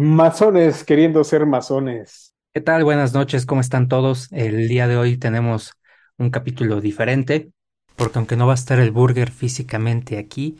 Masones 0.00 0.84
queriendo 0.84 1.24
ser 1.24 1.44
masones. 1.44 2.32
¿Qué 2.54 2.60
tal? 2.60 2.84
Buenas 2.84 3.14
noches, 3.14 3.46
¿cómo 3.46 3.60
están 3.60 3.88
todos? 3.88 4.28
El 4.30 4.68
día 4.68 4.86
de 4.86 4.96
hoy 4.96 5.16
tenemos 5.16 5.72
un 6.18 6.30
capítulo 6.30 6.80
diferente, 6.80 7.50
porque 7.96 8.20
aunque 8.20 8.36
no 8.36 8.46
va 8.46 8.52
a 8.52 8.54
estar 8.54 8.78
el 8.78 8.92
burger 8.92 9.32
físicamente 9.32 10.16
aquí, 10.18 10.56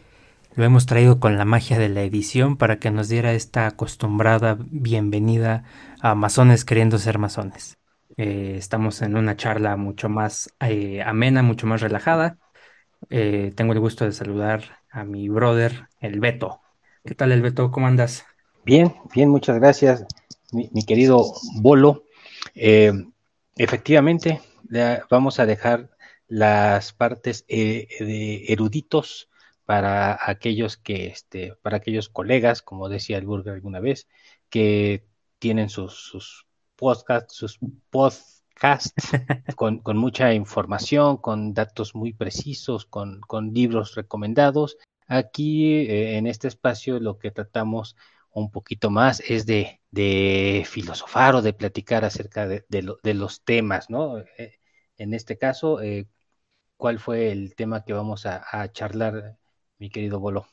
lo 0.57 0.65
hemos 0.65 0.87
traído 0.87 1.21
con 1.21 1.39
la 1.39 1.45
magia 1.45 1.79
de 1.79 1.89
la 1.89 2.03
edición 2.03 2.57
para 2.57 2.81
que 2.81 2.91
nos 2.91 3.09
diera 3.09 3.33
esta 3.33 3.69
acostumbrada 3.69 4.59
bienvenida 4.59 5.63
a 6.01 6.17
masones 6.17 6.65
queriendo 6.65 6.99
ser 6.99 7.21
masones. 7.21 7.79
Eh, 8.17 8.57
estamos 8.59 9.03
en 9.03 9.17
una 9.17 9.37
charla 9.37 9.77
mucho 9.77 10.09
más 10.09 10.53
eh, 10.59 11.01
amena, 11.03 11.45
mucho 11.45 11.69
más 11.69 11.81
relajada. 11.81 12.39
Eh, 13.09 13.53
tengo 13.55 13.73
el 13.73 13.79
gusto 13.79 14.05
de 14.05 14.11
saludar 14.11 14.81
a 14.91 15.05
mi 15.05 15.29
brother, 15.29 15.87
el 16.01 16.19
Beto. 16.19 16.61
¿Qué 17.05 17.15
tal, 17.15 17.31
el 17.31 17.41
Beto? 17.41 17.71
¿Cómo 17.71 17.87
andas? 17.87 18.27
Bien, 18.69 18.95
bien, 19.15 19.31
muchas 19.31 19.57
gracias, 19.57 20.05
mi, 20.53 20.69
mi 20.75 20.85
querido 20.85 21.33
Bolo. 21.55 22.05
Eh, 22.55 22.93
efectivamente, 23.57 24.43
vamos 25.09 25.41
a 25.41 25.47
dejar 25.47 25.89
las 26.27 26.93
partes 26.93 27.47
eh, 27.49 27.89
de 27.99 28.45
eruditos 28.53 29.31
para 29.65 30.19
aquellos 30.21 30.77
que, 30.77 31.07
este, 31.07 31.55
para 31.63 31.79
aquellos 31.79 32.11
colegas, 32.11 32.61
como 32.61 32.91
decía 32.91 33.17
el 33.17 33.25
Burger 33.25 33.55
alguna 33.55 33.81
vez, 33.81 34.07
que 34.51 35.07
tienen 35.39 35.71
sus, 35.71 35.95
sus 35.95 36.47
podcasts, 36.77 37.35
sus 37.35 37.59
podcasts 37.89 38.93
con, 39.57 39.79
con, 39.79 39.97
mucha 39.97 40.35
información, 40.35 41.17
con 41.17 41.55
datos 41.55 41.95
muy 41.95 42.13
precisos, 42.13 42.85
con, 42.85 43.23
con 43.23 43.55
libros 43.55 43.95
recomendados. 43.95 44.77
Aquí 45.07 45.87
eh, 45.87 46.19
en 46.19 46.27
este 46.27 46.49
espacio 46.49 47.01
lo 47.01 47.19
que 47.19 47.31
tratamos 47.31 47.97
un 48.33 48.51
poquito 48.51 48.91
más 48.91 49.21
es 49.21 49.47
de, 49.47 49.81
de 49.91 50.65
filosofar 50.69 51.35
o 51.35 51.43
de 51.43 51.53
platicar 51.53 52.05
acerca 52.05 52.47
de, 52.47 52.65
de, 52.69 52.83
lo, 52.83 52.99
de 53.03 53.15
los 53.15 53.43
temas, 53.45 53.91
¿no? 53.91 54.19
Eh, 54.39 54.59
en 54.97 55.15
este 55.15 55.39
caso, 55.39 55.81
eh, 55.83 56.09
¿cuál 56.77 56.99
fue 57.01 57.33
el 57.33 57.55
tema 57.57 57.85
que 57.85 57.93
vamos 57.93 58.27
a, 58.27 58.45
a 58.53 58.71
charlar, 58.73 59.39
mi 59.79 59.91
querido 59.91 60.21
Bolo? 60.21 60.47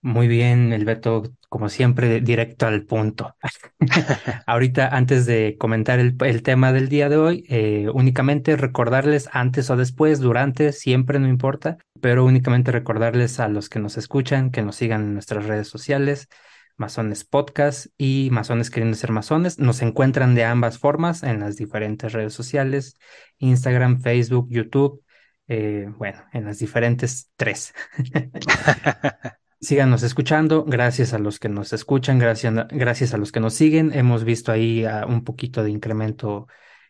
Muy 0.00 0.28
bien, 0.28 0.72
Elberto, 0.72 1.24
como 1.48 1.68
siempre, 1.68 2.20
directo 2.20 2.66
al 2.66 2.84
punto. 2.84 3.34
Ahorita, 4.46 4.88
antes 4.88 5.26
de 5.26 5.56
comentar 5.58 5.98
el, 5.98 6.16
el, 6.20 6.42
tema 6.44 6.72
del 6.72 6.88
día 6.88 7.08
de 7.08 7.16
hoy, 7.16 7.44
eh, 7.48 7.88
únicamente 7.92 8.56
recordarles 8.56 9.28
antes 9.32 9.70
o 9.70 9.76
después, 9.76 10.20
durante, 10.20 10.72
siempre 10.72 11.18
no 11.18 11.26
importa, 11.26 11.78
pero 12.00 12.24
únicamente 12.24 12.70
recordarles 12.70 13.40
a 13.40 13.48
los 13.48 13.68
que 13.68 13.80
nos 13.80 13.96
escuchan 13.96 14.52
que 14.52 14.62
nos 14.62 14.76
sigan 14.76 15.02
en 15.02 15.14
nuestras 15.14 15.46
redes 15.46 15.66
sociales, 15.66 16.28
Masones 16.78 17.24
Podcast 17.24 17.86
y 17.98 18.28
Masones 18.32 18.70
Queriendo 18.70 18.96
Ser 18.96 19.12
Masones. 19.12 19.58
Nos 19.58 19.82
encuentran 19.82 20.34
de 20.34 20.44
ambas 20.44 20.78
formas 20.78 21.22
en 21.22 21.40
las 21.40 21.56
diferentes 21.56 22.12
redes 22.12 22.32
sociales, 22.32 22.96
Instagram, 23.38 24.00
Facebook, 24.00 24.48
YouTube, 24.48 25.02
eh, 25.48 25.86
bueno, 25.98 26.22
en 26.32 26.44
las 26.44 26.58
diferentes 26.58 27.30
tres. 27.36 27.74
Síganos 29.60 30.04
escuchando, 30.04 30.64
gracias 30.64 31.12
a 31.14 31.18
los 31.18 31.40
que 31.40 31.48
nos 31.48 31.72
escuchan, 31.72 32.20
gracias, 32.20 32.54
gracias 32.70 33.12
a 33.12 33.18
los 33.18 33.32
que 33.32 33.40
nos 33.40 33.54
siguen. 33.54 33.92
Hemos 33.92 34.22
visto 34.22 34.52
ahí 34.52 34.86
uh, 34.86 35.08
un 35.08 35.24
poquito 35.24 35.64
de 35.64 35.70
incremento 35.70 36.46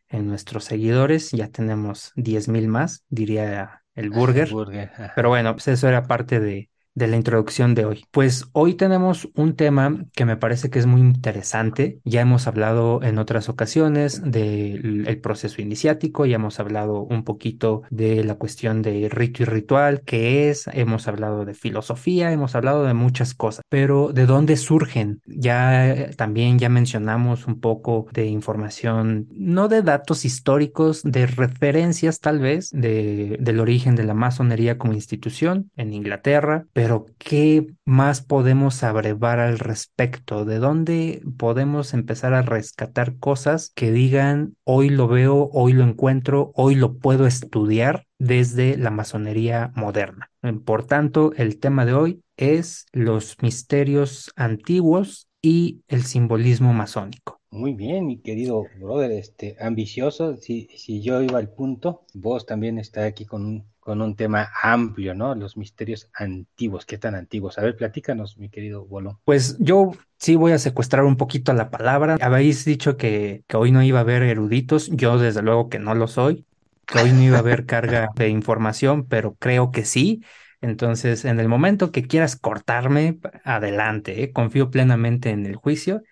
en 0.09 0.29
nuestros 0.29 0.65
seguidores, 0.65 1.31
ya 1.31 1.49
tenemos 1.49 2.13
10 2.17 2.49
mil 2.49 2.69
más, 2.69 3.05
diría 3.09 3.83
el 3.95 4.11
burger. 4.11 4.49
El 4.49 4.55
burger. 4.55 4.91
Pero 5.15 5.31
bueno, 5.31 5.55
pues 5.55 5.69
eso 5.69 5.89
era 5.89 6.03
parte 6.07 6.41
de, 6.41 6.69
de 6.99 7.07
la 7.07 7.17
introducción 7.17 7.75
de 7.75 7.85
hoy. 7.85 8.05
Pues 8.11 8.49
hoy 8.53 8.75
tenemos 8.75 9.29
un 9.37 9.55
tema 9.55 10.05
que 10.15 10.25
me 10.25 10.37
parece 10.37 10.69
que 10.69 10.81
es 10.81 10.87
muy 10.87 11.01
interesante. 11.01 12.01
Ya 12.05 12.21
hemos 12.21 12.47
hablado 12.49 13.01
en 13.03 13.19
otras 13.19 13.49
ocasiones 13.49 14.21
del 14.23 15.21
proceso 15.23 15.63
iniciático, 15.63 16.27
ya 16.27 16.37
hemos 16.37 16.59
hablado 16.59 17.03
un 17.03 17.23
poquito 17.23 17.83
de 17.91 18.25
la 18.25 18.35
cuestión 18.35 18.83
de 18.83 19.09
rito 19.09 19.45
y 19.45 19.47
ritual, 19.47 20.03
qué 20.05 20.51
es, 20.51 20.69
hemos 20.73 21.07
hablado 21.07 21.45
de 21.45 21.55
filosofía, 21.55 22.33
hemos 22.33 22.57
hablado 22.57 22.85
de 22.85 22.95
muchas 22.95 23.33
cosas, 23.35 23.65
pero 23.69 24.13
¿de 24.13 24.27
dónde 24.27 24.57
surgen? 24.57 25.23
Ya 25.27 26.11
también 26.17 26.59
ya 26.59 26.69
mencionamos 26.69 27.47
un 27.47 27.61
poco 27.61 28.09
de 28.13 28.27
información, 28.27 29.29
no 29.31 29.69
de 29.69 29.83
datos 29.83 30.25
históricos, 30.25 31.03
de 31.05 31.27
referencias 31.27 32.19
tal 32.19 32.41
vez 32.41 32.71
de, 32.73 33.37
del 33.39 33.61
origen 33.61 33.95
de 33.95 34.05
la 34.05 34.15
masonería 34.15 34.79
como 34.79 34.95
institución 34.95 35.71
en 35.77 35.93
Inglaterra, 35.95 36.67
pero 36.73 36.88
pero 36.89 37.05
¿qué 37.19 37.67
más 37.85 38.23
podemos 38.23 38.83
abrevar 38.83 39.41
al 39.41 39.59
respecto? 39.59 40.47
¿De 40.47 40.59
dónde 40.59 41.21
podemos 41.37 41.93
empezar 41.93 42.33
a 42.33 42.41
rescatar 42.41 43.19
cosas 43.19 43.73
que 43.75 43.93
digan, 43.93 44.57
hoy 44.65 44.89
lo 44.89 45.07
veo, 45.07 45.51
hoy 45.53 45.75
lo 45.75 45.85
encuentro, 45.85 46.51
hoy 46.55 46.77
lo 46.77 46.97
puedo 46.97 47.27
estudiar 47.27 48.07
desde 48.19 48.79
la 48.79 48.91
masonería 48.91 49.71
moderna? 49.77 50.31
Por 50.65 50.87
tanto, 50.87 51.35
el 51.37 51.59
tema 51.59 51.85
de 51.85 51.93
hoy 51.93 52.23
es 52.39 52.87
los 52.95 53.37
misterios 53.43 54.33
antiguos 54.35 55.29
y 55.43 55.83
el 55.89 56.05
simbolismo 56.05 56.73
masónico. 56.73 57.39
Muy 57.51 57.75
bien, 57.75 58.07
mi 58.07 58.19
querido 58.19 58.65
brother, 58.79 59.11
este, 59.11 59.57
ambicioso. 59.61 60.37
Si, 60.39 60.69
yo 61.03 61.21
iba 61.21 61.39
al 61.39 61.51
punto, 61.51 62.07
vos 62.15 62.47
también 62.47 62.79
está 62.79 63.05
aquí 63.05 63.27
con 63.27 63.45
un, 63.45 63.67
con 63.89 64.03
un 64.03 64.17
tema 64.17 64.51
amplio, 64.63 65.15
¿no? 65.15 65.35
Los 65.35 65.57
misterios 65.57 66.11
antiguos. 66.13 66.85
¿Qué 66.85 66.99
tan 66.99 67.15
antiguos? 67.15 67.57
A 67.57 67.63
ver, 67.63 67.75
platícanos, 67.75 68.37
mi 68.37 68.51
querido 68.51 68.85
Bolo. 68.85 69.19
Pues 69.25 69.57
yo 69.61 69.93
sí 70.19 70.37
voy 70.37 70.53
a 70.53 70.59
secuestrar 70.59 71.05
un 71.05 71.17
poquito 71.17 71.55
la 71.55 71.71
palabra. 71.71 72.19
Habéis 72.21 72.67
dicho 72.67 72.99
que, 72.99 73.45
que 73.47 73.57
hoy 73.57 73.73
no 73.73 73.83
iba 73.83 74.01
a 74.01 74.03
haber 74.03 74.25
eruditos. 74.25 74.91
Yo, 74.93 75.17
desde 75.17 75.41
luego, 75.41 75.71
que 75.71 75.79
no 75.79 75.95
lo 75.95 76.07
soy. 76.07 76.45
Que 76.85 76.99
hoy 76.99 77.13
no 77.13 77.23
iba 77.23 77.37
a 77.37 77.41
haber 77.41 77.65
carga 77.65 78.11
de 78.15 78.29
información, 78.29 79.07
pero 79.07 79.37
creo 79.39 79.71
que 79.71 79.87
sí. 79.87 80.23
Entonces, 80.61 81.25
en 81.25 81.41
el 81.41 81.49
momento 81.49 81.91
que 81.91 82.07
quieras 82.07 82.37
cortarme, 82.37 83.19
adelante. 83.43 84.23
¿eh? 84.23 84.33
Confío 84.33 84.71
plenamente 84.71 85.31
en 85.31 85.47
el 85.47 85.57
juicio 85.57 86.03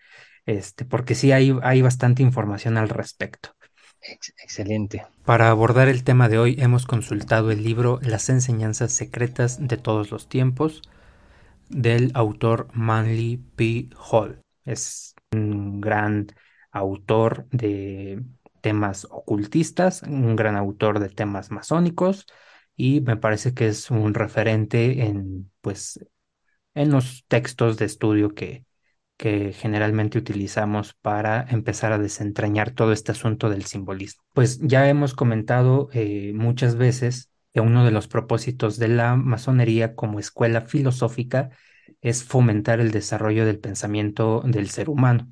este, 0.47 0.85
porque 0.85 1.17
sí 1.17 1.33
hay, 1.33 1.55
hay 1.63 1.83
bastante 1.83 2.23
información 2.23 2.79
al 2.79 2.89
respecto. 2.89 3.56
Excelente. 4.01 5.07
Para 5.25 5.51
abordar 5.51 5.89
el 5.89 6.05
tema 6.05 6.29
de 6.29 6.39
hoy 6.39 6.57
hemos 6.59 6.87
consultado 6.87 7.51
el 7.51 7.63
libro 7.65 7.99
Las 8.03 8.29
enseñanzas 8.29 8.93
secretas 8.93 9.59
de 9.67 9.77
todos 9.77 10.11
los 10.11 10.29
tiempos 10.29 10.83
del 11.69 12.13
autor 12.15 12.69
Manly 12.73 13.39
P. 13.57 13.91
Hall. 14.11 14.41
Es 14.65 15.15
un 15.33 15.81
gran 15.81 16.29
autor 16.71 17.47
de 17.51 18.23
temas 18.61 19.07
ocultistas, 19.11 20.03
un 20.03 20.37
gran 20.37 20.57
autor 20.57 21.01
de 21.01 21.09
temas 21.09 21.51
masónicos 21.51 22.27
y 22.77 23.01
me 23.01 23.17
parece 23.17 23.55
que 23.55 23.69
es 23.69 23.91
un 23.91 24.15
referente 24.15 25.05
en 25.05 25.51
pues 25.61 26.01
en 26.75 26.91
los 26.91 27.25
textos 27.27 27.79
de 27.79 27.87
estudio 27.87 28.35
que, 28.35 28.65
que 29.17 29.53
generalmente 29.53 30.19
utilizamos 30.19 30.95
para 30.95 31.47
empezar 31.49 31.93
a 31.93 31.99
desentrañar 31.99 32.73
todo 32.73 32.93
este 32.93 33.13
asunto 33.13 33.49
del 33.49 33.65
simbolismo. 33.65 34.23
Pues 34.35 34.61
ya 34.61 34.89
hemos 34.89 35.15
comentado 35.15 35.89
eh, 35.93 36.33
muchas 36.35 36.77
veces 36.77 37.31
que 37.55 37.61
uno 37.61 37.85
de 37.85 37.91
los 37.91 38.09
propósitos 38.09 38.79
de 38.79 38.89
la 38.89 39.17
masonería 39.17 39.95
como 39.95 40.19
escuela 40.19 40.63
filosófica 40.63 41.51
es 42.03 42.25
fomentar 42.25 42.81
el 42.81 42.91
desarrollo 42.91 43.47
del 43.47 43.59
pensamiento 43.59 44.43
del 44.45 44.69
ser 44.69 44.91
humano. 44.91 45.29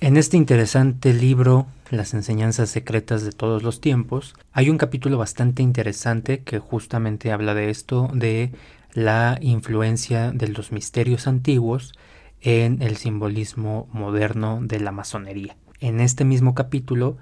En 0.00 0.16
este 0.16 0.36
interesante 0.36 1.12
libro, 1.12 1.66
Las 1.90 2.14
enseñanzas 2.14 2.70
secretas 2.70 3.24
de 3.24 3.32
todos 3.32 3.62
los 3.62 3.80
tiempos, 3.80 4.34
hay 4.52 4.70
un 4.70 4.78
capítulo 4.78 5.18
bastante 5.18 5.62
interesante 5.62 6.42
que 6.42 6.58
justamente 6.58 7.32
habla 7.32 7.54
de 7.54 7.70
esto, 7.70 8.08
de 8.12 8.52
la 8.92 9.38
influencia 9.40 10.30
de 10.32 10.48
los 10.48 10.70
misterios 10.70 11.26
antiguos 11.26 11.94
en 12.40 12.82
el 12.82 12.96
simbolismo 12.96 13.88
moderno 13.92 14.60
de 14.62 14.80
la 14.80 14.92
masonería. 14.92 15.56
En 15.80 16.00
este 16.00 16.24
mismo 16.24 16.54
capítulo, 16.54 17.16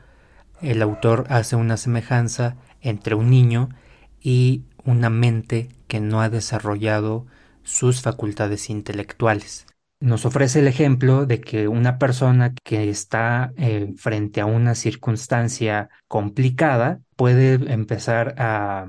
el 0.63 0.83
autor 0.83 1.27
hace 1.29 1.57
una 1.57 1.77
semejanza 1.77 2.57
entre 2.81 3.15
un 3.15 3.31
niño 3.31 3.69
y 4.21 4.65
una 4.85 5.11
mente 5.11 5.69
que 5.89 6.01
no 6.01 6.21
ha 6.21 6.31
desarrollado 6.31 7.27
sus 7.63 8.01
facultades 8.01 8.71
intelectuales. 8.71 9.67
Nos 9.99 10.27
ofrece 10.27 10.61
el 10.61 10.69
ejemplo 10.69 11.27
de 11.27 11.41
que 11.41 11.69
una 11.69 11.99
persona 11.99 12.55
que 12.65 12.91
está 12.91 13.53
eh, 13.57 13.95
frente 13.97 14.41
a 14.41 14.47
una 14.47 14.75
circunstancia 14.75 15.89
complicada 16.07 17.01
puede 17.17 17.55
empezar 17.73 18.35
a 18.39 18.89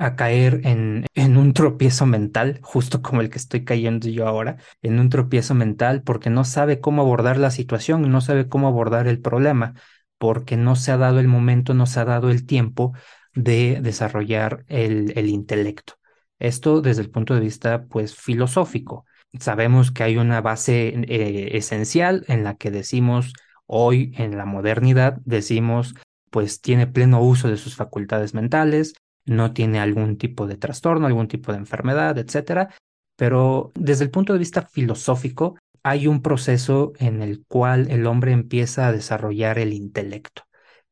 a 0.00 0.16
caer 0.16 0.62
en, 0.64 1.04
en 1.14 1.36
un 1.36 1.52
tropiezo 1.52 2.06
mental, 2.06 2.58
justo 2.62 3.02
como 3.02 3.20
el 3.20 3.28
que 3.28 3.38
estoy 3.38 3.64
cayendo 3.64 4.08
yo 4.08 4.26
ahora, 4.26 4.56
en 4.82 4.98
un 4.98 5.10
tropiezo 5.10 5.54
mental 5.54 6.02
porque 6.02 6.30
no 6.30 6.44
sabe 6.44 6.80
cómo 6.80 7.02
abordar 7.02 7.36
la 7.36 7.50
situación, 7.50 8.10
no 8.10 8.20
sabe 8.22 8.48
cómo 8.48 8.66
abordar 8.66 9.06
el 9.08 9.20
problema, 9.20 9.74
porque 10.18 10.56
no 10.56 10.74
se 10.74 10.90
ha 10.92 10.96
dado 10.96 11.20
el 11.20 11.28
momento, 11.28 11.74
no 11.74 11.86
se 11.86 12.00
ha 12.00 12.04
dado 12.06 12.30
el 12.30 12.46
tiempo 12.46 12.94
de 13.34 13.80
desarrollar 13.82 14.64
el, 14.68 15.12
el 15.16 15.28
intelecto. 15.28 15.94
Esto 16.38 16.80
desde 16.80 17.02
el 17.02 17.10
punto 17.10 17.34
de 17.34 17.40
vista, 17.40 17.84
pues, 17.84 18.16
filosófico. 18.16 19.04
sabemos 19.38 19.90
que 19.90 20.02
hay 20.02 20.16
una 20.16 20.40
base 20.40 20.88
eh, 21.08 21.56
esencial 21.58 22.24
en 22.28 22.42
la 22.44 22.56
que 22.56 22.70
decimos 22.70 23.34
hoy 23.66 24.12
en 24.16 24.36
la 24.38 24.46
modernidad, 24.46 25.18
decimos 25.24 25.94
pues 26.30 26.60
tiene 26.60 26.86
pleno 26.86 27.20
uso 27.20 27.48
de 27.48 27.56
sus 27.56 27.76
facultades 27.76 28.34
mentales, 28.34 28.94
no 29.26 29.52
tiene 29.52 29.80
algún 29.80 30.16
tipo 30.16 30.46
de 30.46 30.56
trastorno, 30.56 31.06
algún 31.06 31.28
tipo 31.28 31.52
de 31.52 31.58
enfermedad, 31.58 32.18
etcétera. 32.18 32.74
Pero 33.16 33.72
desde 33.74 34.04
el 34.04 34.10
punto 34.10 34.32
de 34.32 34.38
vista 34.38 34.62
filosófico, 34.62 35.56
hay 35.82 36.06
un 36.06 36.22
proceso 36.22 36.92
en 36.98 37.22
el 37.22 37.44
cual 37.46 37.90
el 37.90 38.06
hombre 38.06 38.32
empieza 38.32 38.86
a 38.86 38.92
desarrollar 38.92 39.58
el 39.58 39.72
intelecto. 39.72 40.42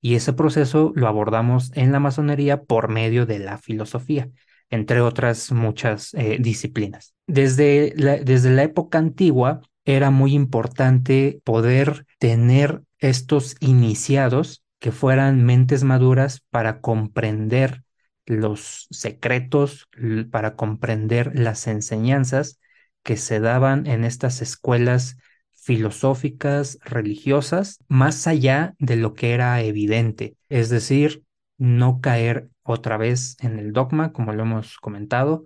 Y 0.01 0.15
ese 0.15 0.33
proceso 0.33 0.93
lo 0.95 1.09
abordamos 1.09 1.73
en 1.75 1.93
la 1.93 2.01
masonería 2.01 2.63
por 2.63 2.89
medio 2.89 3.27
de 3.27 3.41
la 3.41 3.59
filosofía, 3.59 4.29
entre 4.71 5.01
otras 5.01 5.51
muchas 5.53 6.15
eh, 6.15 6.39
disciplinas. 6.41 7.15
Desde 7.27 7.93
desde 8.25 8.51
la 8.51 8.63
época 8.63 8.99
antigua 8.99 9.61
era 9.85 10.11
muy 10.11 10.35
importante 10.35 11.41
poder 11.45 12.07
tener 12.19 12.83
estos 12.99 13.57
iniciados 13.61 14.63
que 14.79 14.93
fueran 14.93 15.45
mentes 15.45 15.83
maduras 15.83 16.43
para 16.51 16.81
comprender 16.81 17.83
los 18.29 18.87
secretos, 18.91 19.89
para 20.31 20.55
comprender 20.57 21.39
las 21.39 21.67
enseñanzas 21.67 22.61
que 23.03 23.17
se 23.17 23.41
daban 23.41 23.87
en 23.87 24.05
estas 24.05 24.43
escuelas 24.43 25.17
filosóficas, 25.53 26.79
religiosas, 26.85 27.79
más 27.89 28.27
allá 28.27 28.75
de 28.79 28.97
lo 28.97 29.15
que 29.15 29.33
era 29.33 29.61
evidente, 29.63 30.37
es 30.49 30.69
decir, 30.71 31.25
no 31.59 32.01
caer 32.01 32.51
otra 32.63 32.97
vez 32.97 33.37
en 33.41 33.59
el 33.59 33.73
dogma, 33.73 34.13
como 34.13 34.33
lo 34.33 34.43
hemos 34.45 34.79
comentado, 34.79 35.45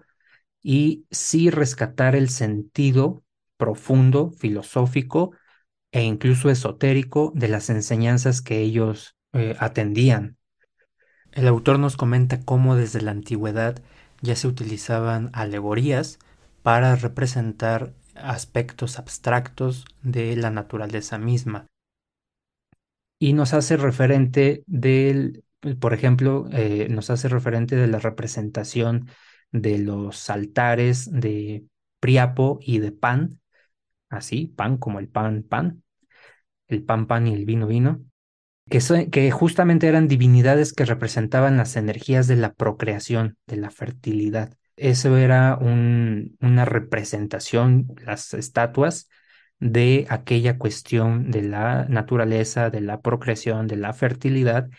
y 0.63 1.07
sí 1.11 1.51
rescatar 1.51 2.15
el 2.17 2.29
sentido 2.29 3.25
profundo, 3.57 4.33
filosófico 4.33 5.33
e 5.93 6.03
incluso 6.03 6.51
esotérico 6.51 7.33
de 7.35 7.49
las 7.49 7.71
enseñanzas 7.71 8.43
que 8.43 8.61
ellos 8.61 9.17
eh, 9.33 9.57
atendían. 9.59 10.37
El 11.33 11.49
autor 11.49 11.79
nos 11.79 11.97
comenta 11.97 12.43
cómo 12.45 12.77
desde 12.77 13.01
la 13.01 13.11
antigüedad 13.11 13.83
ya 14.21 14.37
se 14.37 14.47
utilizaban 14.47 15.31
alegorías 15.33 16.19
para 16.63 16.95
representar 16.95 17.95
aspectos 18.15 18.99
abstractos 18.99 19.87
de 20.03 20.37
la 20.37 20.51
naturaleza 20.51 21.19
misma. 21.19 21.67
Y 23.19 23.33
nos 23.33 23.55
hace 23.55 23.79
referente 23.79 24.63
del, 24.67 25.45
por 25.81 25.95
ejemplo, 25.95 26.49
eh, 26.53 26.89
nos 26.91 27.09
hace 27.09 27.29
referente 27.29 27.77
de 27.77 27.87
la 27.87 27.99
representación 27.99 29.09
de 29.53 29.79
los 29.79 30.29
altares 30.29 31.11
de 31.11 31.65
Priapo 31.99 32.59
y 32.61 32.81
de 32.81 32.93
Pan, 32.93 33.41
así, 34.11 34.47
pan 34.49 34.77
como 34.77 34.99
el 34.99 35.09
pan, 35.09 35.45
pan, 35.45 35.83
el 36.69 36.83
pan, 36.83 37.07
pan 37.07 37.27
y 37.27 37.35
el 37.35 37.45
vino, 37.47 37.67
vino, 37.67 38.05
que, 39.11 39.31
justamente 39.31 39.87
eran 39.87 40.09
divinidades 40.09 40.73
que 40.73 40.87
representaban 40.87 41.59
las 41.59 41.77
energías 41.77 42.27
de 42.27 42.37
la 42.37 42.55
procreación, 42.55 43.37
de 43.47 43.57
la 43.59 43.71
fertilidad. 43.71 44.55
Eso 44.77 45.19
era 45.19 45.59
una 45.61 46.65
representación, 46.65 47.89
las 48.05 48.33
estatuas, 48.33 49.11
de 49.61 50.07
aquella 50.09 50.59
cuestión 50.59 51.31
de 51.31 51.43
la 51.43 51.85
naturaleza, 51.85 52.71
de 52.71 52.81
la 52.81 53.03
procreación, 53.03 53.67
de 53.67 53.77
la 53.77 53.93
fertilidad, 53.93 54.71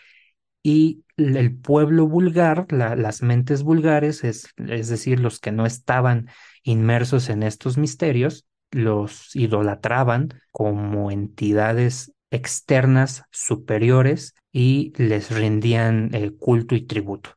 y 0.62 1.04
el 1.16 1.56
pueblo 1.56 2.08
vulgar, 2.08 2.66
las 2.72 3.22
mentes 3.22 3.62
vulgares, 3.62 4.24
es, 4.24 4.48
es 4.56 4.88
decir, 4.88 5.20
los 5.20 5.38
que 5.38 5.52
no 5.52 5.66
estaban 5.66 6.28
inmersos 6.64 7.28
en 7.28 7.44
estos 7.44 7.78
misterios, 7.78 8.46
los 8.72 9.36
idolatraban 9.36 10.30
como 10.50 11.12
entidades 11.12 12.13
externas 12.34 13.24
superiores 13.30 14.34
y 14.52 14.92
les 14.96 15.30
rendían 15.30 16.10
eh, 16.14 16.32
culto 16.38 16.74
y 16.74 16.82
tributo. 16.82 17.30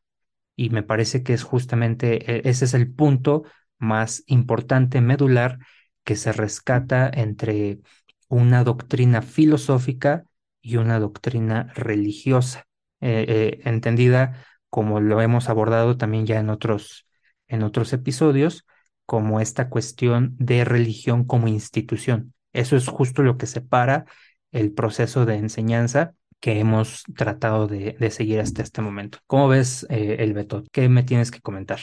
Y 0.56 0.70
me 0.70 0.82
parece 0.82 1.22
que 1.22 1.34
es 1.34 1.42
justamente 1.42 2.38
e, 2.46 2.48
ese 2.48 2.64
es 2.64 2.74
el 2.74 2.92
punto 2.92 3.44
más 3.78 4.24
importante, 4.26 5.00
medular, 5.00 5.58
que 6.04 6.16
se 6.16 6.32
rescata 6.32 7.10
entre 7.12 7.80
una 8.28 8.64
doctrina 8.64 9.22
filosófica 9.22 10.24
y 10.60 10.76
una 10.76 10.98
doctrina 10.98 11.72
religiosa, 11.74 12.66
eh, 13.00 13.24
eh, 13.28 13.60
entendida 13.64 14.44
como 14.70 15.00
lo 15.00 15.20
hemos 15.22 15.48
abordado 15.48 15.96
también 15.96 16.26
ya 16.26 16.38
en 16.40 16.50
otros, 16.50 17.06
en 17.46 17.62
otros 17.62 17.92
episodios, 17.92 18.66
como 19.06 19.40
esta 19.40 19.70
cuestión 19.70 20.36
de 20.38 20.64
religión 20.64 21.24
como 21.24 21.48
institución. 21.48 22.34
Eso 22.52 22.76
es 22.76 22.88
justo 22.88 23.22
lo 23.22 23.38
que 23.38 23.46
separa 23.46 24.06
el 24.52 24.72
proceso 24.72 25.26
de 25.26 25.36
enseñanza 25.36 26.14
que 26.40 26.60
hemos 26.60 27.02
tratado 27.16 27.66
de, 27.66 27.96
seguir 28.10 28.40
hasta 28.40 28.62
este 28.62 28.80
momento. 28.80 29.18
¿Cómo 29.26 29.48
ves 29.48 29.86
eh, 29.90 30.16
el 30.20 30.32
veto? 30.34 30.64
¿Qué 30.72 30.88
me 30.88 31.02
tienes 31.02 31.30
que 31.30 31.40
comentar? 31.40 31.80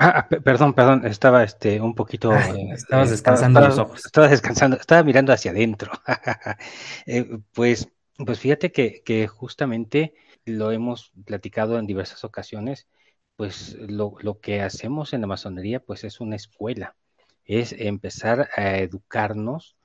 Ah, 0.00 0.28
perdón, 0.28 0.74
perdón, 0.74 1.04
estaba 1.06 1.42
este 1.42 1.80
un 1.80 1.94
poquito. 1.94 2.32
Eh, 2.32 2.70
estabas 2.72 3.10
descansando 3.10 3.60
los 3.60 3.78
ojos. 3.78 4.06
Estaba 4.06 4.28
descansando, 4.28 4.76
estaba 4.76 5.02
mirando 5.02 5.32
hacia 5.32 5.50
adentro. 5.50 5.92
Eh, 7.06 7.38
pues, 7.52 7.88
pues 8.24 8.38
fíjate 8.38 8.70
que, 8.70 9.02
que, 9.04 9.26
justamente 9.26 10.14
lo 10.44 10.70
hemos 10.72 11.10
platicado 11.24 11.78
en 11.78 11.86
diversas 11.86 12.22
ocasiones. 12.24 12.86
Pues 13.34 13.76
lo, 13.78 14.14
lo 14.20 14.40
que 14.40 14.62
hacemos 14.62 15.12
en 15.12 15.22
la 15.22 15.26
masonería, 15.26 15.80
pues 15.80 16.04
es 16.04 16.20
una 16.20 16.36
escuela, 16.36 16.96
es 17.44 17.72
empezar 17.72 18.48
a 18.56 18.78
educarnos 18.78 19.77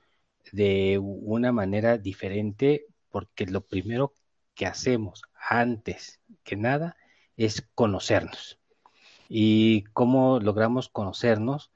de 0.52 0.98
una 1.00 1.52
manera 1.52 1.98
diferente 1.98 2.86
porque 3.10 3.46
lo 3.46 3.62
primero 3.66 4.12
que 4.54 4.66
hacemos 4.66 5.22
antes 5.48 6.20
que 6.42 6.56
nada 6.56 6.96
es 7.36 7.62
conocernos. 7.74 8.60
¿Y 9.28 9.84
cómo 9.92 10.40
logramos 10.40 10.88
conocernos? 10.88 11.70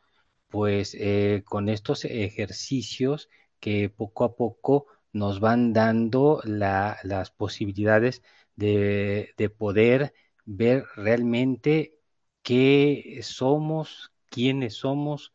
Pues 0.49 0.95
eh, 0.99 1.43
con 1.47 1.69
estos 1.69 2.05
ejercicios 2.05 3.29
que 3.61 3.91
poco 3.91 4.25
a 4.25 4.37
poco 4.37 4.87
nos 5.13 5.41
van 5.41 5.73
dando 5.73 6.41
las 6.45 7.31
posibilidades 7.33 8.23
de, 8.57 9.35
de 9.37 9.51
poder 9.51 10.15
ver 10.45 10.85
realmente 10.97 11.99
qué 12.43 13.21
somos, 13.23 14.13
quiénes 14.31 14.75
somos, 14.75 15.33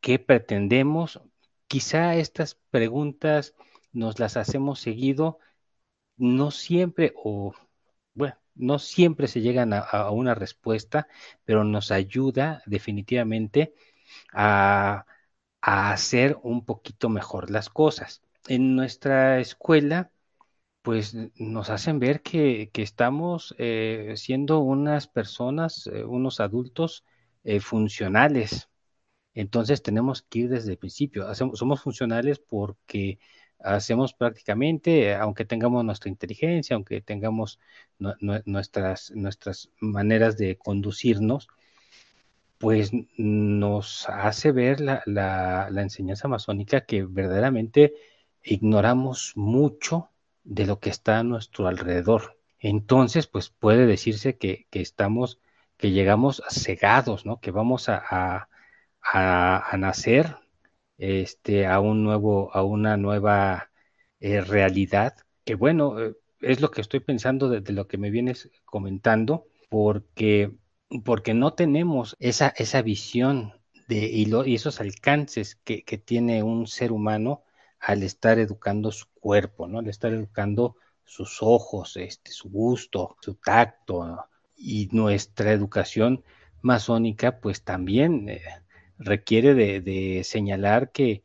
qué 0.00 0.18
pretendemos 0.18 1.20
Quizá 1.70 2.16
estas 2.16 2.56
preguntas 2.70 3.54
nos 3.92 4.18
las 4.18 4.36
hacemos 4.36 4.80
seguido, 4.80 5.38
no 6.16 6.50
siempre 6.50 7.12
o 7.14 7.54
bueno, 8.14 8.36
no 8.56 8.80
siempre 8.80 9.28
se 9.28 9.40
llegan 9.40 9.72
a, 9.72 10.10
una 10.10 10.34
respuesta, 10.34 11.06
pero 11.44 11.62
nos 11.62 11.92
ayuda 11.92 12.62
definitivamente 12.66 13.72
a, 14.32 15.06
hacer 15.60 16.38
un 16.42 16.64
poquito 16.64 17.08
mejor 17.08 17.50
las 17.50 17.68
cosas. 17.70 18.22
En 18.48 18.74
nuestra 18.76 19.38
escuela, 19.40 20.10
pues 20.82 21.14
nos 21.36 21.70
hacen 21.70 22.00
ver 22.00 22.22
que, 22.22 22.70
estamos 22.74 23.54
eh, 23.58 24.14
siendo 24.16 24.60
unas 24.60 25.06
personas, 25.08 25.86
eh, 25.86 26.04
unos 26.04 26.40
adultos 26.40 27.04
eh, 27.44 27.60
funcionales, 27.60 28.69
entonces 29.34 29.82
tenemos 29.82 30.22
que 30.22 30.40
ir 30.40 30.48
desde 30.50 30.72
el 30.72 30.78
principio. 30.78 31.32
somos 31.34 31.80
funcionales 31.82 32.38
porque 32.38 33.18
hacemos 33.58 34.14
prácticamente, 34.14 35.14
aunque 35.14 35.44
tengamos 35.44 35.84
nuestra 35.84 36.10
inteligencia, 36.10 36.74
aunque 36.74 37.00
tengamos 37.00 37.58
nuestras, 37.98 39.10
nuestras 39.12 39.70
maneras 39.80 40.36
de 40.36 40.56
conducirnos, 40.56 41.48
pues 42.58 42.90
nos 43.16 44.06
hace 44.08 44.52
ver 44.52 44.80
la, 44.80 45.02
la, 45.06 45.82
enseñanza 45.82 46.28
masónica 46.28 46.82
que 46.82 47.04
verdaderamente 47.04 47.94
ignoramos 48.42 49.32
mucho 49.34 50.10
de 50.44 50.66
lo 50.66 50.78
que 50.78 50.90
está 50.90 51.20
a 51.20 51.24
nuestro 51.24 51.68
alrededor. 51.68 52.38
Entonces, 52.58 53.26
pues 53.26 53.48
puede 53.48 53.86
decirse 53.86 54.36
que, 54.36 54.66
estamos, 54.72 55.40
que 55.78 55.90
llegamos 55.90 56.42
cegados, 56.50 57.24
¿no? 57.24 57.40
Que 57.40 57.50
vamos 57.50 57.88
a, 57.88 58.48
nacer 59.78 60.36
este, 60.98 61.66
a 61.66 61.80
un 61.80 62.02
nuevo, 62.04 62.54
a 62.54 62.62
una 62.62 62.96
nueva 62.96 63.70
eh, 64.20 64.40
realidad, 64.40 65.16
que 65.44 65.54
bueno, 65.54 66.00
eh, 66.00 66.14
es 66.40 66.60
lo 66.60 66.70
que 66.70 66.80
estoy 66.80 67.00
pensando 67.00 67.48
desde 67.48 67.72
lo 67.72 67.88
que 67.88 67.98
me 67.98 68.10
vienes 68.10 68.50
comentando, 68.64 69.46
porque, 69.68 70.52
porque 71.04 71.34
no 71.34 71.54
tenemos 71.54 72.16
esa, 72.20 72.48
esa 72.56 72.82
visión 72.82 73.54
de, 73.88 74.08
y, 74.08 74.54
esos 74.54 74.80
alcances 74.80 75.56
que, 75.64 75.82
tiene 76.04 76.42
un 76.42 76.66
ser 76.66 76.92
humano 76.92 77.44
al 77.80 78.02
estar 78.02 78.38
educando 78.38 78.92
su 78.92 79.06
cuerpo, 79.14 79.66
¿no? 79.68 79.78
Al 79.78 79.88
estar 79.88 80.12
educando 80.12 80.76
sus 81.04 81.38
ojos, 81.42 81.96
este, 81.96 82.30
su 82.30 82.50
gusto, 82.50 83.16
su 83.20 83.34
tacto, 83.34 84.28
y 84.60 84.88
nuestra 84.92 85.52
educación 85.52 86.22
masónica, 86.60 87.40
pues 87.40 87.64
también 87.64 88.28
eh, 88.28 88.42
requiere 89.00 89.54
de, 89.54 90.22
señalar 90.24 90.92
que, 90.92 91.24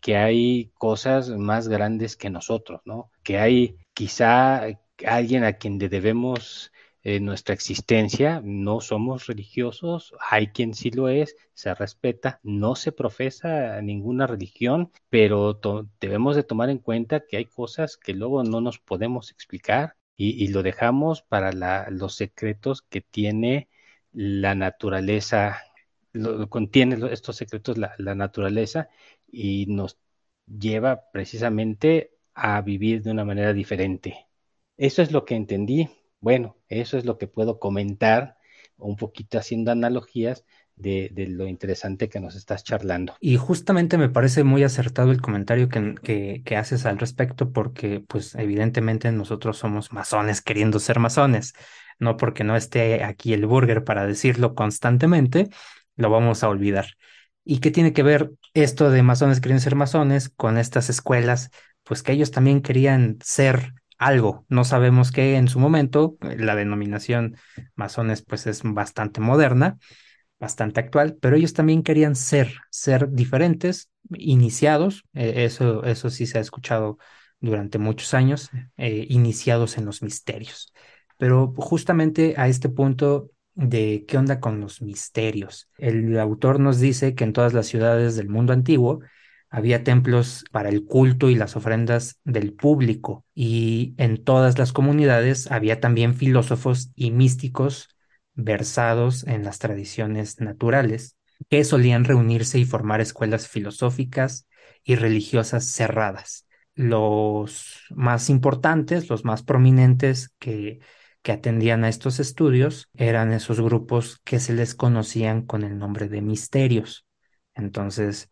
que 0.00 0.16
hay 0.16 0.70
cosas 0.78 1.30
más 1.30 1.68
grandes 1.68 2.16
que 2.16 2.30
nosotros, 2.30 2.80
¿no? 2.84 3.10
Que 3.22 3.38
hay 3.38 3.78
quizá 3.94 4.66
alguien 5.06 5.44
a 5.44 5.54
quien 5.54 5.78
le 5.78 5.88
debemos 5.88 6.72
eh, 7.06 7.20
nuestra 7.20 7.54
existencia, 7.54 8.40
no 8.44 8.80
somos 8.80 9.26
religiosos, 9.26 10.14
hay 10.30 10.48
quien 10.48 10.74
sí 10.74 10.90
lo 10.90 11.08
es, 11.10 11.36
se 11.52 11.74
respeta, 11.74 12.40
no 12.42 12.76
se 12.76 12.92
profesa 12.92 13.80
ninguna 13.82 14.26
religión, 14.26 14.90
pero 15.10 15.60
debemos 16.00 16.34
de 16.36 16.44
tomar 16.44 16.70
en 16.70 16.78
cuenta 16.78 17.26
que 17.26 17.36
hay 17.36 17.44
cosas 17.44 17.98
que 17.98 18.14
luego 18.14 18.42
no 18.42 18.62
nos 18.62 18.78
podemos 18.78 19.30
explicar 19.32 19.96
y, 20.16 20.48
lo 20.48 20.62
dejamos 20.62 21.22
para 21.22 21.52
los 21.90 22.14
secretos 22.14 22.82
que 22.82 23.00
tiene 23.02 23.68
la 24.12 24.54
naturaleza, 24.54 25.60
lo, 26.14 26.48
contiene 26.48 26.96
estos 27.12 27.36
secretos 27.36 27.76
la, 27.78 28.14
naturaleza 28.14 28.88
y 29.30 29.66
nos 29.66 29.98
lleva 30.46 31.10
precisamente 31.12 32.12
a 32.34 32.62
vivir 32.62 33.02
de 33.02 33.10
una 33.10 33.24
manera 33.26 33.52
diferente. 33.52 34.26
Eso 34.76 35.02
es 35.02 35.12
lo 35.12 35.24
que 35.26 35.36
entendí 35.36 35.88
bueno, 36.24 36.56
eso 36.70 36.96
es 36.96 37.04
lo 37.04 37.18
que 37.18 37.26
puedo 37.28 37.58
comentar, 37.58 38.38
un 38.78 38.96
poquito 38.96 39.36
haciendo 39.36 39.70
analogías 39.72 40.46
de, 40.74 41.12
lo 41.28 41.46
interesante 41.46 42.08
que 42.08 42.18
nos 42.18 42.34
estás 42.34 42.64
charlando. 42.64 43.14
Y 43.20 43.36
justamente 43.36 43.98
me 43.98 44.08
parece 44.08 44.42
muy 44.42 44.64
acertado 44.64 45.10
el 45.10 45.20
comentario 45.20 45.68
que, 45.68 46.40
que, 46.42 46.56
haces 46.56 46.86
al 46.86 46.98
respecto, 46.98 47.52
porque 47.52 48.00
pues 48.00 48.34
evidentemente 48.36 49.12
nosotros 49.12 49.58
somos 49.58 49.92
masones 49.92 50.40
queriendo 50.40 50.78
ser 50.78 50.98
masones, 50.98 51.52
no 51.98 52.16
porque 52.16 52.42
no 52.42 52.56
esté 52.56 53.04
aquí 53.04 53.34
el 53.34 53.44
burger 53.44 53.84
para 53.84 54.06
decirlo 54.06 54.54
constantemente, 54.54 55.50
lo 55.96 56.10
vamos 56.10 56.42
a 56.42 56.48
olvidar. 56.48 56.86
¿Y 57.44 57.58
qué 57.58 57.70
tiene 57.70 57.92
que 57.92 58.02
ver 58.02 58.32
esto 58.54 58.90
de 58.90 59.02
masones 59.02 59.40
queriendo 59.40 59.62
ser 59.62 59.74
masones 59.74 60.30
con 60.30 60.58
estas 60.58 60.90
escuelas? 60.90 61.50
Pues 61.82 62.02
que 62.02 62.12
ellos 62.12 62.30
también 62.30 62.62
querían 62.62 63.18
ser 63.22 63.74
algo, 63.98 64.44
no 64.48 64.64
sabemos 64.64 65.12
qué 65.12 65.36
en 65.36 65.48
su 65.48 65.58
momento, 65.60 66.16
la 66.20 66.56
denominación 66.56 67.36
masones 67.74 68.22
pues 68.22 68.46
es 68.46 68.62
bastante 68.64 69.20
moderna, 69.20 69.78
bastante 70.38 70.80
actual, 70.80 71.16
pero 71.20 71.36
ellos 71.36 71.52
también 71.52 71.82
querían 71.82 72.16
ser, 72.16 72.54
ser 72.70 73.10
diferentes, 73.10 73.90
iniciados, 74.10 75.04
eh, 75.14 75.44
eso, 75.44 75.84
eso 75.84 76.10
sí 76.10 76.26
se 76.26 76.38
ha 76.38 76.40
escuchado 76.40 76.98
durante 77.40 77.78
muchos 77.78 78.14
años, 78.14 78.50
eh, 78.76 79.06
iniciados 79.08 79.78
en 79.78 79.86
los 79.86 80.02
misterios. 80.02 80.72
Pero 81.16 81.54
justamente 81.56 82.34
a 82.36 82.48
este 82.48 82.68
punto 82.68 83.30
de 83.54 84.04
qué 84.08 84.18
onda 84.18 84.40
con 84.40 84.60
los 84.60 84.82
misterios. 84.82 85.68
El 85.78 86.18
autor 86.18 86.60
nos 86.60 86.80
dice 86.80 87.14
que 87.14 87.24
en 87.24 87.32
todas 87.32 87.52
las 87.54 87.66
ciudades 87.66 88.16
del 88.16 88.28
mundo 88.28 88.52
antiguo 88.52 89.00
había 89.50 89.84
templos 89.84 90.44
para 90.50 90.68
el 90.68 90.84
culto 90.84 91.30
y 91.30 91.36
las 91.36 91.56
ofrendas 91.56 92.18
del 92.24 92.54
público 92.54 93.24
y 93.34 93.94
en 93.98 94.22
todas 94.24 94.58
las 94.58 94.72
comunidades 94.72 95.50
había 95.50 95.80
también 95.80 96.14
filósofos 96.14 96.90
y 96.96 97.12
místicos 97.12 97.88
versados 98.34 99.24
en 99.26 99.44
las 99.44 99.60
tradiciones 99.60 100.40
naturales 100.40 101.16
que 101.48 101.62
solían 101.64 102.04
reunirse 102.04 102.58
y 102.58 102.64
formar 102.64 103.00
escuelas 103.00 103.46
filosóficas 103.46 104.48
y 104.82 104.96
religiosas 104.96 105.66
cerradas. 105.66 106.46
Los 106.74 107.84
más 107.90 108.30
importantes, 108.30 109.08
los 109.08 109.24
más 109.24 109.44
prominentes 109.44 110.34
que, 110.40 110.80
que 111.24 111.32
atendían 111.32 111.84
a 111.84 111.88
estos 111.88 112.20
estudios 112.20 112.90
eran 112.94 113.32
esos 113.32 113.58
grupos 113.58 114.20
que 114.24 114.38
se 114.38 114.52
les 114.52 114.74
conocían 114.74 115.40
con 115.40 115.64
el 115.64 115.78
nombre 115.78 116.08
de 116.08 116.20
misterios. 116.20 117.06
Entonces, 117.54 118.30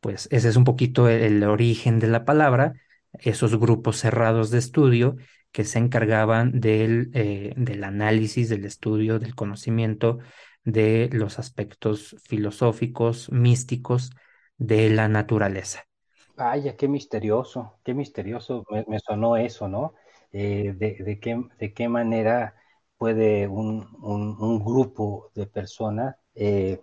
pues 0.00 0.26
ese 0.32 0.48
es 0.48 0.56
un 0.56 0.64
poquito 0.64 1.06
el, 1.10 1.44
origen 1.44 1.98
de 1.98 2.06
la 2.06 2.24
palabra, 2.24 2.72
esos 3.12 3.60
grupos 3.60 3.98
cerrados 3.98 4.50
de 4.50 4.56
estudio 4.58 5.16
que 5.52 5.64
se 5.64 5.80
encargaban 5.80 6.60
del, 6.60 7.10
eh, 7.12 7.52
del 7.58 7.84
análisis, 7.84 8.48
del 8.48 8.64
estudio, 8.64 9.18
del 9.18 9.34
conocimiento 9.34 10.20
de 10.64 11.10
los 11.12 11.38
aspectos 11.38 12.16
filosóficos, 12.24 13.30
místicos 13.30 14.12
de 14.56 14.88
la 14.88 15.08
naturaleza. 15.08 15.84
Vaya, 16.36 16.74
qué 16.74 16.88
misterioso, 16.88 17.80
qué 17.84 17.92
misterioso 17.92 18.64
me, 18.88 18.98
sonó 18.98 19.36
eso, 19.36 19.68
¿no? 19.68 19.92
Eh, 20.32 20.74
de, 20.76 21.18
qué, 21.20 21.42
de 21.58 21.72
qué 21.74 21.88
manera 21.88 22.54
puede 22.96 23.48
un, 23.48 24.64
grupo 24.64 25.32
de 25.34 25.46
personas 25.46 26.16
eh, 26.34 26.80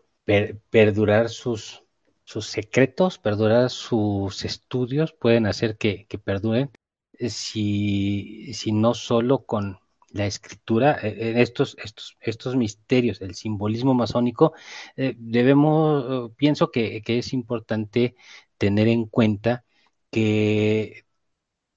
perdurar 0.70 1.30
sus, 1.30 1.84
sus 2.26 2.48
secretos, 2.48 3.18
perdurar 3.20 3.70
sus 3.70 4.44
estudios, 4.44 5.14
pueden 5.14 5.46
hacer 5.46 5.78
que, 5.78 6.06
perduren 6.24 6.72
eh, 7.14 7.30
si, 7.30 8.54
si, 8.54 8.74
no 8.74 8.94
solo 8.94 9.46
con 9.46 9.80
la 10.12 10.26
escritura, 10.26 10.94
estos, 11.02 11.78
estos, 11.82 12.18
estos 12.22 12.56
misterios, 12.56 13.22
el 13.22 13.36
simbolismo 13.36 13.94
masónico, 13.94 14.54
debemos, 14.96 16.32
pienso 16.38 16.72
que, 16.72 17.02
que 17.02 17.20
es 17.20 17.34
importante 17.34 18.16
tener 18.58 18.88
en 18.88 19.06
cuenta 19.06 19.66
que 20.12 21.07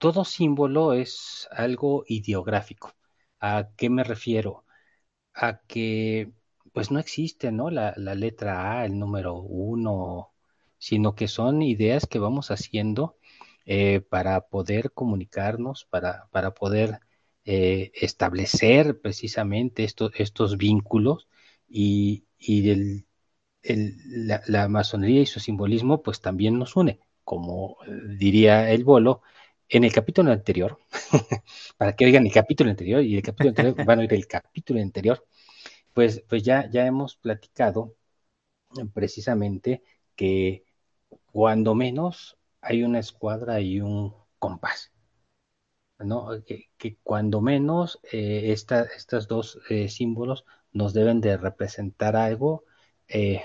todo 0.00 0.25
símbolo 0.25 0.95
es 0.95 1.49
algo 1.52 2.04
ideográfico. 2.09 2.95
¿A 3.40 3.71
qué 3.76 3.90
me 3.90 4.04
refiero? 4.04 4.64
A 5.35 5.61
que 5.69 6.33
pues 6.73 6.90
no 6.90 6.99
existe, 7.00 7.52
¿no? 7.52 7.71
La, 7.71 7.92
letra 8.16 8.80
A, 8.80 8.87
el 8.87 8.99
número 8.99 9.37
uno, 9.37 10.33
sino 10.78 11.14
que 11.14 11.28
son 11.28 11.62
ideas 11.62 12.07
que 12.07 12.19
vamos 12.19 12.50
haciendo 12.50 13.19
eh, 13.66 14.00
para 14.00 14.42
poder 14.49 14.92
comunicarnos, 14.92 15.85
para, 15.87 16.28
para 16.33 16.54
poder 16.54 17.00
eh, 17.45 17.92
establecer 17.95 19.00
precisamente 19.00 19.85
estos 19.85 20.57
vínculos 20.57 21.28
y, 21.69 22.26
y 22.38 23.04
la, 23.62 24.42
la, 24.47 24.69
masonería 24.69 25.23
y 25.23 25.26
su 25.26 25.40
simbolismo 25.40 26.02
pues 26.02 26.21
también 26.21 26.59
nos 26.59 26.76
une, 26.76 27.00
como 27.25 27.76
diría 28.19 28.71
el 28.71 28.85
bolo 28.85 29.23
en 29.70 29.84
el 29.84 29.92
capítulo 29.92 30.32
anterior, 30.32 30.78
para 31.78 31.94
que 31.96 32.04
oigan 32.04 32.26
el 32.26 32.32
capítulo 32.32 32.70
anterior 32.70 33.02
y 33.02 33.16
el 33.16 33.22
capítulo 33.22 33.50
anterior 33.50 33.86
van 33.86 33.98
a 33.98 34.02
oír 34.02 34.14
el 34.14 34.26
capítulo 34.26 34.80
anterior, 34.80 35.24
pues, 35.94 36.22
pues 36.28 36.42
ya, 36.42 36.68
ya 36.70 36.86
hemos 36.86 37.16
platicado 37.16 37.94
precisamente 38.94 39.82
que 40.16 40.64
cuando 41.32 41.74
menos 41.74 42.36
hay 42.60 42.82
una 42.84 42.98
escuadra 42.98 43.60
y 43.60 43.80
un 43.80 44.14
compás. 44.38 44.92
¿no? 45.98 46.30
Que, 46.44 46.70
cuando 47.02 47.40
menos 47.40 48.00
eh, 48.12 48.52
estos 48.52 49.28
dos 49.28 49.60
eh, 49.68 49.88
símbolos 49.88 50.44
nos 50.72 50.94
deben 50.94 51.20
de 51.20 51.36
representar 51.36 52.16
algo, 52.16 52.64
eh, 53.08 53.42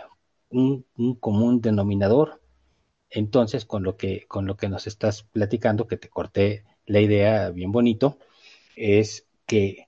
un, 0.49 0.85
común 1.19 1.61
denominador. 1.61 2.41
Entonces, 3.09 3.65
con 3.65 3.83
lo, 3.83 3.97
que, 3.97 4.25
con 4.27 4.45
lo 4.45 4.57
que 4.57 4.69
nos 4.69 4.87
estás 4.87 5.23
platicando, 5.23 5.87
que 5.87 5.97
te 5.97 6.09
corté 6.09 6.65
la 6.85 7.01
idea 7.01 7.49
bien 7.51 7.71
bonito, 7.71 8.19
es 8.75 9.27
que 9.45 9.87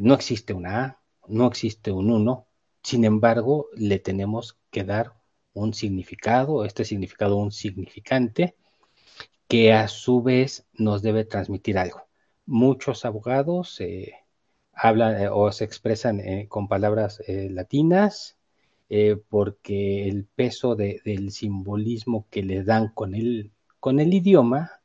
no 0.00 0.14
existe 0.14 0.52
una 0.54 0.84
A, 0.84 1.00
no 1.28 1.46
existe 1.46 1.92
un 1.92 2.10
1, 2.10 2.46
sin 2.82 3.04
embargo, 3.04 3.68
le 3.74 3.98
tenemos 3.98 4.58
que 4.70 4.84
dar 4.84 5.14
un 5.54 5.74
significado, 5.74 6.64
este 6.64 6.84
significado 6.84 7.36
un 7.36 7.50
significante, 7.50 8.54
que 9.48 9.72
a 9.72 9.88
su 9.88 10.22
vez 10.22 10.66
nos 10.74 11.02
debe 11.02 11.24
transmitir 11.24 11.78
algo. 11.78 12.06
Muchos 12.44 13.04
abogados 13.04 13.80
eh, 13.80 14.14
hablan 14.72 15.20
eh, 15.20 15.28
o 15.28 15.50
se 15.52 15.64
expresan 15.64 16.20
eh, 16.20 16.46
con 16.48 16.68
palabras 16.68 17.20
latinas 17.26 18.35
porque 19.28 20.08
el 20.08 20.26
peso 20.26 20.76
del 20.76 21.30
simbolismo 21.32 22.26
que 22.30 22.42
le 22.42 22.62
dan 22.64 22.88
con 22.94 23.14
el, 23.14 23.52
con 23.80 24.00
el 24.00 24.14
idioma 24.14 24.80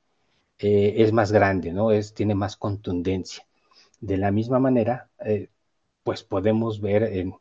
es 0.58 1.12
más 1.14 1.32
grande, 1.32 1.74
¿no? 1.74 1.92
Es, 1.92 2.14
tiene 2.14 2.36
más 2.36 2.58
contundencia. 2.58 3.46
De 4.00 4.18
la 4.18 4.32
misma 4.32 4.60
manera, 4.60 5.10
pues 6.04 6.24
podemos 6.24 6.82
ver 6.82 7.04
en, 7.04 7.34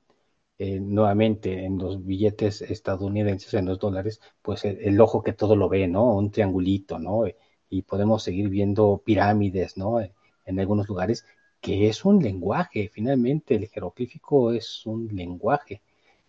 eh, 0.62 0.78
nuevamente 0.78 1.64
en 1.64 1.78
los 1.78 2.04
billetes 2.04 2.60
estadounidenses, 2.60 3.54
en 3.54 3.64
los 3.64 3.78
dólares, 3.78 4.20
pues 4.42 4.66
el, 4.66 5.00
ojo 5.00 5.22
que 5.22 5.32
todo 5.32 5.56
lo 5.56 5.70
ve, 5.70 5.88
¿no? 5.88 6.14
Un 6.14 6.30
triangulito, 6.30 6.98
¿no? 6.98 7.24
Y 7.70 7.80
podemos 7.82 8.22
seguir 8.22 8.50
viendo 8.50 9.00
pirámides, 9.02 9.78
¿no? 9.78 10.00
En 10.00 10.60
algunos 10.60 10.86
lugares, 10.86 11.24
que 11.62 11.88
es 11.88 12.04
un 12.04 12.22
lenguaje, 12.22 12.90
finalmente 12.92 13.54
el 13.54 13.68
jeroglífico 13.68 14.52
es 14.52 14.84
un 14.84 15.08
lenguaje. 15.16 15.80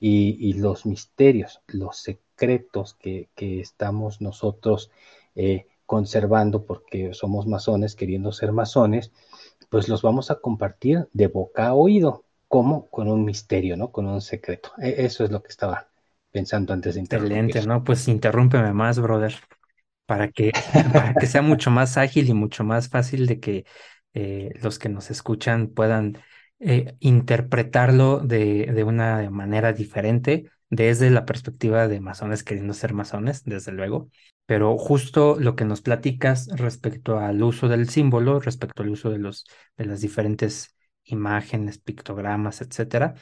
Y, 0.03 0.53
los 0.53 0.87
misterios, 0.87 1.61
los 1.67 1.97
secretos 1.97 2.95
que, 2.95 3.29
estamos 3.37 4.19
nosotros 4.19 4.89
eh, 5.35 5.67
conservando 5.85 6.65
porque 6.65 7.13
somos 7.13 7.45
masones, 7.45 7.95
queriendo 7.95 8.31
ser 8.31 8.51
masones, 8.51 9.11
pues 9.69 9.87
los 9.87 10.01
vamos 10.01 10.31
a 10.31 10.39
compartir 10.39 11.07
de 11.13 11.27
boca 11.27 11.67
a 11.67 11.73
oído, 11.75 12.25
como 12.47 12.89
con 12.89 13.07
un 13.07 13.23
misterio, 13.23 13.77
¿no? 13.77 13.91
Con 13.91 14.07
un 14.07 14.21
secreto. 14.21 14.71
E, 14.81 15.05
eso 15.05 15.23
es 15.23 15.31
lo 15.31 15.43
que 15.43 15.49
estaba 15.49 15.87
pensando 16.31 16.73
antes 16.73 16.95
de 16.95 17.01
Excelente, 17.01 17.59
interrumpir. 17.59 17.67
¿no? 17.67 17.83
Pues 17.83 18.07
interrúmpeme 18.07 18.73
más, 18.73 18.99
brother, 18.99 19.35
para 20.05 20.29
que, 20.31 20.51
para 20.93 21.13
que 21.13 21.27
sea 21.27 21.41
mucho 21.41 21.69
más 21.71 21.97
ágil 21.97 22.27
y 22.27 22.33
mucho 22.33 22.63
más 22.63 22.89
fácil 22.89 23.27
de 23.27 23.39
que 23.39 23.65
eh, 24.13 24.49
los 24.61 24.79
que 24.79 24.89
nos 24.89 25.11
escuchan 25.11 25.67
puedan 25.67 26.17
eh, 26.61 26.95
interpretarlo 26.99 28.19
de, 28.19 28.67
de 28.73 28.83
una 28.83 29.29
manera 29.31 29.73
diferente 29.73 30.49
desde 30.69 31.09
la 31.09 31.25
perspectiva 31.25 31.87
de 31.87 31.99
masones 31.99 32.43
queriendo 32.43 32.73
ser 32.73 32.93
masones, 32.93 33.43
desde 33.43 33.71
luego. 33.73 34.09
Pero 34.45 34.77
justo 34.77 35.37
lo 35.39 35.55
que 35.55 35.65
nos 35.65 35.81
platicas 35.81 36.47
respecto 36.55 37.19
al 37.19 37.41
uso 37.43 37.67
del 37.67 37.89
símbolo, 37.89 38.39
respecto 38.39 38.83
al 38.83 38.89
uso 38.89 39.09
de 39.09 39.17
los, 39.19 39.45
de 39.77 39.85
las 39.85 40.01
diferentes 40.01 40.75
imágenes, 41.03 41.79
pictogramas, 41.79 42.61
etcétera, 42.61 43.15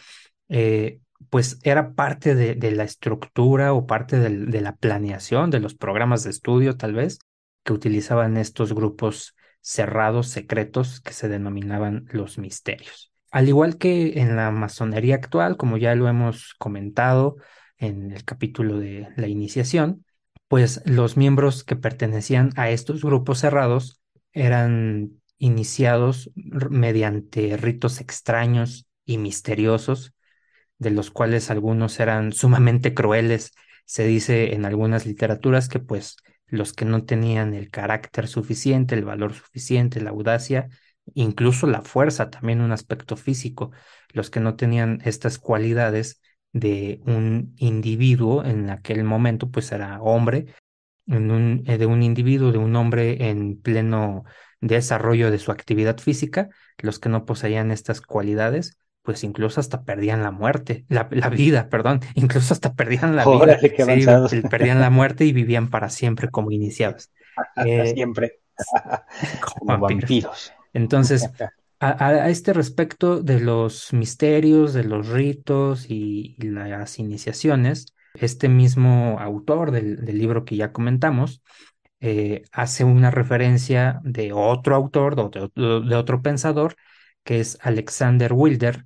eh, 0.50 1.02
pues 1.30 1.60
era 1.64 1.94
parte 1.94 2.36
de, 2.36 2.56
de 2.56 2.72
la 2.72 2.84
estructura 2.84 3.74
o 3.74 3.86
parte 3.88 4.20
del- 4.20 4.52
de 4.52 4.62
la 4.62 4.76
planeación 4.76 5.50
de 5.52 5.60
los 5.60 5.76
programas 5.76 6.24
de 6.24 6.32
estudio, 6.32 6.78
tal 6.78 6.94
vez, 6.94 7.20
que 7.64 7.74
utilizaban 7.74 8.38
estos 8.38 8.74
grupos 8.74 9.36
cerrados, 9.62 10.28
secretos, 10.30 11.02
que 11.02 11.14
se 11.14 11.28
denominaban 11.30 12.06
los 12.12 12.38
misterios. 12.38 13.12
Al 13.32 13.48
igual 13.48 13.78
que 13.78 14.20
en 14.20 14.36
la 14.36 14.52
masonería 14.52 15.16
actual, 15.16 15.58
como 15.58 15.78
ya 15.78 15.96
lo 15.96 16.08
hemos 16.08 16.56
comentado 16.56 17.38
en 17.78 18.12
el 18.12 18.26
capítulo 18.26 18.80
de 18.80 19.10
la 19.16 19.28
iniciación, 19.28 20.06
pues 20.48 20.82
los 20.86 21.16
miembros 21.16 21.64
que 21.64 21.76
pertenecían 21.76 22.52
a 22.56 22.70
estos 22.72 23.04
grupos 23.04 23.40
cerrados 23.40 24.02
eran 24.34 25.12
iniciados 25.38 26.32
mediante 26.36 27.56
ritos 27.58 28.02
extraños 28.02 28.88
y 29.06 29.18
misteriosos 29.18 30.14
de 30.80 30.92
los 30.92 31.12
cuales 31.12 31.52
algunos 31.52 32.00
eran 32.00 32.32
sumamente 32.34 32.94
crueles. 32.94 33.54
Se 33.86 34.06
dice 34.06 34.54
en 34.56 34.66
algunas 34.66 35.06
literaturas 35.06 35.70
que 35.70 35.80
pues 35.80 36.18
los 36.48 36.74
que 36.74 36.86
no 36.86 37.06
tenían 37.06 37.54
el 37.54 37.70
carácter 37.70 38.28
suficiente, 38.28 38.96
el 38.96 39.06
valor 39.06 39.34
suficiente, 39.34 40.02
la 40.02 40.10
audacia, 40.12 40.70
incluso 41.16 41.68
la 41.68 41.82
fuerza, 41.82 42.30
también 42.30 42.62
un 42.62 42.72
aspecto 42.72 43.16
físico, 43.18 43.72
los 44.14 44.30
que 44.30 44.40
no 44.40 44.56
tenían 44.56 45.02
estas 45.06 45.38
cualidades 45.40 46.22
de 46.54 47.02
un 47.06 47.54
individuo 47.58 48.44
en 48.44 48.70
aquel 48.70 49.04
momento, 49.04 49.50
pues 49.52 49.72
era 49.72 50.02
hombre, 50.02 50.48
en 51.08 51.32
un, 51.32 51.64
eh, 51.68 51.78
de 51.78 51.86
un 51.86 52.04
individuo, 52.04 52.52
de 52.52 52.58
un 52.60 52.76
hombre 52.76 53.30
en 53.30 53.60
pleno 53.62 54.24
desarrollo 54.62 55.32
de 55.32 55.40
su 55.40 55.52
actividad 55.52 55.98
física, 56.00 56.50
los 56.80 57.00
que 57.00 57.10
no 57.10 57.26
poseían 57.26 57.72
estas 57.72 58.02
cualidades, 58.02 58.78
pues 59.02 59.24
incluso 59.24 59.60
hasta 59.60 59.84
perdían 59.84 60.22
la 60.24 60.32
muerte, 60.32 60.86
la, 60.90 61.08
la 61.12 61.30
vida, 61.30 61.70
perdón, 61.70 62.02
incluso 62.16 62.54
hasta 62.54 62.74
perdían 62.76 63.16
la 63.16 63.26
vida, 63.26 63.58
qué 63.60 63.82
avanzados. 63.84 64.32
perdían 64.50 64.82
la 64.82 64.90
muerte 64.90 65.26
y 65.26 65.34
vivían 65.34 65.70
para 65.70 65.90
siempre 65.90 66.30
como 66.30 66.52
iniciados, 66.52 67.12
eh, 67.56 67.92
Siempre 67.94 68.40
como 69.40 69.54
como 69.60 69.78
vampiros. 69.80 70.10
vampiros. 70.12 70.54
Entonces, 70.74 71.30
a, 71.80 72.30
este 72.30 72.54
respecto 72.54 73.22
de 73.22 73.40
los 73.40 73.94
misterios, 73.94 74.74
de 74.74 74.84
los 74.84 75.08
ritos 75.08 75.90
y, 75.90 76.36
y 76.38 76.48
las 76.48 77.00
iniciaciones, 77.00 77.94
este 78.16 78.50
mismo 78.50 79.18
autor 79.20 79.72
del, 79.72 80.06
del 80.06 80.18
libro 80.18 80.46
que 80.46 80.56
ya 80.56 80.72
comentamos 80.72 81.42
eh, 82.02 82.44
hace 82.54 82.86
una 82.86 83.12
referencia 83.12 84.00
de 84.04 84.32
otro 84.32 84.76
autor, 84.76 85.16
de 85.16 85.22
otro, 85.22 85.82
de 85.82 85.96
otro 85.96 86.22
pensador, 86.22 86.76
que 87.24 87.42
es 87.42 87.58
Alexander 87.62 88.32
Wilder, 88.34 88.86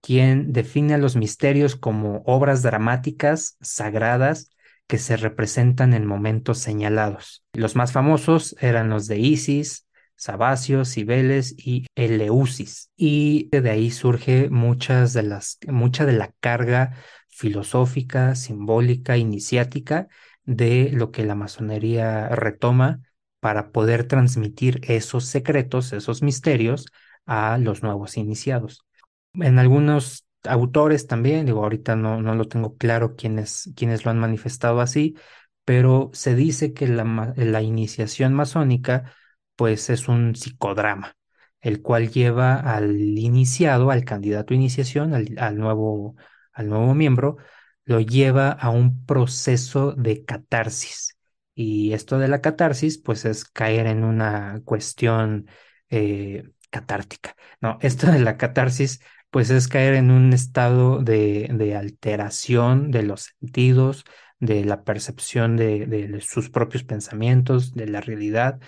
quien 0.00 0.52
define 0.52 0.94
a 0.94 0.98
los 0.98 1.16
misterios 1.16 1.76
como 1.76 2.22
obras 2.24 2.62
dramáticas, 2.62 3.56
sagradas, 3.60 4.50
que 4.86 4.98
se 4.98 5.16
representan 5.16 5.94
en 5.94 6.06
momentos 6.06 6.58
señalados. 6.58 7.44
Los 7.52 7.76
más 7.76 7.92
famosos 7.92 8.54
eran 8.60 8.90
los 8.90 9.06
de 9.06 9.18
Isis, 9.18 9.86
Sabacio, 10.22 10.84
Cibeles 10.84 11.52
y 11.58 11.86
Eleusis. 11.96 12.92
Y 12.96 13.48
de 13.50 13.68
ahí 13.68 13.90
surge 13.90 14.50
muchas 14.50 15.12
de 15.14 15.24
las, 15.24 15.58
mucha 15.66 16.06
de 16.06 16.12
la 16.12 16.32
carga 16.38 16.96
filosófica, 17.28 18.36
simbólica, 18.36 19.16
iniciática 19.16 20.06
de 20.44 20.90
lo 20.92 21.10
que 21.10 21.24
la 21.24 21.34
masonería 21.34 22.28
retoma 22.28 23.00
para 23.40 23.72
poder 23.72 24.04
transmitir 24.04 24.80
esos 24.84 25.24
secretos, 25.24 25.92
esos 25.92 26.22
misterios 26.22 26.86
a 27.26 27.58
los 27.58 27.82
nuevos 27.82 28.16
iniciados. 28.16 28.86
En 29.34 29.58
algunos 29.58 30.24
autores 30.44 31.08
también, 31.08 31.46
digo, 31.46 31.64
ahorita 31.64 31.96
no, 31.96 32.22
no 32.22 32.36
lo 32.36 32.46
tengo 32.46 32.76
claro 32.76 33.16
quiénes, 33.16 33.72
quiénes 33.74 34.04
lo 34.04 34.12
han 34.12 34.20
manifestado 34.20 34.80
así, 34.80 35.16
pero 35.64 36.10
se 36.12 36.36
dice 36.36 36.72
que 36.74 36.86
la, 36.86 37.32
la 37.34 37.62
iniciación 37.62 38.34
masónica 38.34 39.12
pues 39.56 39.90
es 39.90 40.08
un 40.08 40.34
psicodrama, 40.34 41.16
el 41.60 41.82
cual 41.82 42.10
lleva 42.10 42.56
al 42.56 42.96
iniciado, 43.18 43.90
al 43.90 44.04
candidato 44.04 44.54
a 44.54 44.56
iniciación, 44.56 45.14
al, 45.14 45.34
al 45.38 45.56
nuevo, 45.58 46.16
al 46.52 46.68
nuevo 46.68 46.94
miembro, 46.94 47.36
lo 47.84 48.00
lleva 48.00 48.50
a 48.50 48.70
un 48.70 49.04
proceso 49.06 49.92
de 49.92 50.24
catarsis. 50.24 51.16
Y 51.54 51.92
esto 51.92 52.18
de 52.18 52.28
la 52.28 52.40
catarsis 52.40 52.98
pues 52.98 53.24
es 53.24 53.44
caer 53.44 53.86
en 53.86 54.04
una 54.04 54.62
cuestión 54.64 55.48
eh, 55.90 56.48
catártica. 56.70 57.36
No, 57.60 57.78
esto 57.82 58.10
de 58.10 58.20
la 58.20 58.36
catarsis 58.38 59.00
pues 59.30 59.50
es 59.50 59.68
caer 59.68 59.94
en 59.94 60.10
un 60.10 60.32
estado 60.32 61.02
de, 61.02 61.48
de 61.52 61.76
alteración 61.76 62.90
de 62.90 63.02
los 63.02 63.34
sentidos, 63.40 64.04
de 64.40 64.64
la 64.64 64.84
percepción 64.84 65.56
de, 65.56 65.86
de 65.86 66.20
sus 66.20 66.50
propios 66.50 66.84
pensamientos, 66.84 67.74
de 67.74 67.86
la 67.88 68.00
realidad 68.00 68.60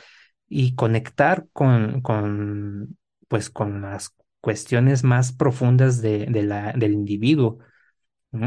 y 0.49 0.75
conectar 0.75 1.47
con, 1.53 2.01
con, 2.03 2.97
pues, 3.29 3.51
con 3.51 3.83
las 3.83 4.15
cuestiones 4.41 5.05
más 5.05 5.33
profundas 5.33 6.03
de, 6.03 6.27
de 6.27 6.43
la, 6.43 6.73
del 6.73 6.93
individuo. 6.93 7.59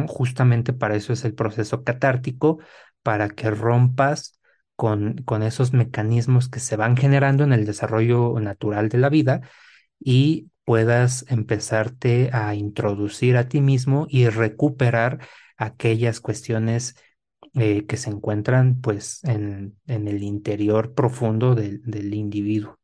Justamente 0.07 0.73
para 0.73 0.95
eso 0.95 1.13
es 1.13 1.23
el 1.23 1.33
proceso 1.33 1.83
catártico, 1.83 2.59
para 3.03 3.29
que 3.29 3.49
rompas 3.51 4.39
con, 4.75 5.15
con 5.23 5.43
esos 5.43 5.73
mecanismos 5.73 6.49
que 6.49 6.59
se 6.59 6.75
van 6.75 6.97
generando 6.97 7.45
en 7.45 7.53
el 7.53 7.65
desarrollo 7.65 8.39
natural 8.39 8.89
de 8.89 8.97
la 8.97 9.09
vida 9.09 9.41
y 9.99 10.49
puedas 10.65 11.25
empezarte 11.29 12.29
a 12.33 12.53
introducir 12.55 13.37
a 13.37 13.47
ti 13.47 13.61
mismo 13.61 14.07
y 14.09 14.27
recuperar 14.27 15.19
aquellas 15.55 16.19
cuestiones 16.19 16.95
eh, 17.55 17.85
que 17.85 17.97
se 17.97 18.09
encuentran 18.09 18.81
pues 18.81 19.23
en, 19.23 19.77
en 19.87 20.07
el 20.07 20.23
interior 20.23 20.93
profundo 20.93 21.55
del, 21.55 21.81
del 21.83 22.13
individuo. 22.13 22.79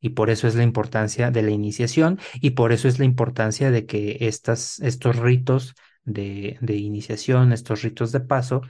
Y 0.00 0.10
por 0.10 0.30
eso 0.30 0.48
es 0.48 0.54
la 0.56 0.64
importancia 0.64 1.30
de 1.30 1.42
la 1.42 1.50
iniciación 1.50 2.18
y 2.40 2.50
por 2.50 2.72
eso 2.72 2.88
es 2.88 2.98
la 2.98 3.04
importancia 3.04 3.70
de 3.70 3.86
que 3.86 4.18
estas, 4.20 4.80
estos 4.80 5.16
ritos 5.16 5.74
de, 6.04 6.58
de 6.60 6.76
iniciación, 6.76 7.52
estos 7.52 7.82
ritos 7.82 8.10
de 8.12 8.20
paso, 8.20 8.62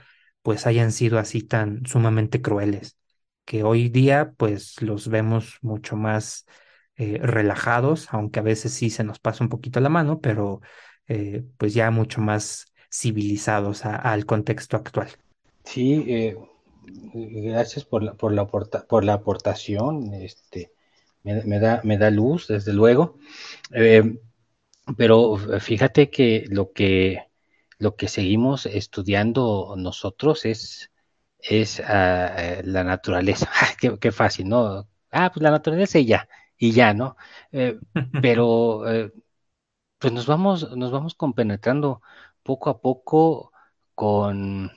pues 0.43 0.67
hayan 0.67 0.91
sido 0.91 1.19
así 1.19 1.41
tan 1.41 1.85
sumamente 1.85 2.41
crueles, 2.41 2.97
que 3.45 3.63
hoy 3.63 3.89
día 3.89 4.33
pues 4.37 4.81
los 4.81 5.07
vemos 5.07 5.57
mucho 5.61 5.95
más 5.95 6.45
eh, 6.97 7.19
relajados, 7.21 8.07
aunque 8.11 8.39
a 8.39 8.43
veces 8.43 8.73
sí 8.73 8.89
se 8.89 9.03
nos 9.03 9.19
pasa 9.19 9.43
un 9.43 9.49
poquito 9.49 9.79
la 9.79 9.89
mano, 9.89 10.19
pero 10.21 10.61
eh, 11.07 11.43
pues 11.57 11.73
ya 11.73 11.89
mucho 11.91 12.21
más 12.21 12.73
civilizados 12.91 13.85
al 13.85 14.25
contexto 14.25 14.77
actual. 14.77 15.09
Sí, 15.63 16.03
eh, 16.07 16.37
gracias 17.13 17.85
por 17.85 18.03
la, 18.03 18.13
por 18.13 18.33
la, 18.33 18.43
aporta- 18.43 18.85
por 18.87 19.03
la 19.03 19.13
aportación. 19.13 20.13
Este, 20.13 20.71
me, 21.23 21.43
me 21.45 21.59
da, 21.59 21.81
me 21.83 21.97
da 21.97 22.09
luz, 22.11 22.47
desde 22.47 22.73
luego. 22.73 23.17
Eh, 23.73 24.19
pero 24.97 25.37
fíjate 25.61 26.09
que 26.11 26.45
lo 26.49 26.73
que 26.73 27.27
lo 27.79 27.95
que 27.97 28.07
seguimos 28.09 28.65
estudiando 28.67 29.75
nosotros 29.77 30.45
es, 30.45 30.91
es 31.39 31.79
uh, 31.79 31.83
la 32.63 32.83
naturaleza. 32.85 33.49
qué, 33.81 33.99
qué, 33.99 34.11
fácil, 34.13 34.49
¿no? 34.49 34.87
Ah, 35.11 35.31
pues 35.33 35.43
la 35.43 35.51
naturaleza 35.51 35.99
y 35.99 36.05
ya, 36.07 36.27
y 36.57 36.71
ya, 36.73 36.93
¿no? 36.93 37.17
Eh, 37.51 37.79
pero 38.23 38.89
eh, 38.91 39.13
pues 39.99 40.13
nos 40.13 40.27
vamos, 40.27 40.75
nos 40.77 40.91
vamos 40.91 41.15
compenetrando 41.15 42.01
poco 42.43 42.69
a 42.69 42.81
poco 42.81 43.51
con, 43.95 44.71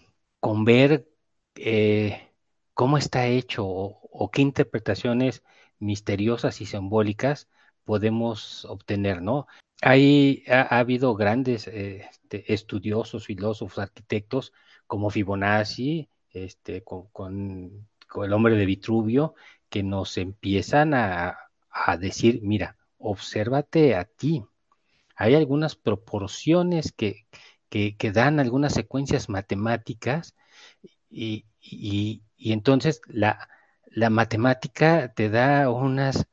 con 0.46 0.64
ver 0.64 1.09
eh, 1.56 2.30
cómo 2.72 2.98
está 2.98 3.26
hecho 3.26 3.66
o, 3.66 4.30
qué 4.30 4.42
interpretaciones 4.42 5.42
misteriosas 5.80 6.61
y 6.61 6.66
simbólicas 6.66 7.48
podemos 7.85 8.64
obtener, 8.64 9.22
¿no? 9.22 9.48
Hay, 9.82 10.44
ha, 10.46 10.61
ha 10.72 10.78
habido 10.78 11.16
grandes 11.16 11.66
eh, 11.66 12.09
estudiosos, 12.30 13.26
filósofos, 13.26 13.80
arquitectos 13.80 14.52
como 14.87 15.11
Fibonacci, 15.11 16.09
este, 16.30 16.85
con, 16.85 17.09
con, 17.09 17.88
con, 18.09 18.24
el 18.24 18.32
hombre 18.32 18.54
de 18.54 18.66
Vitruvio, 18.66 19.35
que 19.68 19.82
nos 19.82 20.16
empiezan 20.16 20.94
a, 20.94 21.37
a 21.72 21.96
decir, 21.96 22.38
mira, 22.44 22.76
obsérvate 22.98 23.96
a 23.96 24.04
ti, 24.04 24.44
hay 25.16 25.35
algunas 25.35 25.74
proporciones 25.74 26.92
que, 26.92 27.26
que, 27.68 27.96
dan 28.12 28.40
algunas 28.40 28.74
secuencias 28.74 29.29
matemáticas 29.29 30.35
y, 31.11 31.46
y, 31.61 32.22
entonces 32.38 33.00
la, 33.07 33.48
la, 33.87 34.11
matemática 34.11 35.12
te 35.14 35.31
da 35.31 35.70
unas, 35.70 36.26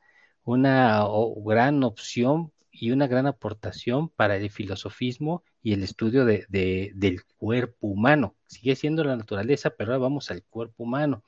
una 0.43 1.05
gran 1.43 1.83
opción 1.83 2.51
y 2.71 2.91
una 2.91 3.07
gran 3.07 3.27
aportación 3.27 4.09
para 4.09 4.35
el 4.37 4.49
filosofismo 4.49 5.43
y 5.61 5.73
el 5.73 5.83
estudio 5.83 6.25
de, 6.25 6.45
de, 6.49 6.91
del 6.95 7.23
cuerpo 7.37 7.87
humano. 7.87 8.35
Sigue 8.47 8.75
siendo 8.75 9.03
la 9.03 9.15
naturaleza, 9.15 9.71
pero 9.71 9.93
ahora 9.93 10.03
vamos 10.03 10.31
al 10.31 10.43
cuerpo 10.43 10.83
humano. 10.83 11.23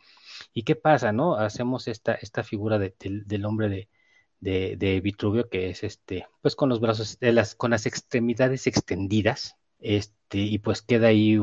¿Y 0.53 0.63
qué 0.63 0.75
pasa, 0.75 1.11
no? 1.11 1.35
Hacemos 1.35 1.87
esta, 1.87 2.15
esta 2.15 2.43
figura 2.43 2.79
de, 2.79 2.93
del 2.99 3.45
hombre 3.45 3.69
de, 3.69 3.89
de, 4.39 4.75
de, 4.77 5.01
Vitruvio, 5.01 5.49
que 5.49 5.69
es 5.69 5.83
este, 5.83 6.27
pues 6.41 6.55
con 6.55 6.69
los 6.69 6.79
brazos, 6.79 7.19
de 7.19 7.31
las, 7.31 7.55
con 7.55 7.71
las 7.71 7.85
extremidades 7.85 8.67
extendidas, 8.67 9.55
este, 9.79 10.39
y 10.39 10.59
pues 10.59 10.81
queda 10.81 11.07
ahí, 11.07 11.37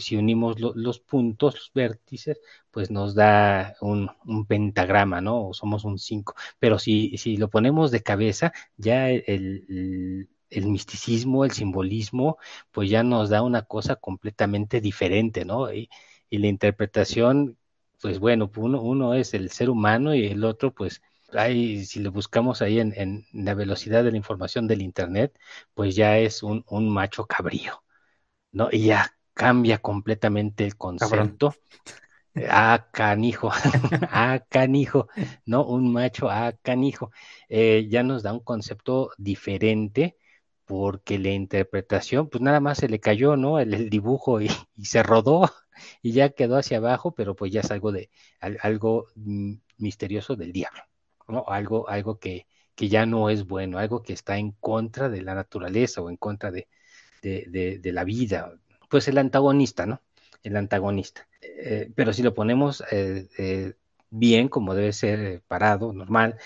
si 0.00 0.16
unimos 0.16 0.60
lo, 0.60 0.72
los 0.74 0.98
puntos, 1.00 1.54
los 1.54 1.72
vértices, 1.74 2.38
pues 2.70 2.90
nos 2.90 3.14
da 3.14 3.74
un, 3.80 4.10
pentagrama, 4.48 5.20
¿no? 5.20 5.48
O 5.48 5.54
somos 5.54 5.84
un 5.84 5.98
5. 5.98 6.34
Pero 6.58 6.78
si, 6.78 7.16
si 7.18 7.36
lo 7.36 7.48
ponemos 7.50 7.90
de 7.90 8.02
cabeza, 8.02 8.52
ya 8.76 9.10
el, 9.10 9.24
el, 9.28 10.28
el, 10.50 10.66
misticismo, 10.66 11.44
el 11.44 11.52
simbolismo, 11.52 12.38
pues 12.72 12.90
ya 12.90 13.02
nos 13.02 13.30
da 13.30 13.42
una 13.42 13.62
cosa 13.62 13.96
completamente 13.96 14.80
diferente, 14.80 15.44
¿no? 15.44 15.72
Y, 15.72 15.88
y 16.30 16.38
la 16.38 16.48
interpretación, 16.48 17.56
pues 18.00 18.18
bueno, 18.18 18.50
uno, 18.56 18.80
uno 18.82 19.14
es 19.14 19.34
el 19.34 19.50
ser 19.50 19.70
humano 19.70 20.14
y 20.14 20.26
el 20.26 20.44
otro, 20.44 20.72
pues 20.74 21.02
ahí, 21.32 21.84
si 21.84 22.00
lo 22.00 22.12
buscamos 22.12 22.62
ahí 22.62 22.80
en, 22.80 22.92
en, 22.96 23.26
la 23.32 23.54
velocidad 23.54 24.04
de 24.04 24.10
la 24.10 24.16
información 24.16 24.66
del 24.66 24.82
Internet, 24.82 25.38
pues 25.74 25.96
ya 25.96 26.18
es 26.18 26.42
un, 26.42 26.64
un 26.68 26.88
macho 26.92 27.26
cabrío, 27.26 27.82
¿no? 28.52 28.68
Y 28.72 28.86
ya 28.86 29.12
cambia 29.34 29.78
completamente 29.78 30.64
el 30.64 30.76
concepto. 30.76 31.54
Ah, 32.50 32.88
canijo, 32.92 33.50
ah, 34.10 34.44
canijo, 34.50 35.08
¿no? 35.46 35.64
Un 35.66 35.92
macho, 35.92 36.28
ah, 36.30 36.52
canijo. 36.62 37.10
Eh, 37.48 37.86
ya 37.90 38.02
nos 38.02 38.22
da 38.22 38.32
un 38.32 38.40
concepto 38.40 39.10
diferente 39.16 40.16
porque 40.66 41.18
la 41.18 41.30
interpretación, 41.30 42.28
pues 42.28 42.42
nada 42.42 42.60
más 42.60 42.78
se 42.78 42.88
le 42.88 43.00
cayó, 43.00 43.36
¿no? 43.36 43.58
El, 43.60 43.74
el 43.74 43.90
dibujo 43.90 44.40
y, 44.40 44.50
y, 44.76 44.84
se 44.86 45.02
rodó 45.02 45.50
y 46.02 46.12
ya 46.12 46.30
quedó 46.30 46.56
hacia 46.58 46.78
abajo, 46.78 47.14
pero 47.14 47.34
pues 47.36 47.52
ya 47.52 47.60
es 47.60 47.70
algo 47.70 47.92
de 47.92 48.10
algo 48.40 49.06
misterioso 49.78 50.36
del 50.36 50.52
diablo. 50.52 50.82
Algo, 51.46 51.88
algo 51.88 52.18
que, 52.18 52.46
que, 52.74 52.88
ya 52.88 53.06
no 53.06 53.30
es 53.30 53.46
bueno, 53.46 53.78
algo 53.78 54.02
que 54.02 54.12
está 54.12 54.38
en 54.38 54.52
contra 54.52 55.08
de 55.08 55.22
la 55.22 55.34
naturaleza 55.34 56.00
o 56.02 56.10
en 56.10 56.16
contra 56.16 56.50
de, 56.50 56.68
de, 57.22 57.46
de, 57.48 57.78
de 57.78 57.92
la 57.92 58.04
vida. 58.04 58.52
Pues 58.88 59.08
el 59.08 59.18
antagonista, 59.18 59.86
¿no? 59.86 60.02
El 60.42 60.56
antagonista. 60.56 61.28
Eh, 61.40 61.90
pero 61.94 62.12
si 62.12 62.22
lo 62.22 62.34
ponemos 62.34 62.82
eh, 62.90 63.28
eh, 63.38 63.74
bien, 64.10 64.48
como 64.48 64.74
debe 64.74 64.92
ser 64.92 65.42
parado, 65.48 65.92
normal, 65.92 66.36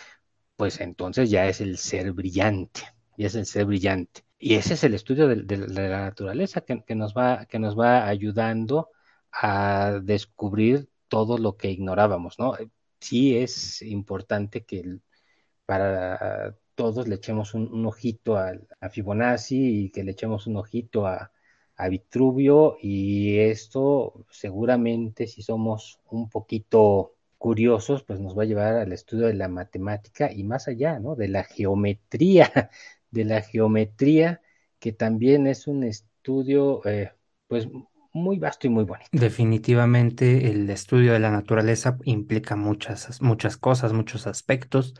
pues 0.56 0.80
entonces 0.80 1.30
ya 1.30 1.46
es 1.48 1.60
el 1.60 1.78
ser 1.78 2.12
brillante, 2.12 2.82
ya 3.16 3.26
es 3.28 3.34
el 3.34 3.46
ser 3.46 3.66
brillante. 3.66 4.22
Y 4.38 4.54
ese 4.54 4.74
es 4.74 4.84
el 4.84 4.94
estudio 4.94 5.28
de, 5.28 5.36
de 5.36 5.68
la 5.68 6.02
naturaleza 6.02 6.62
que, 6.62 6.82
que, 6.84 6.94
nos 6.94 7.14
va, 7.14 7.46
que 7.46 7.58
nos 7.58 7.78
va 7.78 8.06
ayudando 8.08 8.90
a 9.32 10.00
descubrir 10.02 10.88
todo 11.08 11.38
lo 11.38 11.56
que 11.56 11.70
ignorábamos, 11.70 12.38
¿no? 12.38 12.54
Sí 13.00 13.36
es 13.36 13.82
importante 13.82 14.64
que 14.64 14.98
para 15.66 16.56
todos 16.74 17.08
le 17.08 17.16
echemos 17.16 17.54
un, 17.54 17.86
ojito 17.86 18.36
a, 18.36 18.58
Fibonacci 18.90 19.84
y 19.84 19.90
que 19.90 20.04
le 20.04 20.12
echemos 20.12 20.46
un 20.46 20.56
ojito 20.56 21.06
a, 21.06 21.32
a, 21.76 21.88
Vitruvio 21.88 22.76
y 22.80 23.38
esto 23.38 24.26
seguramente 24.30 25.26
si 25.26 25.42
somos 25.42 26.00
un 26.10 26.28
poquito 26.30 27.14
curiosos 27.38 28.02
pues 28.04 28.20
nos 28.20 28.36
va 28.38 28.42
a 28.44 28.46
llevar 28.46 28.76
al 28.76 28.92
estudio 28.92 29.26
de 29.26 29.34
la 29.34 29.48
matemática 29.48 30.32
y 30.32 30.44
más 30.44 30.68
allá, 30.68 30.98
¿no? 31.00 31.16
De 31.16 31.28
la 31.28 31.44
geometría, 31.44 32.70
de 33.10 33.24
la 33.24 33.42
geometría 33.42 34.42
que 34.78 34.92
también 34.92 35.46
es 35.46 35.66
un 35.68 35.84
estudio 35.84 36.84
eh, 36.86 37.12
pues 37.46 37.68
muy 38.12 38.38
vasto 38.38 38.66
y 38.66 38.70
muy 38.70 38.84
bonito. 38.84 39.08
Definitivamente 39.12 40.50
el 40.50 40.68
estudio 40.70 41.12
de 41.12 41.20
la 41.20 41.30
naturaleza 41.30 41.98
implica 42.04 42.56
muchas, 42.56 43.20
muchas 43.22 43.56
cosas, 43.56 43.92
muchos 43.92 44.26
aspectos. 44.26 44.94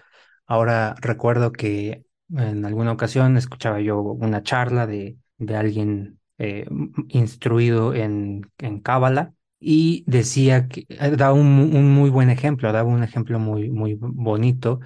Ahora 0.46 0.94
recuerdo 1.01 1.53
que 1.53 2.05
en 2.37 2.64
alguna 2.64 2.92
ocasión 2.92 3.37
escuchaba 3.37 3.81
yo 3.81 4.01
una 4.01 4.42
charla 4.42 4.87
de, 4.87 5.16
de 5.38 5.57
alguien 5.57 6.20
eh, 6.38 6.66
instruido 7.09 7.94
en, 7.94 8.51
en 8.59 8.83
y 9.61 10.05
decía 10.07 10.68
que 10.68 10.87
eh, 10.88 11.11
da 11.16 11.33
un, 11.33 11.46
un, 11.77 11.90
muy 11.92 12.09
buen 12.11 12.31
ejemplo, 12.31 12.73
daba 12.73 12.88
un 12.88 13.03
ejemplo 13.03 13.38
muy, 13.38 13.68
muy 13.70 13.96
bonito 14.01 14.81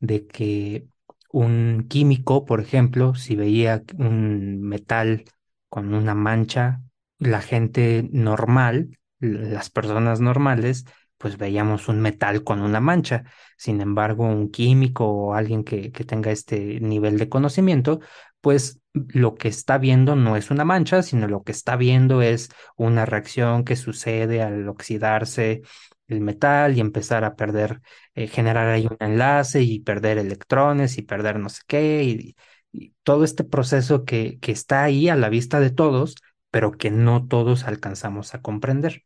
de 0.00 0.26
que 0.26 0.86
un 1.30 1.86
químico, 1.88 2.44
por 2.44 2.60
ejemplo, 2.60 3.14
si 3.14 3.36
veía 3.36 3.82
un 3.98 4.60
metal 4.62 5.24
con 5.68 5.92
una 5.94 6.14
mancha 6.14 6.80
la 7.18 7.40
gente 7.40 8.08
normal, 8.12 8.98
las 9.20 9.70
personas 9.70 10.20
normales, 10.20 10.84
pues 11.18 11.38
veíamos 11.38 11.88
un 11.88 12.00
metal 12.00 12.44
con 12.44 12.60
una 12.60 12.80
mancha. 12.80 13.24
Sin 13.56 13.80
embargo, 13.80 14.24
un 14.26 14.50
químico 14.50 15.06
o 15.06 15.34
alguien 15.34 15.64
que, 15.64 15.90
que, 15.92 16.04
tenga 16.04 16.30
este 16.30 16.80
nivel 16.80 17.18
de 17.18 17.28
conocimiento, 17.28 18.00
pues 18.40 18.80
lo 18.92 19.34
que 19.34 19.48
está 19.48 19.78
viendo 19.78 20.16
no 20.16 20.36
es 20.36 20.50
una 20.50 20.64
mancha, 20.64 21.02
sino 21.02 21.26
lo 21.28 21.42
que 21.42 21.52
está 21.52 21.76
viendo 21.76 22.22
es 22.22 22.50
una 22.76 23.06
reacción 23.06 23.64
que 23.64 23.76
sucede 23.76 24.42
al 24.42 24.68
oxidarse 24.68 25.62
el 26.08 26.20
metal 26.20 26.76
y 26.76 26.80
empezar 26.80 27.24
a 27.24 27.36
perder, 27.36 27.80
eh, 28.14 28.26
generar 28.28 28.68
ahí 28.68 28.86
un 28.86 28.96
enlace 29.00 29.62
y 29.62 29.80
perder 29.80 30.18
electrones 30.18 30.98
y 30.98 31.02
perder 31.02 31.38
no 31.38 31.48
sé 31.48 31.62
qué, 31.66 32.04
y, 32.04 32.36
y 32.72 32.94
todo 33.02 33.24
este 33.24 33.44
proceso 33.44 34.04
que, 34.04 34.38
que 34.40 34.52
está 34.52 34.84
ahí 34.84 35.08
a 35.08 35.16
la 35.16 35.28
vista 35.28 35.60
de 35.60 35.70
todos, 35.70 36.16
pero 36.54 36.70
que 36.70 36.92
no 36.92 37.26
todos 37.26 37.64
alcanzamos 37.64 38.32
a 38.32 38.40
comprender. 38.40 39.02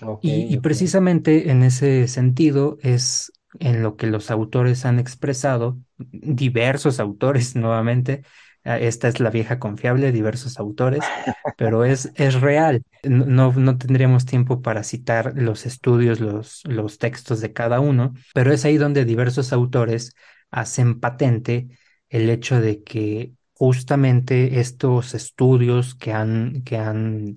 Okay, 0.00 0.46
y, 0.48 0.54
y 0.54 0.58
okay. 0.58 0.60
precisamente 0.60 1.50
en 1.50 1.64
ese 1.64 2.06
sentido 2.06 2.78
es 2.82 3.32
en 3.58 3.82
lo 3.82 3.96
que 3.96 4.06
los 4.06 4.30
autores 4.30 4.84
han 4.84 5.00
expresado, 5.00 5.80
diversos 5.98 7.00
autores 7.00 7.56
nuevamente, 7.56 8.22
esta 8.62 9.08
es 9.08 9.18
la 9.18 9.30
vieja 9.30 9.58
confiable, 9.58 10.12
diversos 10.12 10.60
autores, 10.60 11.02
pero 11.56 11.84
es, 11.84 12.12
es 12.14 12.40
real. 12.40 12.84
No, 13.02 13.52
no 13.52 13.76
tendríamos 13.76 14.24
tiempo 14.24 14.62
para 14.62 14.84
citar 14.84 15.32
los 15.36 15.66
estudios, 15.66 16.20
los, 16.20 16.62
los 16.64 16.98
textos 16.98 17.40
de 17.40 17.52
cada 17.52 17.80
uno, 17.80 18.14
pero 18.34 18.52
es 18.52 18.64
ahí 18.64 18.76
donde 18.76 19.04
diversos 19.04 19.52
autores 19.52 20.14
hacen 20.52 21.00
patente 21.00 21.68
el 22.08 22.30
hecho 22.30 22.60
de 22.60 22.84
que 22.84 23.32
justamente 23.58 24.60
estos 24.60 25.14
estudios 25.14 25.94
que 25.94 26.12
han, 26.12 26.62
que 26.62 26.78
han 26.78 27.36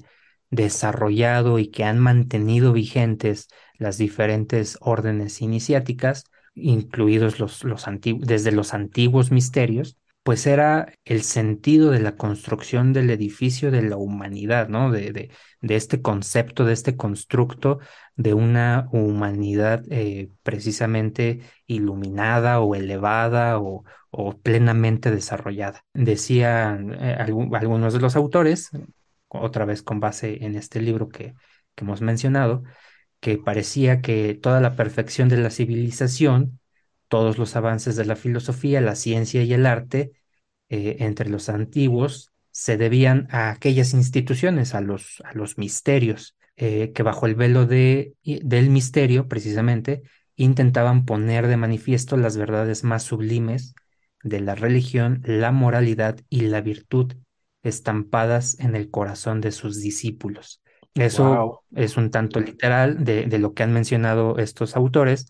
desarrollado 0.51 1.59
y 1.59 1.67
que 1.69 1.83
han 1.83 1.99
mantenido 1.99 2.73
vigentes 2.73 3.47
las 3.77 3.97
diferentes 3.97 4.77
órdenes 4.81 5.41
iniciáticas, 5.41 6.25
incluidos 6.53 7.39
los, 7.39 7.63
los 7.63 7.85
desde 8.19 8.51
los 8.51 8.73
antiguos 8.73 9.31
misterios, 9.31 9.97
pues 10.23 10.45
era 10.47 10.93
el 11.05 11.23
sentido 11.23 11.91
de 11.91 11.99
la 11.99 12.15
construcción 12.15 12.93
del 12.93 13.09
edificio 13.09 13.71
de 13.71 13.81
la 13.81 13.97
humanidad, 13.97 14.69
¿no? 14.69 14.91
De, 14.91 15.11
de, 15.11 15.31
de 15.61 15.75
este 15.75 16.01
concepto, 16.01 16.65
de 16.65 16.73
este 16.73 16.95
constructo 16.97 17.79
de 18.15 18.33
una 18.33 18.87
humanidad 18.91 19.83
eh, 19.89 20.29
precisamente 20.43 21.41
iluminada 21.67 22.59
o 22.59 22.75
elevada 22.75 23.59
o, 23.59 23.83
plenamente 24.43 25.09
desarrollada. 25.09 25.85
Decían 25.93 26.93
eh, 26.93 27.15
algunos 27.17 27.93
de 27.93 27.99
los 27.99 28.15
autores, 28.17 28.69
otra 29.29 29.65
vez 29.65 29.81
con 29.83 29.99
base 30.01 30.43
en 30.45 30.55
este 30.55 30.81
libro 30.81 31.07
que 31.09 31.33
hemos 31.77 32.01
mencionado, 32.01 32.63
que 33.19 33.37
parecía 33.37 34.01
que 34.01 34.33
toda 34.35 34.59
la 34.61 34.75
perfección 34.75 35.29
de 35.29 35.37
la 35.37 35.49
civilización, 35.49 36.59
todos 37.11 37.37
los 37.37 37.57
avances 37.57 37.97
de 37.97 38.05
la 38.05 38.15
filosofía, 38.15 38.79
la 38.79 38.95
ciencia 38.95 39.43
y 39.43 39.53
el 39.53 39.65
arte 39.65 40.13
eh, 40.69 40.95
entre 40.99 41.29
los 41.29 41.49
antiguos 41.49 42.31
se 42.51 42.77
debían 42.77 43.27
a 43.31 43.49
aquellas 43.49 43.93
instituciones, 43.93 44.73
a 44.75 44.79
los, 44.79 45.21
a 45.25 45.33
los 45.33 45.57
misterios, 45.57 46.37
eh, 46.55 46.93
que 46.95 47.03
bajo 47.03 47.25
el 47.25 47.35
velo 47.35 47.65
de, 47.65 48.15
del 48.23 48.69
misterio, 48.69 49.27
precisamente, 49.27 50.03
intentaban 50.37 51.03
poner 51.03 51.47
de 51.47 51.57
manifiesto 51.57 52.15
las 52.15 52.37
verdades 52.37 52.85
más 52.85 53.03
sublimes 53.03 53.75
de 54.23 54.39
la 54.39 54.55
religión, 54.55 55.21
la 55.25 55.51
moralidad 55.51 56.17
y 56.29 56.41
la 56.41 56.61
virtud 56.61 57.13
estampadas 57.61 58.57
en 58.61 58.77
el 58.77 58.89
corazón 58.89 59.41
de 59.41 59.51
sus 59.51 59.81
discípulos. 59.81 60.61
Eso 60.93 61.25
wow. 61.25 61.59
es 61.75 61.97
un 61.97 62.09
tanto 62.09 62.39
literal 62.39 63.03
de, 63.03 63.25
de, 63.25 63.37
lo 63.37 63.53
que 63.53 63.63
han 63.63 63.73
mencionado 63.73 64.37
estos 64.37 64.77
autores, 64.77 65.27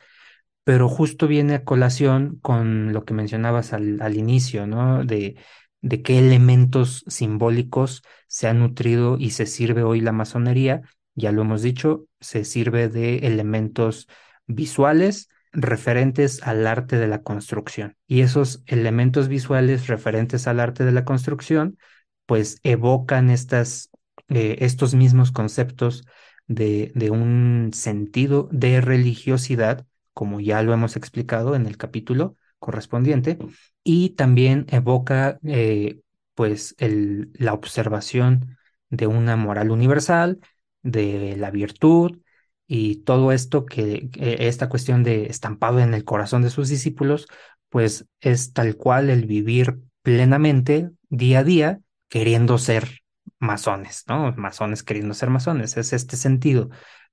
pero 0.63 0.89
justo 0.89 1.27
viene 1.27 1.55
a 1.55 1.63
colación 1.63 2.39
con 2.41 2.93
lo 2.93 3.05
que 3.05 3.13
mencionabas 3.13 3.73
al, 3.73 4.01
al 4.01 4.17
inicio, 4.17 4.67
¿no? 4.67 5.03
De 5.03 5.37
de 5.81 6.01
qué 6.01 6.19
elementos 6.19 7.03
simbólicos 7.07 8.03
se 8.27 8.47
ha 8.47 8.53
nutrido 8.53 9.17
y 9.17 9.31
se 9.31 9.45
sirve 9.45 9.83
hoy 9.83 10.01
la 10.01 10.11
masonería. 10.11 10.81
Ya 11.15 11.31
lo 11.31 11.41
hemos 11.41 11.61
dicho, 11.61 12.05
se 12.19 12.45
sirve 12.45 12.87
de 12.89 13.19
elementos 13.19 14.07
visuales 14.47 15.29
referentes 15.51 16.41
al 16.43 16.65
arte 16.67 16.97
de 16.97 17.07
la 17.07 17.23
construcción. 17.23 17.95
Y 18.07 18.21
esos 18.21 18.63
elementos 18.67 19.27
visuales 19.27 19.87
referentes 19.87 20.47
al 20.47 20.59
arte 20.59 20.85
de 20.85 20.91
la 20.91 21.03
construcción, 21.03 21.77
pues 22.25 22.59
evocan 22.63 23.29
estas, 23.29 23.89
eh, 24.29 24.57
estos 24.59 24.93
mismos 24.93 25.31
conceptos 25.31 26.05
de, 26.47 26.91
de 26.95 27.09
un 27.09 27.71
sentido 27.73 28.47
de 28.51 28.79
religiosidad, 28.81 29.85
como 30.13 30.39
ya 30.39 30.61
lo 30.63 30.73
hemos 30.73 30.95
explicado 30.95 31.55
en 31.55 31.65
el 31.65 31.77
capítulo 31.77 32.35
correspondiente, 32.59 33.37
y 33.83 34.11
también 34.11 34.65
evoca 34.69 35.39
eh, 35.43 36.01
pues 36.35 36.75
la 36.79 37.53
observación 37.53 38.57
de 38.89 39.07
una 39.07 39.35
moral 39.35 39.71
universal, 39.71 40.39
de 40.83 41.35
la 41.37 41.51
virtud 41.51 42.19
y 42.67 42.97
todo 43.03 43.31
esto 43.31 43.65
que 43.65 44.09
esta 44.19 44.69
cuestión 44.69 45.03
de 45.03 45.25
estampado 45.25 45.79
en 45.79 45.93
el 45.93 46.03
corazón 46.03 46.41
de 46.41 46.49
sus 46.49 46.69
discípulos, 46.69 47.27
pues 47.69 48.05
es 48.19 48.53
tal 48.53 48.75
cual 48.75 49.09
el 49.09 49.25
vivir 49.25 49.79
plenamente 50.01 50.89
día 51.09 51.39
a 51.39 51.43
día 51.43 51.79
queriendo 52.09 52.57
ser 52.57 53.01
masones, 53.39 54.03
¿no? 54.07 54.33
Masones 54.33 54.83
queriendo 54.83 55.13
ser 55.13 55.29
masones, 55.29 55.77
es 55.77 55.93
este 55.93 56.15
sentido. 56.17 56.69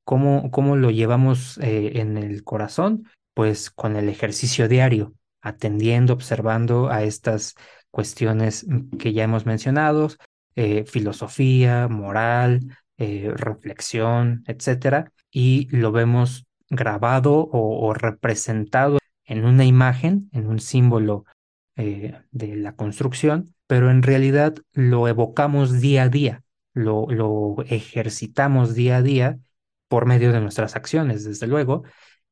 ¿Cómo, 0.08 0.50
cómo 0.50 0.76
lo 0.76 0.90
llevamos 0.90 1.58
eh, 1.58 2.00
en 2.00 2.16
el 2.16 2.42
corazón? 2.42 3.06
Pues 3.34 3.70
con 3.70 3.94
el 3.94 4.08
ejercicio 4.08 4.66
diario, 4.66 5.12
atendiendo, 5.42 6.14
observando 6.14 6.88
a 6.88 7.02
estas 7.02 7.56
cuestiones 7.90 8.64
que 8.98 9.12
ya 9.12 9.24
hemos 9.24 9.44
mencionado, 9.44 10.08
eh, 10.56 10.86
filosofía, 10.86 11.88
moral, 11.88 12.74
eh, 12.96 13.30
reflexión, 13.36 14.44
etcétera, 14.46 15.12
y 15.30 15.68
lo 15.76 15.92
vemos 15.92 16.46
grabado 16.70 17.46
o, 17.52 17.92
representado 17.92 18.96
en 19.26 19.44
una 19.44 19.66
imagen, 19.66 20.30
en 20.32 20.46
un 20.46 20.58
símbolo 20.58 21.26
de 21.76 22.56
la 22.56 22.74
construcción, 22.76 23.54
pero 23.66 23.90
en 23.90 24.02
realidad 24.02 24.54
lo 24.72 25.06
evocamos 25.06 25.82
día 25.82 26.04
a 26.04 26.08
día, 26.08 26.42
lo 26.72 27.62
ejercitamos 27.66 28.74
día 28.74 28.96
a 28.96 29.02
día 29.02 29.38
por 29.88 30.06
medio 30.06 30.32
de 30.32 30.40
nuestras 30.40 30.76
acciones, 30.76 31.24
desde 31.24 31.46
luego, 31.46 31.82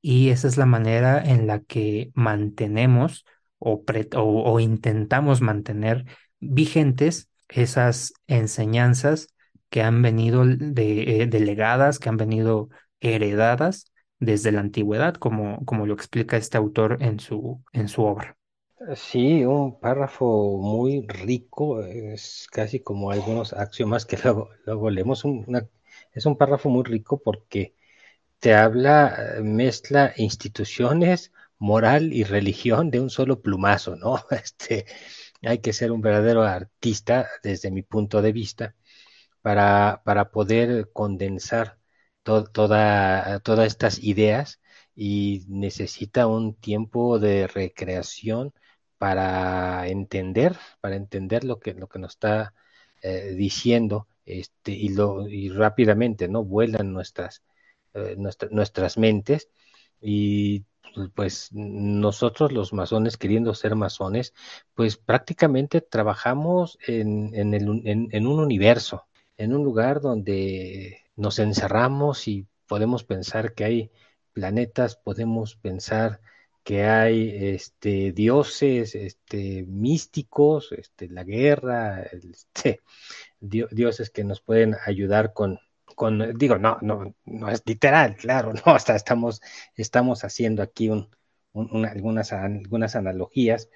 y 0.01 0.31
esa 0.31 0.49
es 0.49 0.57
la 0.57 0.67
manera 0.67 1.23
en 1.25 1.47
la 1.47 1.61
que 1.61 2.11
mantenemos 2.15 3.25
o, 3.59 4.61
intentamos 4.61 5.41
mantener 5.41 6.05
vigentes 6.41 7.31
esas 7.49 8.13
enseñanzas 8.27 9.29
que 9.71 9.83
han 9.83 10.03
venido 10.03 10.45
de, 10.47 11.23
eh, 11.23 11.27
delegadas, 11.27 11.99
que 11.99 12.09
han 12.09 12.17
venido 12.17 12.69
heredadas 13.01 13.93
desde 14.19 14.53
la 14.53 14.61
antigüedad, 14.61 15.15
como, 15.15 15.65
como 15.65 15.87
lo 15.87 15.95
explica 15.95 16.37
este 16.37 16.57
autor 16.57 16.99
en 17.01 17.19
su, 17.21 17.63
en 17.73 17.89
su 17.89 18.03
obra. 18.05 18.37
Sí, 18.95 19.45
un 19.45 19.81
párrafo 19.81 20.59
muy 20.59 21.07
rico, 21.09 21.83
es 21.83 22.47
casi 22.53 22.81
como 22.81 23.11
algunos 23.11 23.53
axiomas 23.53 24.05
que 24.05 24.19
luego, 24.23 24.51
luego 24.67 24.91
leemos. 24.91 25.25
Una, 25.25 25.67
es 26.17 26.27
un 26.27 26.37
párrafo 26.37 26.71
muy 26.71 26.85
rico 26.85 27.21
porque 27.23 27.75
te 28.41 28.55
habla, 28.55 29.37
mezcla 29.43 30.15
instituciones, 30.17 31.33
moral 31.59 32.13
y 32.13 32.25
religión 32.25 32.91
de 32.91 33.01
un 33.01 33.11
solo 33.11 33.43
plumazo, 33.43 33.97
¿no? 33.97 34.25
Este, 34.31 34.87
hay 35.43 35.61
que 35.61 35.73
ser 35.73 35.93
un 35.93 36.01
verdadero 36.03 36.43
artista 36.45 37.29
desde 37.43 37.71
mi 37.71 37.83
punto 37.83 38.23
de 38.23 38.33
vista 38.33 38.77
para, 39.43 40.03
para 40.05 40.31
poder 40.31 40.91
condensar 40.93 41.79
to, 42.23 42.45
toda, 42.45 43.41
todas 43.41 43.67
estas 43.69 43.99
ideas 44.03 44.61
y 44.95 45.45
necesita 45.49 46.27
un 46.27 46.55
tiempo 46.57 47.19
de 47.19 47.47
recreación 47.49 48.55
para 48.99 49.89
entender, 49.89 50.57
para 50.81 50.97
entender 50.97 51.45
lo 51.45 51.61
que, 51.61 51.75
lo 51.75 51.89
que 51.89 51.99
nos 51.99 52.13
está 52.15 52.55
eh, 53.03 53.35
diciendo 53.37 54.09
este, 54.27 54.73
y, 54.73 54.95
y 55.31 55.49
rápidamente, 55.51 56.29
¿no? 56.29 56.45
Vuelan 56.45 56.93
nuestras, 56.93 57.43
eh, 57.95 58.17
nuestra, 58.19 58.49
nuestras 58.51 58.99
mentes 58.99 59.49
y 60.01 60.65
pues 61.15 61.51
nosotros 61.53 62.53
los 62.53 62.73
masones, 62.73 63.17
queriendo 63.17 63.55
ser 63.55 63.77
masones, 63.77 64.35
pues 64.75 64.97
prácticamente 64.97 65.81
trabajamos 65.81 66.79
en, 66.87 67.35
en, 67.35 67.55
en 68.13 68.27
un 68.27 68.41
universo, 68.41 69.07
en 69.37 69.55
un 69.55 69.63
lugar 69.65 70.01
donde 70.01 71.03
nos 71.17 71.39
encerramos 71.39 72.29
y 72.29 72.47
podemos 72.67 73.05
pensar 73.05 73.55
que 73.55 73.65
hay 73.65 73.91
planetas, 74.33 74.97
podemos 74.97 75.57
pensar 75.57 76.21
que 76.67 76.83
hay 76.83 77.31
este, 77.55 78.11
dioses 78.11 78.97
este, 78.97 79.65
místicos, 79.69 80.73
este, 80.73 81.09
la 81.09 81.23
guerra, 81.23 82.03
este, 82.03 82.81
dioses 83.39 84.11
que 84.11 84.25
nos 84.25 84.41
pueden 84.41 84.75
ayudar 84.85 85.33
con, 85.33 85.61
con 85.95 86.37
digo, 86.37 86.59
no, 86.59 86.79
no, 86.83 87.15
no 87.25 87.49
es 87.51 87.63
literal, 87.67 88.17
claro, 88.17 88.53
no, 88.67 88.75
hasta 88.75 88.97
estamos, 88.97 89.41
estamos 89.77 90.25
haciendo 90.25 90.61
aquí 90.61 90.89
un, 90.89 91.09
un, 91.53 91.69
una, 91.71 91.91
algunas, 91.91 92.33
algunas 92.33 92.97
analogías, 92.97 93.71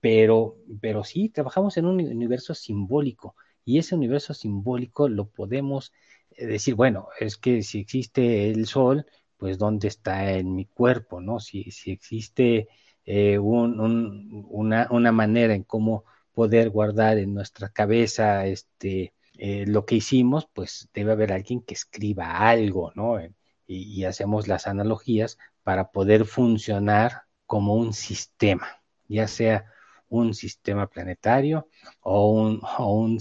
pero, 0.00 0.56
pero 0.80 1.04
sí, 1.04 1.28
trabajamos 1.28 1.76
en 1.76 1.84
un 1.84 2.00
universo 2.00 2.54
simbólico 2.54 3.36
y 3.66 3.76
ese 3.78 3.94
universo 3.94 4.32
simbólico 4.32 5.10
lo 5.10 5.28
podemos 5.28 5.92
eh, 6.30 6.46
decir, 6.46 6.74
bueno, 6.74 7.08
es 7.18 7.36
que 7.36 7.62
si 7.62 7.80
existe 7.80 8.50
el 8.50 8.64
sol, 8.66 9.04
pues 9.40 9.58
dónde 9.58 9.88
está 9.88 10.32
en 10.32 10.54
mi 10.54 10.66
cuerpo, 10.66 11.20
¿no? 11.22 11.40
Si, 11.40 11.70
si 11.72 11.92
existe 11.92 12.68
eh, 13.06 13.38
un, 13.38 13.80
un, 13.80 14.46
una, 14.50 14.86
una, 14.90 15.12
manera 15.12 15.54
en 15.54 15.64
cómo 15.64 16.04
poder 16.34 16.70
guardar 16.70 17.18
en 17.18 17.34
nuestra 17.34 17.70
cabeza 17.70 18.46
este, 18.46 19.14
eh, 19.38 19.64
lo 19.66 19.86
que 19.86 19.96
hicimos, 19.96 20.46
pues 20.52 20.90
debe 20.94 21.12
haber 21.12 21.32
alguien 21.32 21.62
que 21.62 21.74
escriba 21.74 22.38
algo, 22.48 22.92
¿no? 22.94 23.18
Y, 23.20 23.32
y 23.66 24.04
hacemos 24.04 24.46
las 24.48 24.66
analogías 24.66 25.38
para 25.62 25.90
poder 25.90 26.26
funcionar 26.26 27.22
como 27.46 27.74
un 27.76 27.94
sistema, 27.94 28.82
ya 29.08 29.26
sea 29.28 29.64
un 30.08 30.34
sistema 30.34 30.88
planetario 30.88 31.68
o 32.00 32.30
un, 32.30 32.60
o 32.78 32.94
un 32.94 33.20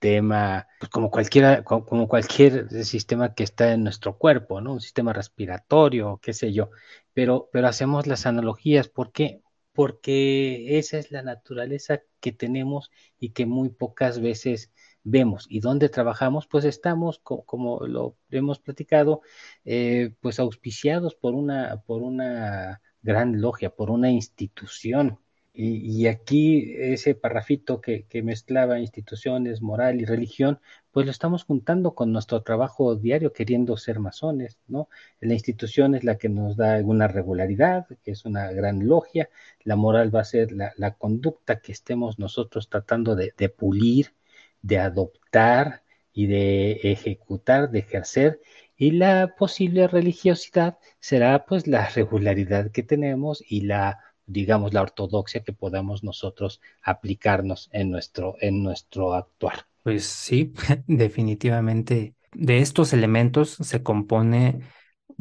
pues 0.00 0.90
como, 0.90 1.10
cualquiera, 1.10 1.64
como 1.64 2.08
cualquier 2.08 2.68
sistema 2.84 3.34
que 3.34 3.44
está 3.44 3.72
en 3.72 3.82
nuestro 3.84 4.16
cuerpo, 4.16 4.60
¿no? 4.60 4.74
Un 4.74 4.80
sistema 4.80 5.12
respiratorio, 5.12 6.20
qué 6.22 6.32
sé 6.32 6.52
yo. 6.52 6.70
Pero, 7.14 7.48
pero 7.52 7.68
hacemos 7.68 8.06
las 8.06 8.26
analogías, 8.26 8.88
¿por 8.88 9.12
qué? 9.12 9.42
Porque 9.72 10.78
esa 10.78 10.98
es 10.98 11.10
la 11.10 11.22
naturaleza 11.22 12.02
que 12.20 12.32
tenemos 12.32 12.90
y 13.18 13.30
que 13.30 13.46
muy 13.46 13.70
pocas 13.70 14.20
veces 14.20 14.72
vemos. 15.04 15.46
¿Y 15.48 15.60
dónde 15.60 15.88
trabajamos? 15.88 16.46
Pues 16.46 16.64
estamos, 16.64 17.18
como, 17.20 17.44
como 17.44 17.86
lo 17.86 18.16
hemos 18.30 18.60
platicado, 18.60 19.22
eh, 19.64 20.14
pues 20.20 20.38
auspiciados 20.38 21.14
por 21.14 21.34
una, 21.34 21.82
por 21.86 22.02
una 22.02 22.80
gran 23.02 23.40
logia, 23.40 23.70
por 23.70 23.90
una 23.90 24.10
institución 24.10 25.18
y, 25.60 26.06
aquí 26.06 26.76
ese 26.78 27.16
parrafito 27.16 27.80
que, 27.80 28.06
mezclaba 28.22 28.78
instituciones, 28.78 29.60
moral 29.60 30.00
y 30.00 30.04
religión, 30.04 30.60
pues 30.92 31.04
lo 31.04 31.10
estamos 31.10 31.42
juntando 31.44 31.96
con 31.96 32.12
nuestro 32.12 32.42
trabajo 32.42 32.94
diario 32.94 33.32
queriendo 33.32 33.76
ser 33.76 33.98
masones, 33.98 34.58
¿no? 34.68 34.88
La 35.20 35.34
institución 35.34 35.96
es 35.96 36.04
la 36.04 36.16
que 36.16 36.28
nos 36.28 36.56
da 36.56 36.74
alguna 36.74 37.08
regularidad, 37.08 37.86
que 38.04 38.12
es 38.12 38.24
una 38.24 38.52
gran 38.52 38.86
logia, 38.86 39.30
la 39.64 39.74
moral 39.74 40.14
va 40.14 40.20
a 40.20 40.24
ser 40.24 40.52
la, 40.52 40.72
la 40.76 40.94
conducta 40.94 41.60
que 41.60 41.72
estemos 41.72 42.20
nosotros 42.20 42.68
tratando 42.68 43.16
de, 43.16 43.34
de 43.36 43.48
pulir, 43.48 44.14
de 44.62 44.78
adoptar 44.78 45.82
y 46.12 46.26
de 46.28 46.72
ejecutar, 46.84 47.70
de 47.72 47.80
ejercer, 47.80 48.40
y 48.76 48.92
la 48.92 49.34
posible 49.36 49.88
religiosidad 49.88 50.78
será 51.00 51.44
pues 51.46 51.66
la 51.66 51.88
regularidad 51.96 52.70
que 52.70 52.84
tenemos 52.84 53.42
y 53.48 53.62
la 53.62 53.98
digamos, 54.28 54.72
la 54.74 54.82
ortodoxia 54.82 55.42
que 55.42 55.52
podamos 55.52 56.04
nosotros 56.04 56.60
aplicarnos 56.82 57.68
en 57.72 57.90
nuestro, 57.90 58.36
en 58.40 58.62
nuestro 58.62 59.14
actuar. 59.14 59.66
Pues 59.82 60.04
sí, 60.04 60.52
definitivamente 60.86 62.14
de 62.32 62.58
estos 62.58 62.92
elementos 62.92 63.56
se 63.60 63.82
compone 63.82 64.60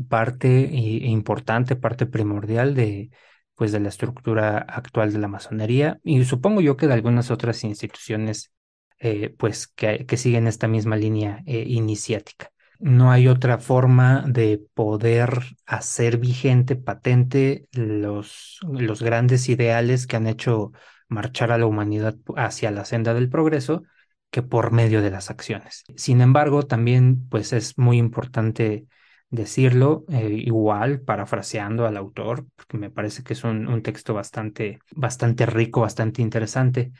parte 0.09 0.49
importante, 0.49 1.75
parte 1.75 2.05
primordial 2.05 2.75
de 2.75 3.09
pues 3.55 3.71
de 3.71 3.79
la 3.79 3.89
estructura 3.89 4.59
actual 4.59 5.11
de 5.11 5.17
la 5.17 5.27
masonería 5.27 5.99
y 6.03 6.23
supongo 6.25 6.61
yo 6.61 6.77
que 6.77 6.85
de 6.85 6.93
algunas 6.93 7.31
otras 7.31 7.63
instituciones 7.63 8.51
eh, 8.99 9.33
pues 9.35 9.67
que, 9.67 10.05
que, 10.05 10.17
siguen 10.17 10.45
esta 10.45 10.67
misma 10.67 10.95
línea 10.95 11.41
eh, 11.47 11.63
iniciática 11.65 12.51
no 12.79 13.11
hay 13.11 13.27
otra 13.27 13.57
forma 13.57 14.23
de 14.27 14.61
poder 14.73 15.43
hacer 15.65 16.17
vigente, 16.17 16.75
patente 16.75 17.67
los, 17.71 18.59
los 18.69 19.01
grandes 19.01 19.49
ideales 19.49 20.07
que 20.07 20.15
han 20.17 20.27
hecho 20.27 20.71
marchar 21.09 21.51
a 21.51 21.57
la 21.57 21.65
humanidad 21.65 22.15
hacia 22.35 22.71
la 22.71 22.85
senda 22.85 23.13
del 23.13 23.29
progreso 23.29 23.83
que 24.29 24.43
por 24.43 24.71
medio 24.71 25.01
de 25.01 25.11
las 25.11 25.29
acciones. 25.29 25.83
Sin 25.95 26.21
embargo, 26.21 26.63
también 26.63 27.27
pues 27.29 27.53
es 27.53 27.77
muy 27.77 27.97
importante 27.97 28.87
decirlo, 29.29 30.05
eh, 30.09 30.29
igual 30.29 31.01
parafraseando 31.01 31.85
al 31.85 31.97
autor, 31.97 32.45
porque 32.55 32.77
me 32.77 32.89
parece 32.89 33.23
que 33.23 33.33
es 33.33 33.43
un, 33.43 33.67
un 33.67 33.81
texto 33.81 34.13
bastante, 34.13 34.79
bastante 34.95 35.45
rico, 35.45 35.81
bastante 35.81 36.21
interesante, 36.21 36.91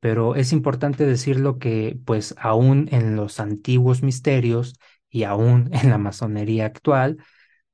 pero 0.00 0.34
es 0.34 0.52
importante 0.52 1.06
decirlo 1.06 1.58
que 1.58 1.98
pues 2.04 2.34
aún 2.38 2.88
en 2.90 3.16
los 3.16 3.38
antiguos 3.40 4.02
misterios 4.02 4.74
y 5.12 5.24
aún 5.24 5.70
en 5.74 5.90
la 5.90 5.98
masonería 5.98 6.66
actual, 6.66 7.18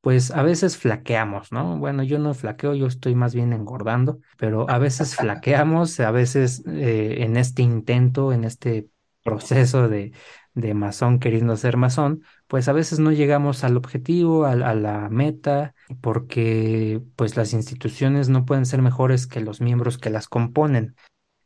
pues 0.01 0.31
a 0.31 0.42
veces 0.42 0.77
flaqueamos, 0.77 1.53
¿no? 1.53 1.79
Bueno, 1.79 2.03
yo 2.03 2.18
no 2.18 2.33
flaqueo, 2.35 2.74
yo 2.74 2.87
estoy 2.87 3.14
más 3.14 3.35
bien 3.35 3.53
engordando, 3.53 4.20
pero 4.38 4.68
a 4.70 4.79
veces 4.79 5.16
flaqueamos, 5.16 5.98
a 6.01 6.11
veces 6.11 6.62
eh, 6.68 7.18
en 7.20 7.37
este 7.37 7.62
intento, 7.62 8.33
en 8.33 8.44
este 8.44 8.88
proceso 9.24 9.88
de, 9.88 10.12
de 10.55 10.74
masón 10.74 11.18
queriendo 11.18 11.57
ser 11.57 11.77
masón, 11.77 12.22
pues 12.46 12.68
a 12.68 12.72
veces 12.72 12.98
no 12.98 13.12
llegamos 13.12 13.64
al 13.64 13.77
objetivo, 13.77 14.44
a, 14.46 14.53
a 14.53 14.74
la 14.74 15.09
meta, 15.11 15.74
porque 16.01 17.03
pues 17.16 17.37
las 17.37 17.53
instituciones 17.53 18.29
no 18.29 18.44
pueden 18.46 18.66
ser 18.66 18.81
mejores 18.83 19.27
que 19.27 19.40
los 19.40 19.61
miembros 19.61 19.98
que 19.98 20.11
las 20.11 20.29
componen. 20.29 20.94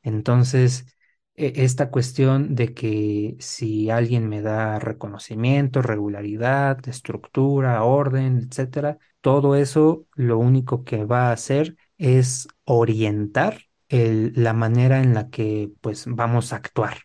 Entonces, 0.03 0.87
esta 1.35 1.91
cuestión 1.91 2.55
de 2.55 2.75
que 2.75 3.37
si 3.41 3.91
alguien 3.91 4.29
me 4.29 4.43
da 4.43 4.79
reconocimiento, 4.79 5.83
regularidad, 5.83 6.87
estructura, 6.89 7.83
orden, 7.85 8.49
etcétera, 8.49 8.99
todo 9.21 9.57
eso 9.57 10.07
lo 10.15 10.39
único 10.39 10.85
que 10.85 11.05
va 11.05 11.29
a 11.29 11.33
hacer 11.33 11.77
es 11.97 12.49
orientar 12.65 13.63
la 13.89 14.55
manera 14.55 15.01
en 15.01 15.13
la 15.15 15.29
que 15.29 15.71
pues 15.81 16.05
vamos 16.07 16.53
a 16.53 16.57
actuar. 16.57 16.99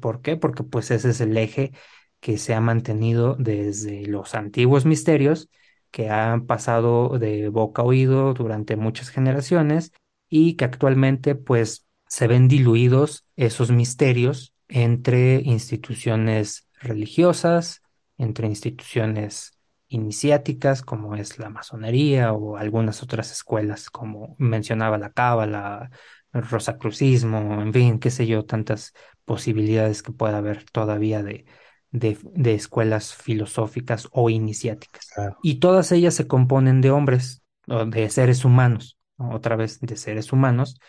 ¿Por 0.00 0.20
qué? 0.20 0.36
Porque 0.36 0.62
pues 0.62 0.90
ese 0.90 1.10
es 1.10 1.20
el 1.20 1.36
eje 1.36 1.72
que 2.20 2.36
se 2.38 2.54
ha 2.54 2.60
mantenido 2.60 3.36
desde 3.38 4.06
los 4.06 4.34
antiguos 4.34 4.84
misterios 4.84 5.48
que 5.90 6.10
han 6.10 6.46
pasado 6.46 7.18
de 7.18 7.48
boca 7.48 7.82
a 7.82 7.84
oído 7.84 8.34
durante 8.34 8.76
muchas 8.76 9.08
generaciones 9.08 9.92
y 10.28 10.54
que 10.54 10.66
actualmente 10.66 11.34
pues 11.34 11.86
se 12.10 12.26
ven 12.26 12.48
diluidos 12.48 13.24
esos 13.36 13.70
misterios 13.70 14.52
entre 14.68 15.36
instituciones 15.44 16.68
religiosas, 16.80 17.82
entre 18.18 18.48
instituciones 18.48 19.52
iniciáticas 19.88 20.82
como 20.82 21.14
es 21.14 21.38
la 21.38 21.50
masonería 21.50 22.32
o 22.32 22.56
algunas 22.56 23.02
otras 23.02 23.30
escuelas 23.30 23.90
como 23.90 24.34
mencionaba 24.38 24.98
la 24.98 25.12
cábala, 25.12 25.90
el 26.32 26.42
rosacrucismo, 26.42 27.62
en 27.62 27.72
fin, 27.72 27.98
qué 28.00 28.10
sé 28.10 28.26
yo, 28.26 28.44
tantas 28.44 28.92
posibilidades 29.24 30.02
que 30.02 30.12
pueda 30.12 30.38
haber 30.38 30.64
todavía 30.64 31.22
de, 31.22 31.44
de, 31.92 32.18
de 32.22 32.54
escuelas 32.54 33.14
filosóficas 33.14 34.08
o 34.10 34.30
iniciáticas. 34.30 35.10
Claro. 35.14 35.38
Y 35.42 35.60
todas 35.60 35.92
ellas 35.92 36.14
se 36.14 36.26
componen 36.26 36.80
de 36.80 36.90
hombres, 36.90 37.42
o 37.68 37.84
de 37.84 38.10
seres 38.10 38.44
humanos, 38.44 38.98
¿no? 39.16 39.30
otra 39.30 39.54
vez 39.54 39.78
de 39.80 39.96
seres 39.96 40.32
humanos 40.32 40.80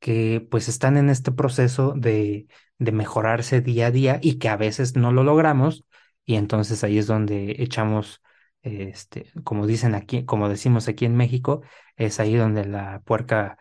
que 0.00 0.46
pues 0.50 0.68
están 0.68 0.96
en 0.96 1.10
este 1.10 1.32
proceso 1.32 1.94
de, 1.96 2.46
de 2.78 2.92
mejorarse 2.92 3.60
día 3.60 3.86
a 3.88 3.90
día 3.90 4.18
y 4.22 4.38
que 4.38 4.48
a 4.48 4.56
veces 4.56 4.96
no 4.96 5.12
lo 5.12 5.24
logramos 5.24 5.84
y 6.24 6.36
entonces 6.36 6.84
ahí 6.84 6.98
es 6.98 7.06
donde 7.06 7.56
echamos, 7.58 8.22
este, 8.62 9.30
como 9.44 9.66
dicen 9.66 9.94
aquí, 9.94 10.24
como 10.24 10.48
decimos 10.48 10.88
aquí 10.88 11.04
en 11.04 11.16
México, 11.16 11.62
es 11.96 12.20
ahí 12.20 12.34
donde 12.36 12.64
la 12.64 13.00
puerca 13.04 13.58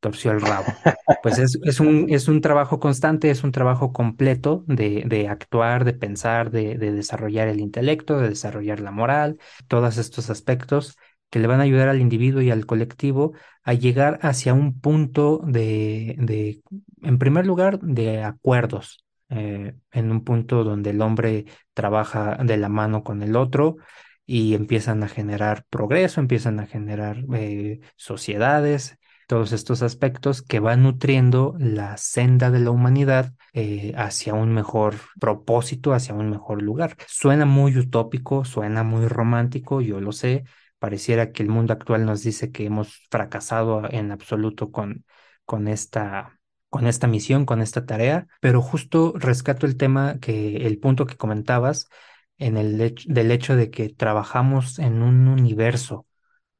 torció 0.00 0.32
el 0.32 0.40
rabo. 0.40 0.78
Pues 1.22 1.38
es, 1.38 1.58
es 1.64 1.80
un, 1.80 2.06
es 2.10 2.28
un 2.28 2.40
trabajo 2.40 2.78
constante, 2.78 3.30
es 3.30 3.44
un 3.44 3.52
trabajo 3.52 3.92
completo 3.92 4.64
de, 4.66 5.04
de 5.06 5.28
actuar, 5.28 5.84
de 5.84 5.94
pensar, 5.94 6.50
de, 6.50 6.76
de 6.76 6.92
desarrollar 6.92 7.48
el 7.48 7.60
intelecto, 7.60 8.18
de 8.18 8.28
desarrollar 8.28 8.80
la 8.80 8.90
moral, 8.90 9.38
todos 9.68 9.96
estos 9.96 10.30
aspectos 10.30 10.96
que 11.34 11.40
le 11.40 11.48
van 11.48 11.58
a 11.58 11.64
ayudar 11.64 11.88
al 11.88 12.00
individuo 12.00 12.42
y 12.42 12.52
al 12.52 12.64
colectivo 12.64 13.32
a 13.64 13.74
llegar 13.74 14.20
hacia 14.22 14.54
un 14.54 14.78
punto 14.80 15.40
de, 15.44 16.14
de 16.16 16.62
en 17.02 17.18
primer 17.18 17.44
lugar, 17.44 17.80
de 17.80 18.22
acuerdos, 18.22 19.04
eh, 19.30 19.74
en 19.90 20.12
un 20.12 20.22
punto 20.22 20.62
donde 20.62 20.90
el 20.90 21.02
hombre 21.02 21.46
trabaja 21.72 22.36
de 22.36 22.56
la 22.56 22.68
mano 22.68 23.02
con 23.02 23.20
el 23.24 23.34
otro 23.34 23.78
y 24.24 24.54
empiezan 24.54 25.02
a 25.02 25.08
generar 25.08 25.64
progreso, 25.70 26.20
empiezan 26.20 26.60
a 26.60 26.68
generar 26.68 27.24
eh, 27.34 27.80
sociedades, 27.96 28.96
todos 29.26 29.50
estos 29.50 29.82
aspectos 29.82 30.40
que 30.40 30.60
van 30.60 30.84
nutriendo 30.84 31.56
la 31.58 31.96
senda 31.96 32.52
de 32.52 32.60
la 32.60 32.70
humanidad 32.70 33.32
eh, 33.54 33.92
hacia 33.96 34.34
un 34.34 34.52
mejor 34.52 34.94
propósito, 35.18 35.94
hacia 35.94 36.14
un 36.14 36.30
mejor 36.30 36.62
lugar. 36.62 36.94
Suena 37.08 37.44
muy 37.44 37.76
utópico, 37.76 38.44
suena 38.44 38.84
muy 38.84 39.08
romántico, 39.08 39.80
yo 39.80 40.00
lo 40.00 40.12
sé, 40.12 40.44
pareciera 40.84 41.32
que 41.32 41.42
el 41.42 41.48
mundo 41.48 41.72
actual 41.72 42.04
nos 42.04 42.22
dice 42.22 42.52
que 42.52 42.66
hemos 42.66 43.06
fracasado 43.10 43.90
en 43.90 44.12
absoluto 44.12 44.70
con, 44.70 45.06
con 45.46 45.66
esta 45.66 46.38
con 46.68 46.86
esta 46.86 47.06
misión, 47.06 47.46
con 47.46 47.62
esta 47.62 47.86
tarea, 47.86 48.26
pero 48.42 48.60
justo 48.60 49.14
rescato 49.16 49.64
el 49.64 49.78
tema 49.78 50.18
que 50.20 50.66
el 50.66 50.78
punto 50.78 51.06
que 51.06 51.16
comentabas 51.16 51.88
en 52.36 52.58
el 52.58 52.78
hecho, 52.82 53.08
del 53.10 53.30
hecho 53.30 53.56
de 53.56 53.70
que 53.70 53.88
trabajamos 53.88 54.78
en 54.78 55.00
un 55.02 55.26
universo, 55.26 56.06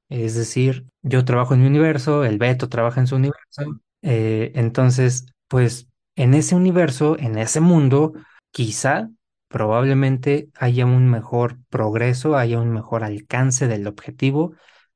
es 0.09 0.35
decir, 0.35 0.87
yo 1.03 1.27
trabajo 1.27 1.53
en 1.53 1.61
mi 1.61 1.67
universo, 1.67 2.25
el 2.25 2.39
Beto 2.39 2.71
trabaja 2.71 3.01
en 3.01 3.09
su 3.09 3.17
universo, 3.17 3.79
eh, 4.01 4.53
entonces, 4.55 5.27
pues 5.49 5.89
en 6.17 6.33
ese 6.33 6.55
universo, 6.55 7.19
en 7.19 7.37
ese 7.37 7.61
mundo, 7.61 8.15
quizá 8.53 9.11
probablemente 9.55 10.49
haya 10.59 10.85
un 10.85 11.09
mejor 11.09 11.59
progreso, 11.69 12.37
haya 12.37 12.59
un 12.61 12.73
mejor 12.73 13.05
alcance 13.05 13.69
del 13.69 13.87
objetivo 13.87 14.55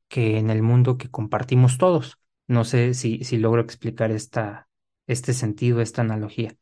que 0.08 0.38
en 0.38 0.50
el 0.50 0.62
mundo 0.62 0.98
que 0.98 1.08
compartimos 1.10 1.78
todos. 1.78 2.18
No 2.48 2.64
sé 2.64 2.94
si, 2.94 3.22
si 3.22 3.36
logro 3.38 3.62
explicar 3.62 4.10
esta, 4.10 4.68
este 5.06 5.32
sentido, 5.32 5.80
esta 5.80 6.02
analogía, 6.02 6.56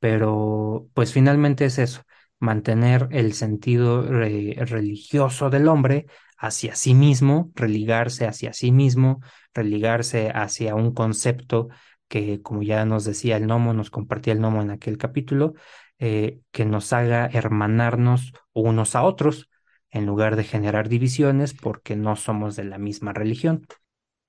pero 0.00 0.88
pues 0.94 1.12
finalmente 1.12 1.64
es 1.66 1.78
eso, 1.78 2.02
mantener 2.40 3.08
el 3.12 3.32
sentido 3.34 4.02
re- 4.02 4.56
religioso 4.60 5.50
del 5.50 5.68
hombre 5.68 6.06
hacia 6.38 6.74
sí 6.74 6.94
mismo, 6.94 7.52
religarse 7.54 8.26
hacia 8.26 8.52
sí 8.54 8.72
mismo, 8.72 9.20
religarse 9.54 10.30
hacia 10.34 10.74
un 10.74 10.92
concepto 10.94 11.68
que, 12.08 12.42
como 12.42 12.62
ya 12.64 12.84
nos 12.84 13.04
decía 13.04 13.36
el 13.36 13.44
gnomo, 13.46 13.72
nos 13.74 13.90
compartía 13.90 14.32
el 14.32 14.40
gnomo 14.40 14.62
en 14.62 14.70
aquel 14.70 14.98
capítulo, 14.98 15.54
eh, 15.98 16.40
que 16.52 16.64
nos 16.64 16.92
haga 16.92 17.26
hermanarnos 17.26 18.32
unos 18.52 18.94
a 18.96 19.02
otros 19.04 19.48
en 19.90 20.06
lugar 20.06 20.36
de 20.36 20.44
generar 20.44 20.88
divisiones 20.88 21.54
porque 21.54 21.96
no 21.96 22.16
somos 22.16 22.56
de 22.56 22.64
la 22.64 22.78
misma 22.78 23.12
religión. 23.12 23.66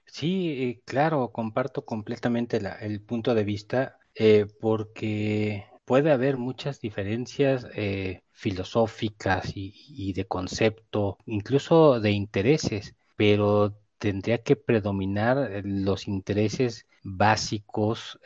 Sí, 0.06 0.50
eh, 0.64 0.82
claro, 0.86 1.32
comparto 1.32 1.86
completamente 1.86 2.60
la- 2.62 2.74
el 2.76 3.02
punto 3.02 3.36
de 3.36 3.44
vista 3.44 4.00
eh, 4.16 4.48
porque 4.60 5.66
puede 5.86 6.12
haber 6.12 6.38
muchas 6.38 6.80
diferencias 6.82 7.68
eh, 7.76 8.22
filosóficas 8.32 9.52
y, 9.56 9.74
y 9.90 10.14
de 10.14 10.26
concepto, 10.26 11.18
incluso 11.26 12.00
de 12.00 12.12
intereses, 12.12 12.96
pero 13.16 13.78
tendría 14.00 14.42
que 14.44 14.56
predominar 14.56 15.62
los 15.66 16.08
intereses 16.08 16.88
básicos, 17.04 18.20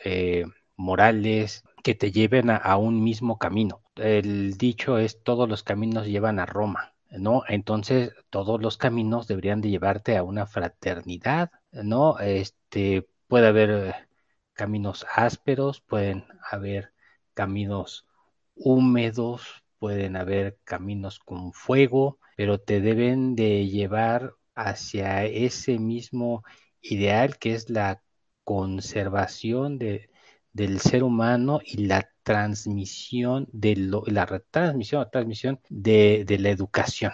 morales, 0.76 1.64
que 1.82 1.94
te 1.94 2.12
lleven 2.12 2.50
a, 2.50 2.56
a 2.56 2.76
un 2.76 3.02
mismo 3.04 3.38
camino. 3.38 3.82
El 3.96 4.56
dicho 4.58 4.98
es 4.98 5.22
todos 5.22 5.48
los 5.48 5.62
caminos 5.62 6.06
llevan 6.06 6.38
a 6.38 6.46
Roma. 6.46 6.92
¿no? 7.18 7.42
Entonces, 7.48 8.12
todos 8.30 8.60
los 8.62 8.76
caminos 8.78 9.26
deberían 9.28 9.60
de 9.60 9.70
llevarte 9.70 10.16
a 10.16 10.22
una 10.22 10.46
fraternidad, 10.46 11.50
¿no? 11.72 12.18
Este, 12.18 13.06
puede 13.28 13.48
haber 13.48 14.08
caminos 14.54 15.06
ásperos, 15.14 15.80
pueden 15.80 16.24
haber 16.50 16.92
caminos 17.34 18.06
húmedos, 18.54 19.62
pueden 19.78 20.16
haber 20.16 20.58
caminos 20.64 21.18
con 21.18 21.52
fuego, 21.52 22.18
pero 22.36 22.60
te 22.60 22.80
deben 22.80 23.34
de 23.36 23.66
llevar 23.68 24.34
hacia 24.54 25.24
ese 25.24 25.78
mismo 25.78 26.44
ideal 26.80 27.38
que 27.38 27.54
es 27.54 27.70
la 27.70 28.02
conservación 28.44 29.78
de, 29.78 30.10
del 30.52 30.80
ser 30.80 31.02
humano 31.04 31.60
y 31.64 31.86
la 31.86 32.08
transmisión 32.22 33.48
de 33.52 33.76
lo, 33.76 34.04
la 34.06 34.26
retransmisión 34.26 35.02
o 35.02 35.08
transmisión 35.08 35.60
de, 35.68 36.24
de 36.26 36.38
la 36.38 36.50
educación, 36.50 37.12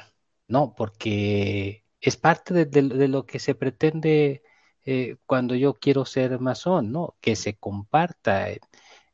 ¿no? 0.49 0.74
Porque 0.76 1.84
es 2.01 2.16
parte 2.16 2.66
de, 2.66 3.09
lo 3.09 3.26
que 3.26 3.39
se 3.39 3.55
pretende 3.55 4.43
eh, 4.84 5.16
cuando 5.26 5.55
yo 5.55 5.74
quiero 5.74 6.05
ser 6.05 6.41
masón, 6.41 6.93
¿no? 6.93 7.16
Que 7.20 7.36
se 7.36 7.57
comparta. 7.57 8.49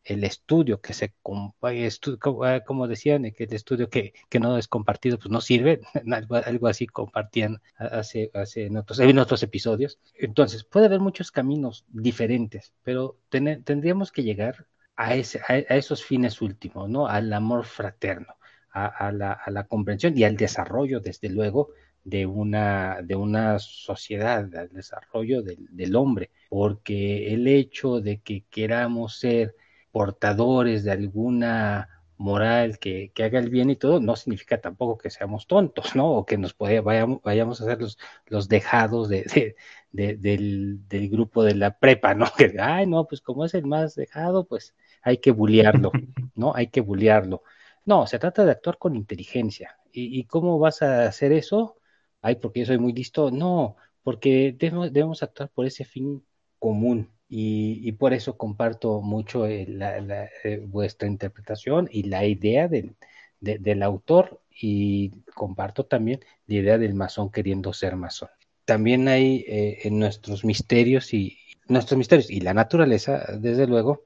El 0.04 0.24
estudio 0.24 0.80
que 0.80 0.92
se, 0.92 1.14
ah, 1.24 2.60
como 2.66 2.88
decían, 2.88 3.30
que 3.32 3.44
el 3.44 3.54
estudio 3.54 3.88
que, 3.88 4.12
que 4.28 4.40
no 4.40 4.58
es 4.58 4.68
compartido, 4.68 5.18
pues 5.18 5.30
no 5.30 5.40
sirve, 5.40 5.80
algo 6.46 6.66
así 6.66 6.86
compartían 6.86 7.60
hace, 7.76 8.30
hace 8.34 8.66
en, 8.66 8.76
otros, 8.76 9.00
otros 9.00 9.42
episodios. 9.42 9.98
Entonces, 10.14 10.64
puede 10.64 10.86
haber 10.86 11.00
muchos 11.00 11.30
caminos 11.30 11.84
diferentes, 11.88 12.72
pero 12.82 13.18
tendríamos 13.30 14.12
que 14.12 14.22
llegar 14.22 14.66
a, 14.96 15.14
ese, 15.14 15.40
a, 15.48 15.56
esos 15.56 16.04
fines 16.04 16.40
últimos, 16.42 16.88
¿no? 16.88 17.06
Al 17.06 17.32
amor 17.32 17.64
fraterno, 17.64 18.34
a, 18.70 19.12
la, 19.12 19.32
a 19.32 19.50
la 19.50 19.64
comprensión 19.64 20.18
y 20.18 20.24
al 20.24 20.36
desarrollo, 20.36 21.00
desde 21.00 21.28
luego, 21.28 21.70
de 22.02 22.26
una, 22.26 23.00
de 23.02 23.16
una 23.16 23.58
sociedad, 23.58 24.54
al 24.54 24.68
desarrollo 24.68 25.42
del, 25.42 25.66
del, 25.70 25.96
hombre, 25.96 26.30
porque 26.50 27.32
el 27.32 27.46
hecho 27.48 28.00
de 28.00 28.18
que 28.20 28.44
queramos 28.50 29.18
ser 29.18 29.54
portadores 29.94 30.84
de 30.84 30.92
alguna 30.92 31.88
moral 32.16 32.78
que, 32.78 33.12
que, 33.14 33.24
haga 33.24 33.38
el 33.38 33.50
bien 33.50 33.70
y 33.70 33.76
todo, 33.76 34.00
no 34.00 34.16
significa 34.16 34.60
tampoco 34.60 34.98
que 34.98 35.10
seamos 35.10 35.46
tontos, 35.46 35.96
¿no? 35.96 36.12
O 36.12 36.26
que 36.26 36.38
nos 36.38 36.54
puede, 36.54 36.80
vayamos, 36.80 37.20
vayamos 37.22 37.60
a 37.60 37.64
ser 37.66 37.80
los, 37.80 37.98
los 38.26 38.48
dejados 38.48 39.08
de, 39.08 39.22
de, 39.24 39.56
de, 39.92 40.16
del, 40.16 40.88
del, 40.88 41.08
grupo 41.10 41.44
de 41.44 41.54
la 41.54 41.78
prepa, 41.78 42.14
¿no? 42.14 42.26
Que, 42.36 42.56
ay, 42.60 42.86
no, 42.86 43.06
pues 43.06 43.20
como 43.20 43.44
es 43.44 43.54
el 43.54 43.66
más 43.66 43.94
dejado, 43.94 44.46
pues 44.46 44.74
hay 45.02 45.18
que 45.18 45.30
bullearlo, 45.32 45.92
¿no? 46.34 46.54
Hay 46.54 46.68
que 46.68 46.80
bullearlo. 46.80 47.42
No, 47.84 48.06
se 48.06 48.18
trata 48.18 48.44
de 48.44 48.52
actuar 48.52 48.78
con 48.78 48.96
inteligencia. 48.96 49.78
¿Y, 49.92 50.18
y 50.18 50.24
cómo 50.26 50.58
vas 50.58 50.82
a 50.82 51.06
hacer 51.06 51.32
eso? 51.32 51.78
ay, 52.24 52.36
porque 52.36 52.60
yo 52.60 52.66
soy 52.66 52.78
muy 52.78 52.92
listo. 52.92 53.30
No, 53.30 53.76
porque 54.02 54.54
debemos, 54.58 54.92
debemos 54.92 55.22
actuar 55.22 55.50
por 55.50 55.66
ese 55.66 55.84
fin 55.84 56.26
común. 56.58 57.10
Y, 57.28 57.90
por 57.92 58.12
eso 58.12 58.36
comparto 58.36 59.00
mucho 59.00 59.46
eh, 59.46 59.66
la, 59.66 60.28
eh, 60.44 60.62
vuestra 60.64 61.08
interpretación 61.08 61.88
y 61.90 62.04
la 62.04 62.24
idea 62.26 62.68
del, 62.68 62.96
de, 63.40 63.58
del 63.58 63.82
autor 63.82 64.40
y 64.50 65.10
comparto 65.34 65.84
también 65.86 66.20
la 66.46 66.54
idea 66.54 66.78
del 66.78 66.94
masón 66.94 67.30
queriendo 67.30 67.72
ser 67.72 67.96
masón. 67.96 68.28
También 68.64 69.08
hay 69.08 69.44
eh, 69.48 69.80
en 69.84 69.98
nuestros 69.98 70.44
misterios 70.44 71.12
y 71.12 71.38
nuestros 71.66 71.98
misterios 71.98 72.30
y 72.30 72.40
la 72.40 72.54
naturaleza, 72.54 73.24
desde 73.38 73.66
luego, 73.66 74.04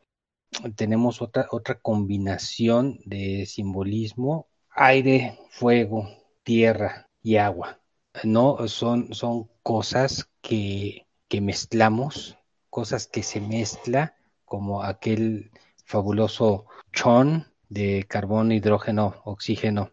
tenemos 0.76 1.20
otra, 1.20 1.48
otra 1.50 1.78
combinación 1.80 3.00
de 3.04 3.44
simbolismo, 3.46 4.48
aire, 4.70 5.38
fuego, 5.50 6.08
tierra 6.44 7.08
y 7.22 7.36
agua 7.36 7.78
no 8.24 8.68
son, 8.68 9.14
son 9.14 9.48
cosas 9.62 10.28
que, 10.40 11.06
que 11.28 11.40
mezclamos, 11.40 12.37
cosas 12.70 13.06
que 13.06 13.22
se 13.22 13.40
mezcla, 13.40 14.16
como 14.44 14.82
aquel 14.82 15.50
fabuloso 15.84 16.66
chon 16.92 17.46
de 17.68 18.04
carbón, 18.08 18.52
hidrógeno, 18.52 19.20
oxígeno 19.24 19.92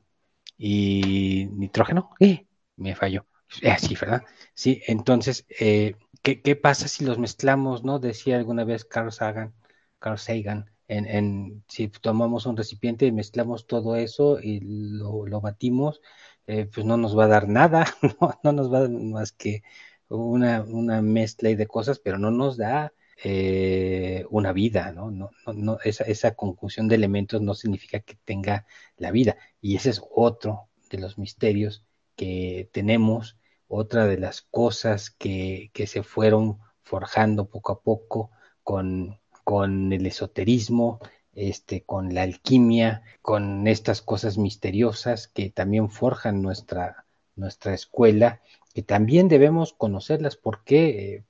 y 0.57 1.47
nitrógeno. 1.51 2.11
¡Eh! 2.19 2.47
Me 2.77 2.95
falló. 2.95 3.25
Eh, 3.61 3.75
sí, 3.79 3.95
¿verdad? 3.99 4.23
Sí, 4.53 4.81
entonces, 4.87 5.45
eh, 5.59 5.95
¿qué, 6.21 6.41
¿qué, 6.41 6.55
pasa 6.55 6.87
si 6.87 7.05
los 7.05 7.17
mezclamos, 7.19 7.83
no? 7.83 7.99
Decía 7.99 8.37
alguna 8.37 8.63
vez 8.63 8.85
Carl 8.85 9.11
Sagan, 9.11 9.53
Carl 9.99 10.17
Sagan, 10.17 10.71
en, 10.87 11.05
en 11.05 11.63
si 11.67 11.87
tomamos 11.87 12.45
un 12.45 12.57
recipiente 12.57 13.05
y 13.05 13.11
mezclamos 13.11 13.67
todo 13.67 13.95
eso 13.95 14.39
y 14.41 14.59
lo, 14.61 15.25
lo 15.25 15.41
batimos, 15.41 16.01
pues 16.45 16.85
no 16.85 16.97
nos 16.97 17.17
va 17.17 17.25
a 17.25 17.27
dar 17.27 17.47
nada, 17.47 17.85
no, 18.21 18.39
no, 18.43 18.51
nos 18.51 18.71
va 18.71 18.79
a 18.79 18.81
dar 18.81 18.89
más 18.91 19.31
que 19.31 19.63
una, 20.09 20.63
una 20.63 21.01
mezcla 21.01 21.49
de 21.49 21.67
cosas, 21.67 21.99
pero 21.99 22.17
no 22.17 22.31
nos 22.31 22.57
da 22.57 22.93
eh, 23.23 24.25
una 24.29 24.51
vida, 24.53 24.91
¿no? 24.91 25.09
No, 25.11 25.31
no, 25.53 25.79
esa, 25.83 26.03
esa, 26.03 26.35
conjunción 26.35 26.87
de 26.87 26.95
elementos 26.95 27.41
no 27.41 27.53
significa 27.55 27.99
que 28.01 28.15
tenga 28.25 28.65
la 28.97 29.11
vida. 29.11 29.37
Y 29.61 29.75
ese 29.75 29.89
es 29.91 30.01
otro 30.11 30.69
de 30.89 30.99
los 30.99 31.17
misterios 31.17 31.85
que 32.15 32.69
tenemos, 32.71 33.37
otra 33.67 34.05
de 34.07 34.17
las 34.17 34.41
cosas 34.41 35.09
que, 35.09 35.71
que 35.73 35.87
se 35.87 36.03
fueron 36.03 36.59
forjando 36.83 37.49
poco 37.49 37.71
a 37.73 37.81
poco 37.81 38.31
con, 38.63 39.19
con 39.43 39.93
el 39.93 40.05
esoterismo, 40.05 40.99
este, 41.33 41.83
con 41.83 42.13
la 42.13 42.23
alquimia, 42.23 43.03
con 43.21 43.67
estas 43.67 44.01
cosas 44.01 44.37
misteriosas 44.37 45.27
que 45.27 45.49
también 45.49 45.89
forjan 45.89 46.41
nuestra, 46.41 47.05
nuestra 47.35 47.73
escuela, 47.73 48.41
que 48.75 48.83
también 48.83 49.29
debemos 49.29 49.71
conocerlas. 49.71 50.35
¿Por 50.35 50.65
qué? 50.65 51.23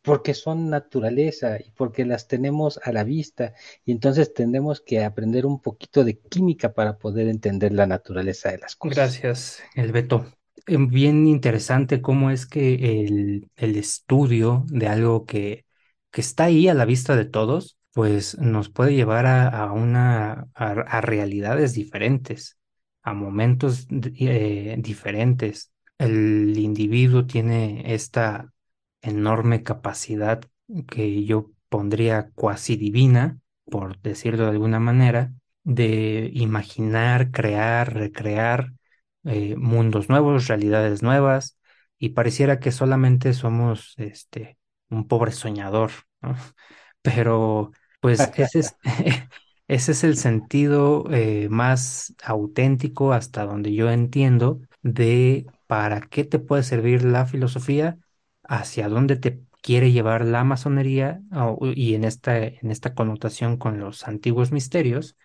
Porque 0.00 0.32
son 0.32 0.70
naturaleza 0.70 1.58
y 1.60 1.70
porque 1.72 2.06
las 2.06 2.26
tenemos 2.26 2.80
a 2.82 2.90
la 2.90 3.04
vista 3.04 3.52
y 3.84 3.92
entonces 3.92 4.32
tendremos 4.32 4.80
que 4.80 5.04
aprender 5.04 5.44
un 5.44 5.60
poquito 5.60 6.04
de 6.04 6.18
química 6.18 6.72
para 6.72 6.96
poder 6.96 7.28
entender 7.28 7.72
la 7.72 7.86
naturaleza 7.86 8.50
de 8.50 8.58
las 8.58 8.76
cosas. 8.76 8.96
Gracias, 8.96 9.62
Elbeto. 9.74 10.24
Bien 10.66 11.26
interesante 11.26 12.00
cómo 12.00 12.30
es 12.30 12.46
que 12.46 13.04
el, 13.04 13.50
el 13.56 13.76
estudio 13.76 14.64
de 14.68 14.88
algo 14.88 15.26
que, 15.26 15.66
que 16.10 16.22
está 16.22 16.44
ahí 16.44 16.66
a 16.68 16.74
la 16.74 16.86
vista 16.86 17.14
de 17.14 17.26
todos, 17.26 17.76
pues 17.92 18.38
nos 18.38 18.70
puede 18.70 18.94
llevar 18.94 19.26
a, 19.26 19.48
a 19.48 19.70
una, 19.70 20.48
a, 20.54 21.00
realidades 21.02 21.74
diferentes, 21.74 22.56
a 23.02 23.12
momentos 23.12 23.86
eh, 23.90 24.76
diferentes. 24.78 25.72
El 25.98 26.56
individuo 26.58 27.26
tiene 27.26 27.94
esta 27.94 28.52
enorme 29.02 29.62
capacidad 29.62 30.42
que 30.88 31.24
yo 31.24 31.50
pondría 31.68 32.30
cuasi 32.34 32.76
divina, 32.76 33.38
por 33.70 34.00
decirlo 34.00 34.44
de 34.44 34.50
alguna 34.50 34.80
manera, 34.80 35.32
de 35.64 36.30
imaginar, 36.34 37.30
crear, 37.30 37.94
recrear 37.94 38.72
eh, 39.24 39.56
mundos 39.56 40.08
nuevos, 40.08 40.46
realidades 40.48 41.02
nuevas, 41.02 41.58
y 41.98 42.10
pareciera 42.10 42.60
que 42.60 42.72
solamente 42.72 43.32
somos 43.32 43.94
este, 43.96 44.58
un 44.90 45.08
pobre 45.08 45.32
soñador, 45.32 45.90
¿no? 46.20 46.36
Pero 47.02 47.72
pues 48.00 48.20
ese 48.36 48.60
es, 48.60 48.76
ese 49.68 49.92
es 49.92 50.04
el 50.04 50.16
sentido 50.16 51.06
eh, 51.10 51.48
más 51.50 52.14
auténtico 52.22 53.12
hasta 53.12 53.44
donde 53.44 53.74
yo 53.74 53.90
entiendo 53.90 54.60
de 54.82 55.46
para 55.66 56.00
qué 56.00 56.24
te 56.24 56.38
puede 56.38 56.62
servir 56.62 57.04
la 57.04 57.26
filosofía, 57.26 57.98
hacia 58.42 58.88
dónde 58.88 59.16
te 59.16 59.40
quiere 59.62 59.92
llevar 59.92 60.24
la 60.24 60.44
masonería 60.44 61.20
y 61.74 61.94
en 61.94 62.04
esta, 62.04 62.38
en 62.38 62.70
esta 62.70 62.94
connotación 62.94 63.56
con 63.56 63.80
los 63.80 64.06
antiguos 64.06 64.52
misterios, 64.52 65.16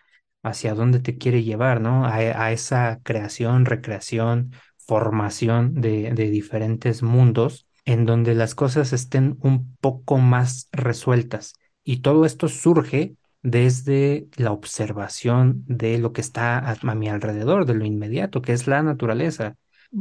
hacia 0.42 0.74
dónde 0.74 1.00
te 1.00 1.16
quiere 1.18 1.44
llevar, 1.44 1.80
¿no? 1.80 2.04
A, 2.06 2.52
esa 2.52 3.00
creación, 3.02 3.64
recreación, 3.64 4.52
formación 4.78 5.74
de, 5.74 6.10
diferentes 6.12 7.02
mundos 7.02 7.66
en 7.84 8.04
donde 8.06 8.34
las 8.34 8.54
cosas 8.54 8.92
estén 8.92 9.36
un 9.40 9.76
poco 9.76 10.18
más 10.18 10.68
resueltas 10.72 11.54
y 11.84 11.98
todo 11.98 12.24
esto 12.24 12.48
surge 12.48 13.16
desde 13.42 14.28
la 14.36 14.52
observación 14.52 15.64
de 15.66 15.98
lo 15.98 16.12
que 16.12 16.20
está 16.20 16.58
a, 16.58 16.94
mi 16.94 17.08
alrededor, 17.08 17.66
de 17.66 17.74
lo 17.74 17.84
inmediato, 17.84 18.40
que 18.40 18.52
es 18.52 18.66
la 18.68 18.82
naturaleza. 18.82 19.56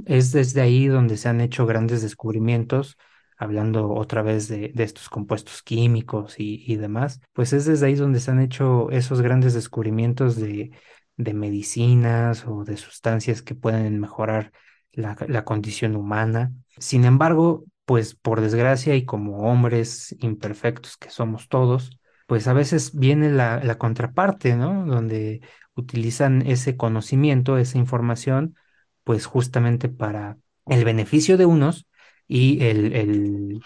Es 0.05 0.31
desde 0.31 0.61
ahí 0.61 0.87
donde 0.87 1.17
se 1.17 1.29
han 1.29 1.41
hecho 1.41 1.65
grandes 1.65 2.01
descubrimientos, 2.01 2.97
hablando 3.37 3.89
otra 3.91 4.21
vez 4.21 4.47
de, 4.47 4.71
de 4.73 4.83
estos 4.83 5.09
compuestos 5.09 5.63
químicos 5.63 6.39
y, 6.39 6.63
y, 6.71 6.75
demás, 6.77 7.19
pues 7.33 7.53
es 7.53 7.65
desde 7.65 7.87
ahí 7.87 7.95
donde 7.95 8.19
se 8.19 8.31
han 8.31 8.39
hecho 8.39 8.89
esos 8.91 9.21
grandes 9.21 9.53
descubrimientos 9.53 10.35
de, 10.37 10.71
de 11.17 11.33
medicinas 11.33 12.45
o 12.47 12.63
de 12.63 12.77
sustancias 12.77 13.41
que 13.41 13.55
pueden 13.55 13.99
mejorar 13.99 14.51
la, 14.93 15.17
la 15.27 15.43
condición 15.43 15.95
humana. 15.95 16.53
Sin 16.77 17.05
embargo, 17.05 17.65
pues 17.85 18.15
por 18.15 18.41
desgracia 18.41 18.95
y 18.95 19.05
como 19.05 19.39
hombres 19.49 20.15
imperfectos 20.19 20.97
que 20.97 21.09
somos 21.09 21.49
todos, 21.49 21.99
pues 22.27 22.47
a 22.47 22.53
veces 22.53 22.95
viene 22.97 23.29
la, 23.31 23.61
la 23.63 23.77
contraparte, 23.77 24.55
¿no? 24.55 24.85
Donde 24.85 25.41
utilizan 25.75 26.43
ese 26.43 26.77
conocimiento, 26.77 27.57
esa 27.57 27.77
información, 27.77 28.55
pues 29.03 29.25
justamente 29.25 29.89
para 29.89 30.37
el 30.67 30.85
beneficio 30.85 31.37
de 31.37 31.45
unos 31.45 31.87
y 32.27 32.63
el, 32.63 32.93
el 32.93 33.61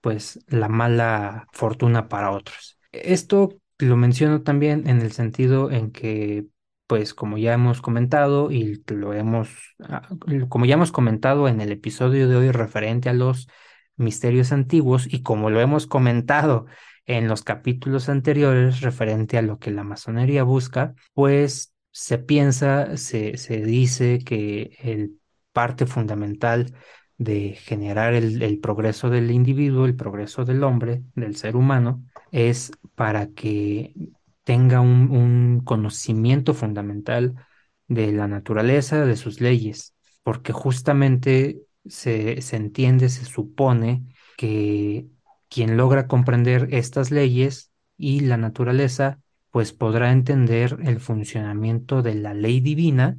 pues 0.00 0.40
la 0.48 0.68
mala 0.68 1.46
fortuna 1.52 2.08
para 2.08 2.30
otros. 2.30 2.78
Esto 2.92 3.60
lo 3.78 3.96
menciono 3.96 4.42
también 4.42 4.88
en 4.88 5.00
el 5.00 5.12
sentido 5.12 5.70
en 5.70 5.90
que 5.90 6.46
pues 6.86 7.14
como 7.14 7.38
ya 7.38 7.52
hemos 7.52 7.80
comentado 7.80 8.50
y 8.50 8.82
lo 8.88 9.14
hemos, 9.14 9.76
como 10.48 10.66
ya 10.66 10.74
hemos 10.74 10.90
comentado 10.90 11.46
en 11.46 11.60
el 11.60 11.70
episodio 11.70 12.28
de 12.28 12.34
hoy 12.34 12.50
referente 12.50 13.08
a 13.08 13.12
los 13.12 13.48
misterios 13.96 14.50
antiguos 14.50 15.06
y 15.08 15.22
como 15.22 15.50
lo 15.50 15.60
hemos 15.60 15.86
comentado 15.86 16.66
en 17.06 17.28
los 17.28 17.42
capítulos 17.42 18.08
anteriores 18.08 18.80
referente 18.80 19.38
a 19.38 19.42
lo 19.42 19.58
que 19.58 19.70
la 19.70 19.84
masonería 19.84 20.42
busca, 20.42 20.94
pues 21.14 21.69
se 21.90 22.18
piensa, 22.18 22.96
se, 22.96 23.36
se 23.36 23.62
dice 23.62 24.20
que 24.24 24.76
el 24.80 25.18
parte 25.52 25.86
fundamental 25.86 26.74
de 27.18 27.52
generar 27.54 28.14
el, 28.14 28.42
el, 28.42 28.60
progreso 28.60 29.10
del 29.10 29.30
individuo, 29.30 29.84
el 29.84 29.96
progreso 29.96 30.44
del 30.44 30.64
hombre, 30.64 31.02
del 31.14 31.36
ser 31.36 31.56
humano, 31.56 32.04
es 32.32 32.72
para 32.94 33.28
que 33.28 33.94
tenga 34.44 34.80
un, 34.80 35.60
conocimiento 35.64 36.54
fundamental 36.54 37.34
de 37.88 38.12
la 38.12 38.26
naturaleza, 38.28 39.04
de 39.04 39.16
sus 39.16 39.40
leyes, 39.40 39.94
porque 40.22 40.52
justamente 40.52 41.62
se, 41.86 42.40
se 42.40 42.56
entiende, 42.56 43.08
se 43.10 43.24
supone 43.24 44.04
que 44.36 45.06
quien 45.48 45.76
logra 45.76 46.06
comprender 46.06 46.68
estas 46.72 47.10
leyes 47.10 47.70
y 47.96 48.20
la 48.20 48.36
naturaleza, 48.38 49.20
pues 49.50 49.72
podrá 49.72 50.12
entender 50.12 50.78
el 50.84 51.00
funcionamiento 51.00 52.02
de 52.02 52.14
la 52.14 52.34
ley 52.34 52.60
divina, 52.60 53.18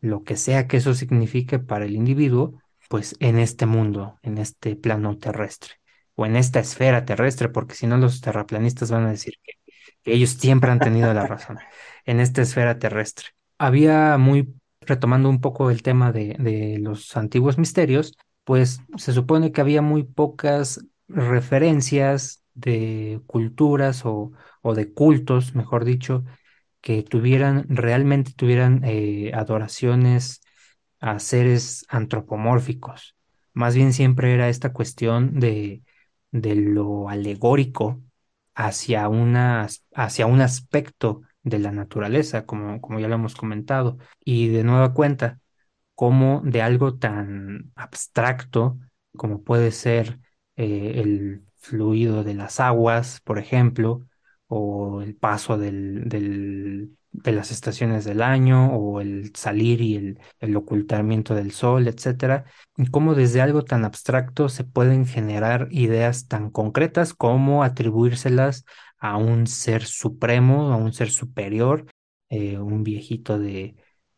lo 0.00 0.22
que 0.24 0.36
sea 0.36 0.66
que 0.66 0.78
eso 0.78 0.94
signifique 0.94 1.58
para 1.58 1.84
el 1.84 1.94
individuo, 1.94 2.60
pues 2.88 3.16
en 3.20 3.38
este 3.38 3.66
mundo, 3.66 4.18
en 4.22 4.38
este 4.38 4.76
plano 4.76 5.16
terrestre 5.16 5.74
o 6.14 6.26
en 6.26 6.36
esta 6.36 6.60
esfera 6.60 7.04
terrestre, 7.04 7.48
porque 7.48 7.74
si 7.74 7.86
no 7.86 7.96
los 7.96 8.20
terraplanistas 8.20 8.90
van 8.90 9.06
a 9.06 9.10
decir 9.10 9.34
que, 9.42 9.52
ellos 10.04 10.30
siempre 10.30 10.70
han 10.70 10.80
tenido 10.80 11.14
la 11.14 11.26
razón, 11.26 11.58
en 12.04 12.20
esta 12.20 12.42
esfera 12.42 12.78
terrestre. 12.78 13.28
Había 13.56 14.18
muy, 14.18 14.52
retomando 14.80 15.30
un 15.30 15.40
poco 15.40 15.70
el 15.70 15.82
tema 15.82 16.10
de, 16.12 16.78
los 16.80 17.16
antiguos 17.16 17.56
misterios, 17.56 18.16
pues 18.44 18.80
se 18.96 19.12
supone 19.12 19.52
que 19.52 19.60
había 19.60 19.80
muy 19.80 20.02
pocas 20.02 20.84
referencias 21.08 22.41
de 22.54 23.20
culturas 23.26 24.04
o, 24.04 24.32
o 24.62 24.74
de 24.74 24.92
cultos, 24.92 25.54
mejor 25.54 25.84
dicho, 25.84 26.24
que 26.80 27.02
tuvieran, 27.02 27.66
realmente 27.68 28.32
tuvieran 28.34 28.82
eh, 28.84 29.32
adoraciones 29.34 30.42
a 31.00 31.18
seres 31.18 31.84
antropomórficos. 31.88 33.16
Más 33.54 33.74
bien 33.74 33.92
siempre 33.92 34.34
era 34.34 34.48
esta 34.48 34.72
cuestión 34.72 35.38
de, 35.40 35.82
de 36.30 36.54
lo 36.56 37.08
alegórico 37.08 38.02
hacia, 38.54 39.08
una, 39.08 39.68
hacia 39.94 40.26
un 40.26 40.40
aspecto 40.40 41.22
de 41.42 41.58
la 41.58 41.72
naturaleza, 41.72 42.46
como, 42.46 42.80
como 42.80 43.00
ya 43.00 43.08
lo 43.08 43.14
hemos 43.16 43.34
comentado. 43.34 43.98
Y 44.24 44.48
de 44.48 44.64
nueva 44.64 44.94
cuenta, 44.94 45.40
como 45.94 46.40
de 46.44 46.62
algo 46.62 46.98
tan 46.98 47.72
abstracto 47.76 48.78
como 49.16 49.42
puede 49.42 49.72
ser 49.72 50.20
eh, 50.56 50.94
el 50.96 51.44
fluido 51.62 52.24
de 52.24 52.34
las 52.34 52.60
aguas, 52.60 53.20
por 53.24 53.38
ejemplo, 53.38 54.06
o 54.48 55.02
el 55.02 55.16
paso 55.16 55.56
del, 55.58 56.08
del, 56.08 56.96
de 57.12 57.32
las 57.32 57.50
estaciones 57.50 58.04
del 58.04 58.22
año, 58.22 58.74
o 58.74 59.00
el 59.00 59.32
salir 59.34 59.80
y 59.80 59.96
el, 59.96 60.20
el 60.40 60.56
ocultamiento 60.56 61.34
del 61.34 61.52
sol, 61.52 61.88
etcétera, 61.88 62.44
y 62.76 62.86
cómo 62.86 63.14
desde 63.14 63.40
algo 63.40 63.64
tan 63.64 63.84
abstracto 63.84 64.48
se 64.48 64.64
pueden 64.64 65.06
generar 65.06 65.68
ideas 65.70 66.28
tan 66.28 66.50
concretas 66.50 67.14
como 67.14 67.62
atribuírselas 67.64 68.64
a 68.98 69.16
un 69.16 69.46
ser 69.46 69.84
supremo, 69.84 70.72
a 70.72 70.76
un 70.76 70.92
ser 70.92 71.10
superior, 71.10 71.86
eh, 72.28 72.58
un 72.58 72.82
viejito 72.84 73.38
de 73.38 73.76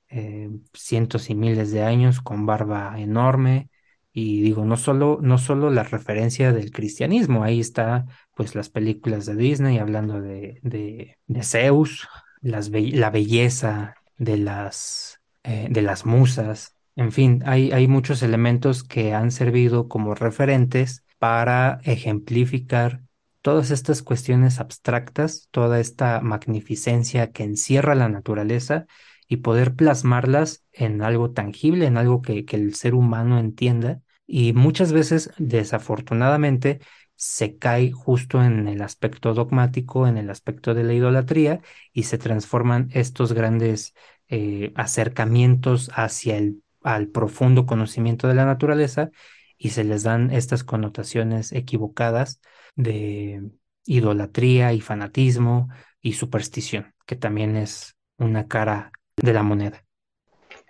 eh, 0.09 0.51
cientos 0.73 1.31
y 1.31 1.35
miles 1.35 1.73
de 1.73 1.83
años 1.83 2.21
con 2.21 2.47
barba 2.47 2.95
enorme, 3.01 3.71
y 4.15 4.41
digo, 4.43 4.65
no 4.65 4.77
solo, 4.79 5.19
no 5.21 5.39
solo 5.39 5.71
la 5.71 5.83
referencia 5.83 6.53
del 6.53 6.71
cristianismo, 6.71 7.45
ahí 7.45 7.61
está 7.61 8.07
pues 8.35 8.55
las 8.55 8.71
películas 8.71 9.27
de 9.27 9.37
Disney 9.37 9.79
hablando 9.79 10.21
de, 10.23 10.61
de, 10.63 11.43
Zeus, 11.43 12.09
las 12.41 12.71
la 12.71 13.11
belleza 13.11 13.97
de 14.17 14.39
las, 14.39 15.21
eh, 15.43 15.67
de 15.71 15.83
las 15.83 16.07
musas, 16.07 16.75
en 16.97 17.11
fin, 17.13 17.43
hay, 17.45 17.73
hay 17.73 17.89
muchos 17.89 18.23
elementos 18.23 18.85
que 18.85 19.15
han 19.15 19.31
servido 19.33 19.89
como 19.89 20.15
referentes 20.15 21.05
para 21.19 21.81
ejemplificar 21.83 23.03
todas 23.43 23.71
estas 23.71 24.03
cuestiones 24.03 24.61
abstractas, 24.61 25.49
toda 25.51 25.81
esta 25.81 26.21
magnificencia 26.21 27.33
que 27.33 27.43
encierra 27.43 27.95
la 27.95 28.09
naturaleza 28.09 28.87
y 29.29 29.39
poder 29.39 29.75
plasmarlas 29.75 30.65
en 30.73 31.03
algo 31.03 31.33
tangible, 31.33 31.87
en 31.87 31.97
algo 31.97 32.23
que, 32.23 32.45
que 32.45 32.57
el 32.57 32.75
ser 32.75 32.95
humano 32.95 33.39
entienda. 33.39 34.01
Y 34.27 34.53
muchas 34.53 34.93
veces, 34.93 35.31
desafortunadamente, 35.39 36.81
se 37.17 37.59
cae 37.59 37.93
justo 37.93 38.43
en 38.43 38.69
el 38.69 38.83
aspecto 38.83 39.35
dogmático, 39.35 40.07
en 40.07 40.19
el 40.19 40.31
aspecto 40.31 40.75
de 40.75 40.85
la 40.85 40.95
idolatría, 40.95 41.61
y 41.93 42.05
se 42.05 42.19
transforman 42.19 42.89
estos 42.93 43.33
grandes 43.33 43.95
eh, 44.29 44.73
acercamientos 44.77 45.91
hacia 45.95 46.37
el 46.37 46.65
al 46.85 47.09
profundo 47.09 47.67
conocimiento 47.67 48.29
de 48.29 48.35
la 48.35 48.45
naturaleza 48.45 49.11
y 49.59 49.71
se 49.71 49.83
les 49.83 50.05
dan 50.05 50.31
estas 50.31 50.63
connotaciones 50.63 51.51
equivocadas 51.53 52.41
de 52.77 53.43
idolatría 53.87 54.73
y 54.73 54.81
fanatismo 54.81 55.69
y 56.01 56.13
superstición, 56.13 56.95
que 57.07 57.17
también 57.17 57.57
es 57.57 57.97
una 58.19 58.47
cara 58.47 58.93
de 59.17 59.33
la 59.33 59.43
moneda. 59.43 59.85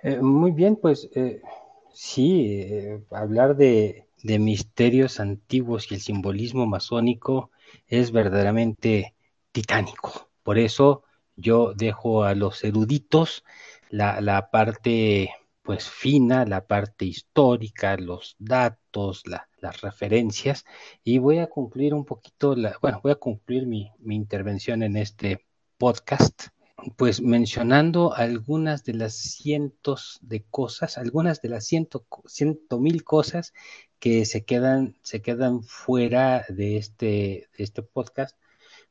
Eh, 0.02 0.20
muy 0.20 0.52
bien, 0.52 0.76
pues 0.76 1.11
eh, 1.14 1.42
sí, 1.95 2.62
eh, 2.62 3.05
hablar 3.11 3.57
de, 3.57 4.09
de, 4.22 4.38
misterios 4.38 5.20
antiguos 5.20 5.90
y 5.90 5.95
el 5.95 6.01
simbolismo 6.01 6.66
masónico 6.66 7.51
es 7.86 8.12
verdaderamente 8.12 9.14
titánico. 9.53 10.30
Por 10.42 10.59
eso 10.59 11.05
yo 11.36 11.72
dejo 11.74 12.24
a 12.24 12.34
los 12.34 12.62
eruditos 12.64 13.45
la, 13.90 14.20
la 14.20 14.51
parte 14.51 15.30
pues 15.62 15.88
fina, 15.88 16.45
la 16.45 16.66
parte 16.66 17.07
histórica, 17.07 17.97
los 17.97 18.36
datos, 18.38 19.22
las 19.26 19.80
referencias, 19.80 20.64
y 21.03 21.16
voy 21.18 21.38
a 21.38 21.49
concluir 21.49 21.95
un 21.95 22.05
poquito, 22.05 22.55
la, 22.55 22.76
bueno, 22.82 23.01
voy 23.03 23.12
a 23.12 23.16
concluir 23.16 23.66
mi, 23.66 23.90
mi 23.99 24.14
intervención 24.14 24.82
en 24.82 24.99
este 24.99 25.47
podcast 25.78 26.49
pues 26.97 27.20
mencionando 27.20 28.14
algunas 28.14 28.85
de 28.85 28.95
las 28.95 29.14
cientos 29.14 30.18
de 30.22 30.45
cosas, 30.45 30.99
algunas 30.99 31.41
de 31.41 31.49
las 31.49 31.66
ciento, 31.66 32.07
ciento 32.26 32.78
mil 32.78 33.05
cosas 33.05 33.53
que 33.99 34.24
se 34.24 34.45
quedan, 34.45 34.97
se 35.03 35.22
quedan 35.22 35.62
fuera 35.62 36.45
de 36.49 36.76
este, 36.76 37.49
de 37.57 37.64
este 37.64 37.82
podcast, 37.82 38.37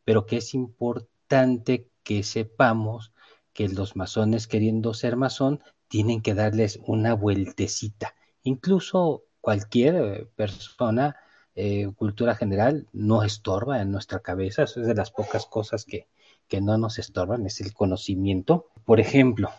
pero 0.04 0.26
que 0.26 0.38
es 0.38 0.54
importante 0.54 1.90
que 2.04 2.24
sepamos 2.24 3.14
que 3.54 3.70
los 3.70 3.96
masones 3.96 4.48
queriendo 4.48 4.94
ser 4.94 5.16
masón 5.16 5.62
tienen 5.88 6.22
que 6.22 6.34
darles 6.34 6.80
una 6.88 7.14
vueltecita. 7.14 8.16
Incluso 8.44 9.24
cualquier 9.42 10.28
persona, 10.36 11.16
eh, 11.56 11.92
cultura 11.96 12.36
general, 12.36 12.88
no 12.94 13.24
estorba 13.24 13.82
en 13.82 13.92
nuestra 13.92 14.20
cabeza, 14.22 14.64
eso 14.64 14.82
es 14.82 14.88
de 14.88 14.96
las 14.96 15.12
pocas 15.12 15.46
cosas 15.46 15.86
que, 15.86 16.08
que 16.54 16.62
no 16.62 16.78
nos 16.78 17.00
estorban 17.00 17.48
es 17.48 17.62
el 17.62 17.74
conocimiento. 17.74 18.68
Por 18.86 19.00
ejemplo, 19.00 19.50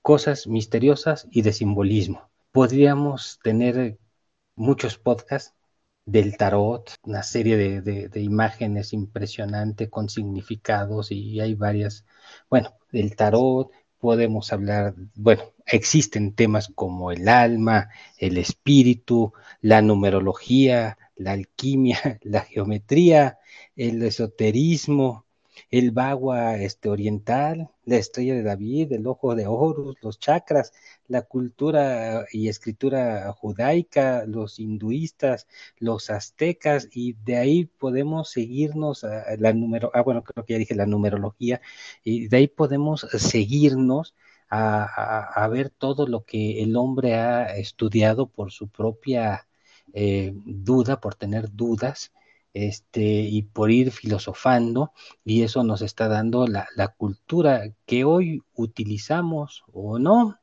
cosas 0.00 0.46
misteriosas 0.46 1.28
y 1.30 1.42
de 1.42 1.52
simbolismo. 1.52 2.30
Podríamos 2.52 3.38
tener 3.42 3.98
muchos 4.54 4.96
podcasts 4.96 5.52
del 6.06 6.38
tarot, 6.38 6.90
una 7.02 7.22
serie 7.22 7.58
de, 7.58 8.08
de, 8.08 8.20
imágenes 8.22 8.94
impresionante 8.94 9.90
con 9.90 10.08
significados 10.08 11.12
y 11.12 11.38
hay 11.38 11.54
varias. 11.54 12.06
Bueno, 12.48 12.72
del 12.92 13.14
tarot 13.14 13.70
podemos 13.98 14.50
hablar, 14.50 14.94
bueno, 15.16 15.42
existen 15.66 16.34
temas 16.34 16.72
como 16.74 17.12
el 17.12 17.28
alma, 17.28 17.90
el 18.16 18.38
espíritu, 18.38 19.34
la 19.60 19.82
numerología, 19.82 20.96
la 21.14 21.32
alquimia, 21.32 21.98
la 22.22 22.40
geometría, 22.40 23.38
el 23.76 24.02
esoterismo, 24.02 25.26
el 25.70 25.90
bagua 25.90 26.56
este, 26.56 26.88
oriental, 26.88 27.70
la 27.84 27.96
estrella 27.96 28.34
de 28.34 28.42
David, 28.42 28.92
el 28.92 29.06
ojo 29.06 29.34
de 29.34 29.46
Horus, 29.46 29.96
los 30.02 30.18
chakras, 30.18 30.72
la 31.06 31.22
cultura 31.22 32.26
y 32.32 32.48
escritura 32.48 33.32
judaica, 33.32 34.24
los 34.26 34.58
hinduistas, 34.58 35.46
los 35.78 36.10
aztecas, 36.10 36.88
y 36.92 37.14
de 37.24 37.36
ahí 37.36 37.64
podemos 37.66 38.30
seguirnos 38.30 39.04
a 39.04 39.36
la 39.38 39.52
número, 39.52 39.90
ah, 39.94 40.02
bueno, 40.02 40.22
creo 40.22 40.44
que 40.44 40.54
ya 40.54 40.58
dije 40.58 40.74
la 40.74 40.86
numerología, 40.86 41.60
y 42.04 42.28
de 42.28 42.36
ahí 42.38 42.48
podemos 42.48 43.06
seguirnos 43.18 44.14
a, 44.50 45.48
ver 45.50 45.70
todo 45.70 46.06
lo 46.06 46.24
que 46.24 46.62
el 46.62 46.76
hombre 46.76 47.14
ha 47.14 47.56
estudiado 47.56 48.26
por 48.28 48.50
su 48.52 48.68
propia 48.68 49.46
eh, 49.92 50.32
duda, 50.34 51.00
por 51.00 51.14
tener 51.14 51.50
dudas, 51.52 52.12
este, 52.66 53.02
y 53.02 53.42
por 53.42 53.70
ir 53.70 53.92
filosofando, 53.92 54.92
y 55.24 55.42
eso 55.42 55.62
nos 55.64 55.82
está 55.82 56.08
dando 56.08 56.46
la, 56.46 56.66
la 56.76 56.88
cultura 56.88 57.72
que 57.86 58.04
hoy 58.04 58.42
utilizamos 58.54 59.64
o 59.72 59.98
no, 59.98 60.40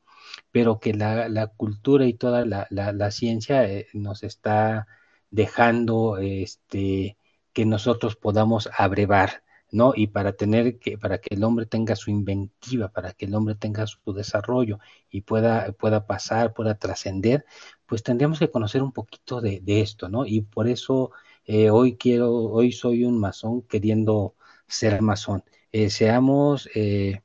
pero 0.50 0.80
que 0.80 0.94
la, 0.94 1.28
la 1.28 1.48
cultura 1.48 2.06
y 2.06 2.14
toda 2.14 2.44
la, 2.46 2.66
la 2.70 3.10
ciencia 3.10 3.64
eh, 3.64 3.88
nos 3.92 4.22
está 4.22 4.86
dejando 5.30 6.18
este, 6.18 7.18
que 7.52 7.66
nosotros 7.66 8.16
podamos 8.16 8.70
abrevar, 8.78 9.42
¿no? 9.70 9.92
Y 9.94 10.06
para 10.08 10.32
tener 10.32 10.78
que, 10.78 10.96
para 10.98 11.18
que 11.18 11.34
el 11.34 11.44
hombre 11.44 11.66
tenga 11.66 11.96
su 11.96 12.10
inventiva, 12.10 12.88
para 12.88 13.12
que 13.12 13.26
el 13.26 13.34
hombre 13.34 13.54
tenga 13.56 13.86
su 13.86 14.12
desarrollo 14.14 14.78
y 15.10 15.22
pueda, 15.22 15.72
pueda 15.72 16.06
pasar, 16.06 16.54
pueda 16.54 16.76
trascender, 16.78 17.44
pues 17.86 18.02
tendríamos 18.02 18.38
que 18.38 18.50
conocer 18.50 18.82
un 18.82 18.92
poquito 18.92 19.40
de, 19.40 19.60
de 19.60 19.80
esto, 19.82 20.08
¿no? 20.08 20.24
Y 20.26 20.42
por 20.42 20.68
eso 20.68 21.12
eh, 21.46 21.70
hoy 21.70 21.96
quiero, 21.96 22.32
hoy 22.34 22.72
soy 22.72 23.04
un 23.04 23.18
masón 23.18 23.62
queriendo 23.62 24.34
ser 24.66 25.00
masón. 25.02 25.44
eh, 25.72 25.90
seamos 25.90 26.68
eh, 26.74 27.22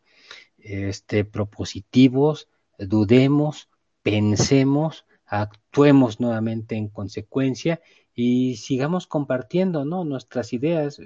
este, 0.59 1.25
propositivos, 1.25 2.47
dudemos, 2.77 3.69
pensemos, 4.03 5.05
actuemos 5.25 6.19
nuevamente 6.19 6.75
en 6.75 6.89
consecuencia 6.89 7.81
y 8.13 8.57
sigamos 8.57 9.07
compartiendo 9.07 9.85
¿no? 9.85 10.03
nuestras 10.03 10.53
ideas. 10.53 10.99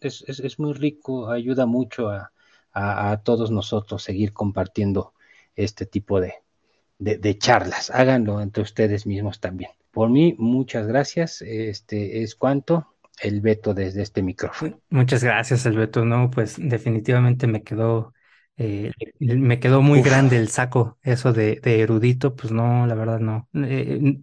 Es, 0.00 0.24
es, 0.28 0.40
es, 0.40 0.58
muy 0.58 0.72
rico, 0.74 1.30
ayuda 1.30 1.64
mucho 1.66 2.10
a, 2.10 2.32
a, 2.72 3.12
a, 3.12 3.22
todos 3.22 3.50
nosotros 3.50 4.02
seguir 4.02 4.32
compartiendo 4.32 5.14
este 5.54 5.86
tipo 5.86 6.20
de, 6.20 6.34
de, 6.98 7.18
de, 7.18 7.38
charlas. 7.38 7.90
Háganlo 7.90 8.40
entre 8.40 8.62
ustedes 8.62 9.06
mismos 9.06 9.40
también. 9.40 9.70
Por 9.92 10.10
mí, 10.10 10.34
muchas 10.38 10.86
gracias. 10.86 11.42
Este 11.42 12.22
es 12.22 12.34
cuanto 12.34 12.86
el 13.20 13.40
veto 13.40 13.74
desde 13.74 14.02
este 14.02 14.22
micrófono. 14.22 14.80
Muchas 14.90 15.22
gracias, 15.22 15.66
el 15.66 15.76
veto. 15.76 16.04
No, 16.04 16.30
pues 16.30 16.56
definitivamente 16.58 17.46
me 17.46 17.62
quedó 17.62 18.12
eh, 18.56 18.92
me 19.18 19.58
quedó 19.60 19.82
muy 19.82 20.00
Uf. 20.00 20.06
grande 20.06 20.36
el 20.36 20.48
saco, 20.48 20.98
eso 21.02 21.32
de, 21.32 21.60
de, 21.62 21.80
erudito, 21.80 22.36
pues 22.36 22.52
no, 22.52 22.86
la 22.86 22.94
verdad 22.94 23.18
no. 23.18 23.48
Eh, 23.54 24.18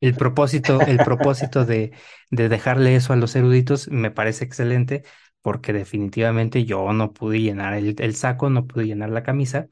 el 0.00 0.14
propósito, 0.14 0.80
el 0.80 0.98
propósito 0.98 1.64
de, 1.64 1.92
de, 2.30 2.48
dejarle 2.48 2.94
eso 2.94 3.12
a 3.12 3.16
los 3.16 3.34
eruditos 3.36 3.88
me 3.88 4.10
parece 4.10 4.44
excelente, 4.44 5.02
porque 5.42 5.72
definitivamente 5.72 6.64
yo 6.64 6.92
no 6.92 7.12
pude 7.12 7.40
llenar 7.40 7.74
el, 7.74 7.96
el 7.98 8.14
saco, 8.16 8.50
no 8.50 8.66
pude 8.66 8.86
llenar 8.86 9.10
la 9.10 9.22
camisa. 9.22 9.68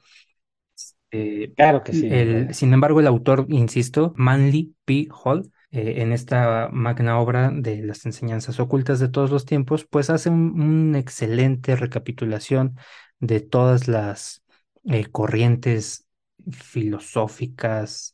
Eh, 1.11 1.53
claro 1.57 1.83
que 1.83 1.93
sí. 1.93 2.07
El, 2.11 2.55
sin 2.55 2.73
embargo, 2.73 3.01
el 3.01 3.07
autor, 3.07 3.47
insisto, 3.49 4.13
Manly 4.17 4.75
P. 4.85 5.09
Hall, 5.25 5.51
eh, 5.71 5.95
en 6.03 6.13
esta 6.13 6.69
magna 6.73 7.19
obra 7.19 7.51
de 7.53 7.83
las 7.83 8.05
enseñanzas 8.07 8.61
ocultas 8.61 9.01
de 9.01 9.09
todos 9.09 9.31
los 9.31 9.45
tiempos, 9.47 9.87
pues 9.89 10.11
hace 10.11 10.29
un, 10.31 10.61
una 10.61 10.99
excelente 10.99 11.77
recapitulación 11.77 12.77
de 13.21 13.41
todas 13.41 13.89
las 13.89 14.43
eh, 14.85 15.07
corrientes 15.07 16.07
filosóficas, 16.53 18.13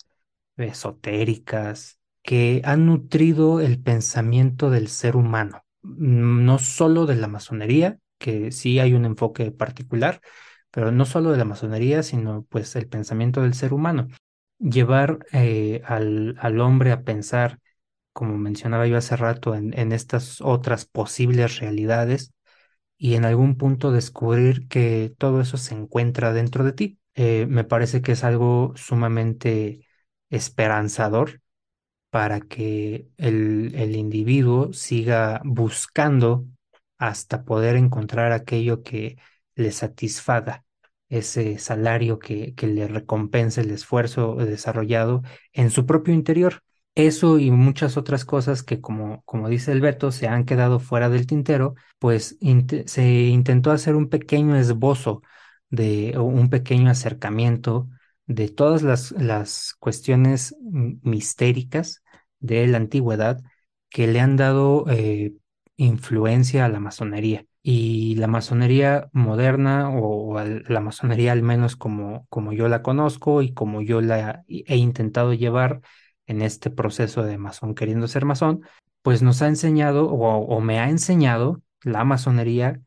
esotéricas, 0.57 1.99
que 2.23 2.63
han 2.65 2.87
nutrido 2.87 3.61
el 3.61 3.81
pensamiento 3.83 4.71
del 4.71 4.89
ser 4.89 5.17
humano, 5.17 5.65
no 5.83 6.59
solo 6.59 7.07
de 7.07 7.17
la 7.17 7.27
masonería, 7.29 7.99
que 8.19 8.53
sí 8.53 8.79
hay 8.79 8.95
un 8.95 9.05
enfoque 9.05 9.51
particular, 9.51 10.21
pero 10.75 10.91
no 10.93 11.07
solo 11.07 11.31
de 11.31 11.39
la 11.39 11.45
masonería, 11.45 12.03
sino 12.03 12.45
pues 12.51 12.75
el 12.77 12.89
pensamiento 12.89 13.43
del 13.43 13.55
ser 13.55 13.73
humano. 13.73 14.09
Llevar 14.59 15.21
eh, 15.33 15.83
al, 15.87 16.37
al, 16.41 16.61
hombre 16.61 16.93
a 16.93 17.05
pensar, 17.05 17.61
como 18.13 18.39
mencionaba 18.39 18.87
yo 18.89 18.97
hace 18.99 19.17
rato, 19.17 19.55
en, 19.55 19.79
en 19.79 19.93
estas 19.93 20.41
otras 20.41 20.87
posibles 20.87 21.59
realidades, 21.61 22.33
y 22.99 23.15
en 23.15 23.25
algún 23.25 23.57
punto 23.57 23.93
descubrir 23.93 24.69
que 24.69 25.15
todo 25.19 25.41
eso 25.41 25.57
se 25.59 25.75
encuentra 25.75 26.33
dentro 26.33 26.65
de 26.65 26.73
ti. 26.73 26.99
Eh, 27.15 27.47
me 27.49 27.65
parece 27.65 28.03
que 28.03 28.13
es 28.13 28.25
algo 28.25 28.73
sumamente 28.77 29.87
esperanzador 30.31 31.43
para 32.11 32.41
que 32.41 33.09
el, 33.19 33.75
el, 33.75 33.97
individuo 33.97 34.73
siga 34.73 35.41
buscando 35.45 36.47
hasta 36.99 37.45
poder 37.45 37.77
encontrar 37.77 38.33
aquello 38.33 38.83
que 38.83 39.19
le 39.57 39.73
satisfaga, 39.73 40.64
ese 41.19 41.59
salario 41.59 42.19
que, 42.19 42.55
que 42.55 42.67
le 42.67 42.89
recompense 42.89 43.61
el 43.61 43.71
esfuerzo 43.71 44.37
desarrollado 44.37 45.23
en 45.53 45.71
su 45.71 45.87
propio 45.87 46.15
interior. 46.15 46.63
Eso 46.95 47.39
y 47.39 47.51
muchas 47.51 47.97
otras 47.97 48.25
cosas 48.25 48.63
que, 48.63 48.81
como, 48.81 49.23
como 49.25 49.49
dice 49.49 49.73
el 49.73 49.81
Beto, 49.81 50.13
se 50.13 50.29
han 50.29 50.45
quedado 50.45 50.79
fuera 50.79 51.09
del 51.09 51.27
tintero, 51.27 51.75
pues 51.99 52.39
se 52.87 53.09
intentó 53.25 53.73
hacer 53.73 53.97
un 53.97 54.09
pequeño 54.09 54.57
esbozo 54.57 55.23
de 55.71 56.17
un 56.19 56.51
pequeño 56.51 56.91
acercamiento 56.91 57.89
de 58.27 58.49
todas 58.49 58.83
las, 58.83 59.13
las 59.13 59.75
cuestiones 59.79 60.57
mistéricas 60.61 62.03
de 62.39 62.67
la 62.67 62.79
antigüedad 62.79 63.43
que 63.89 64.07
le 64.07 64.21
han 64.21 64.37
dado 64.37 64.87
eh, 64.91 65.35
influencia 65.77 66.65
a 66.65 66.69
la 66.69 66.81
masonería. 66.81 67.47
Y 67.67 68.17
la 68.17 68.27
masonería 68.27 69.09
moderna, 69.13 69.89
o, 69.91 70.39
la 70.41 70.81
masonería 70.81 71.33
al 71.33 71.43
menos 71.43 71.77
como, 71.77 72.27
como 72.29 72.53
yo 72.53 72.69
la 72.69 72.83
conozco 72.83 73.41
y 73.43 73.55
como 73.55 73.81
yo 73.81 74.03
la 74.03 74.45
he 74.49 74.77
intentado 74.77 75.33
llevar, 75.33 75.81
en 76.27 76.43
este 76.43 76.71
proceso 76.71 77.23
de 77.23 77.39
masón 77.39 77.75
queriendo 77.75 78.09
ser 78.09 78.25
masón, 78.25 78.63
pues 79.03 79.23
nos 79.23 79.43
ha 79.43 79.49
enseñado 79.49 80.11
o, 80.11 80.39
o, 80.39 80.61
me 80.61 80.79
ha 80.81 80.89
enseñado 80.89 81.63
la 81.83 82.05
masonería 82.05 82.81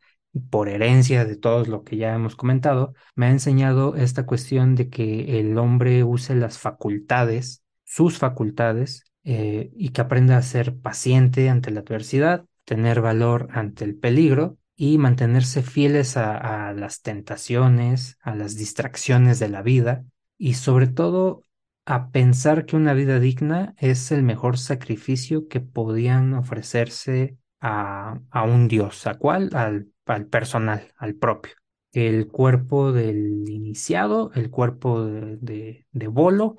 por 0.50 0.70
herencia 0.70 1.26
de 1.26 1.36
todo 1.36 1.66
lo 1.66 1.84
que 1.84 1.98
ya 1.98 2.14
hemos 2.14 2.36
comentado, 2.36 2.94
me 3.16 3.28
ha 3.28 3.32
enseñado 3.32 3.96
esta 3.96 4.26
cuestión 4.26 4.76
de 4.76 4.90
que 4.90 5.40
el 5.40 5.58
hombre 5.58 6.04
use 6.04 6.36
las 6.36 6.60
facultades, 6.60 7.64
sus 7.84 8.18
facultades, 8.18 9.04
eh, 9.24 9.72
y 9.76 9.90
que 9.90 10.02
aprenda 10.02 10.38
a 10.38 10.42
ser 10.42 10.78
paciente 10.78 11.50
ante 11.50 11.72
la 11.72 11.82
adversidad, 11.82 12.46
tener 12.66 13.02
valor 13.02 13.50
ante 13.52 13.84
el 13.84 13.96
peligro 13.96 14.58
y 14.78 15.00
mantenerse 15.00 15.64
fieles 15.64 16.18
a, 16.18 16.72
las 16.74 17.02
tentaciones, 17.02 18.18
a 18.22 18.36
las 18.36 18.56
distracciones 18.56 19.40
de 19.40 19.50
la 19.50 19.64
vida 19.64 20.06
y 20.38 20.54
sobre 20.54 20.88
todo 20.88 21.44
a 21.86 22.12
pensar 22.12 22.66
que 22.66 22.76
una 22.76 22.94
vida 22.94 23.20
digna 23.20 23.74
es 23.80 24.12
el 24.12 24.22
mejor 24.22 24.58
sacrificio 24.60 25.48
que 25.48 25.62
podían 25.62 26.34
ofrecerse 26.36 27.38
a, 27.60 28.20
a 28.30 28.44
un 28.44 28.68
dios. 28.68 29.08
¿A 29.08 29.16
cuál? 29.16 29.50
Al, 29.56 29.88
al, 30.06 30.28
personal, 30.28 30.94
al 30.98 31.16
propio. 31.16 31.54
El 31.92 32.28
cuerpo 32.28 32.92
del 32.92 33.50
iniciado, 33.50 34.32
el 34.36 34.52
cuerpo 34.52 35.06
de, 35.06 35.38
de, 35.38 35.88
de 35.92 36.08
Bolo, 36.08 36.56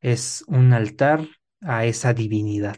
es 0.00 0.44
un 0.48 0.72
altar 0.72 1.28
a 1.60 1.84
esa 1.84 2.14
divinidad. 2.14 2.76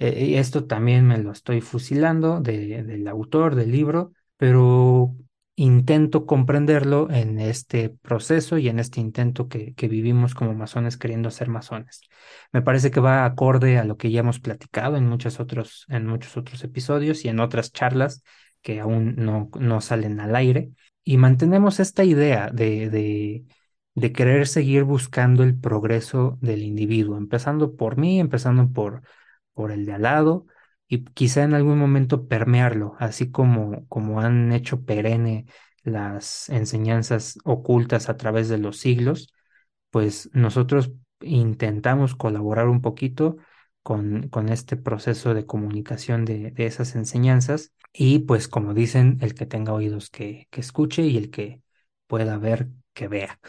Eh, 0.00 0.38
esto 0.38 0.64
también 0.64 1.06
me 1.06 1.18
lo 1.18 1.30
estoy 1.30 1.60
fusilando 1.60 2.40
de, 2.40 2.82
del 2.82 3.06
autor 3.06 3.54
del 3.54 3.70
libro, 3.70 4.12
pero 4.38 5.14
intento 5.56 6.24
comprenderlo 6.24 7.10
en 7.10 7.38
este 7.38 7.90
proceso 7.90 8.56
y 8.56 8.68
en 8.70 8.78
este 8.78 8.98
intento 8.98 9.46
que, 9.48 9.74
que, 9.74 9.88
vivimos 9.88 10.34
como 10.34 10.54
masones 10.54 10.96
queriendo 10.96 11.30
ser 11.30 11.48
masones. 11.50 12.00
Me 12.50 12.62
parece 12.62 12.90
que 12.90 13.00
va 13.00 13.26
acorde 13.26 13.76
a 13.78 13.84
lo 13.84 13.98
que 13.98 14.10
ya 14.10 14.20
hemos 14.20 14.40
platicado 14.40 14.96
en 14.96 15.06
muchos 15.06 15.38
otros, 15.38 15.84
en 15.90 16.06
muchos 16.06 16.36
otros 16.38 16.64
episodios 16.64 17.24
y 17.26 17.28
en 17.28 17.38
otras 17.38 17.70
charlas 17.70 18.22
que 18.62 18.80
aún 18.80 19.16
no, 19.16 19.50
no 19.60 19.82
salen 19.82 20.18
al 20.20 20.34
aire. 20.34 20.70
Y 21.04 21.18
mantenemos 21.18 21.78
esta 21.78 22.04
idea 22.04 22.48
de, 22.50 22.88
de, 22.88 23.44
de 23.94 24.12
querer 24.12 24.46
seguir 24.48 24.84
buscando 24.84 25.42
el 25.42 25.58
progreso 25.58 26.38
del 26.40 26.62
individuo, 26.62 27.18
empezando 27.18 27.76
por 27.76 27.98
mí, 27.98 28.18
empezando 28.18 28.70
por, 28.72 29.02
por 29.60 29.72
el 29.72 29.84
de 29.84 29.92
al 29.92 30.02
lado, 30.02 30.46
y 30.88 31.04
quizá 31.04 31.42
en 31.44 31.52
algún 31.52 31.78
momento 31.78 32.28
permearlo, 32.28 32.96
así 32.98 33.30
como, 33.30 33.86
como 33.88 34.20
han 34.22 34.52
hecho 34.52 34.86
perenne 34.86 35.44
las 35.82 36.48
enseñanzas 36.48 37.38
ocultas 37.44 38.08
a 38.08 38.16
través 38.16 38.48
de 38.48 38.56
los 38.56 38.78
siglos, 38.78 39.34
pues 39.90 40.30
nosotros 40.32 40.92
intentamos 41.20 42.14
colaborar 42.16 42.68
un 42.68 42.80
poquito 42.80 43.36
con, 43.82 44.28
con 44.30 44.48
este 44.48 44.78
proceso 44.78 45.34
de 45.34 45.44
comunicación 45.44 46.24
de, 46.24 46.52
de, 46.52 46.64
esas 46.66 46.94
enseñanzas 46.96 47.74
y 47.92 48.20
pues 48.20 48.48
como 48.48 48.72
dicen, 48.72 49.18
el 49.20 49.34
que 49.34 49.44
tenga 49.44 49.74
oídos 49.74 50.08
que, 50.08 50.48
que 50.50 50.62
escuche 50.62 51.02
y 51.02 51.18
el 51.18 51.30
que 51.30 51.60
pueda 52.06 52.38
ver 52.38 52.70
que 53.00 53.08
vea. 53.08 53.40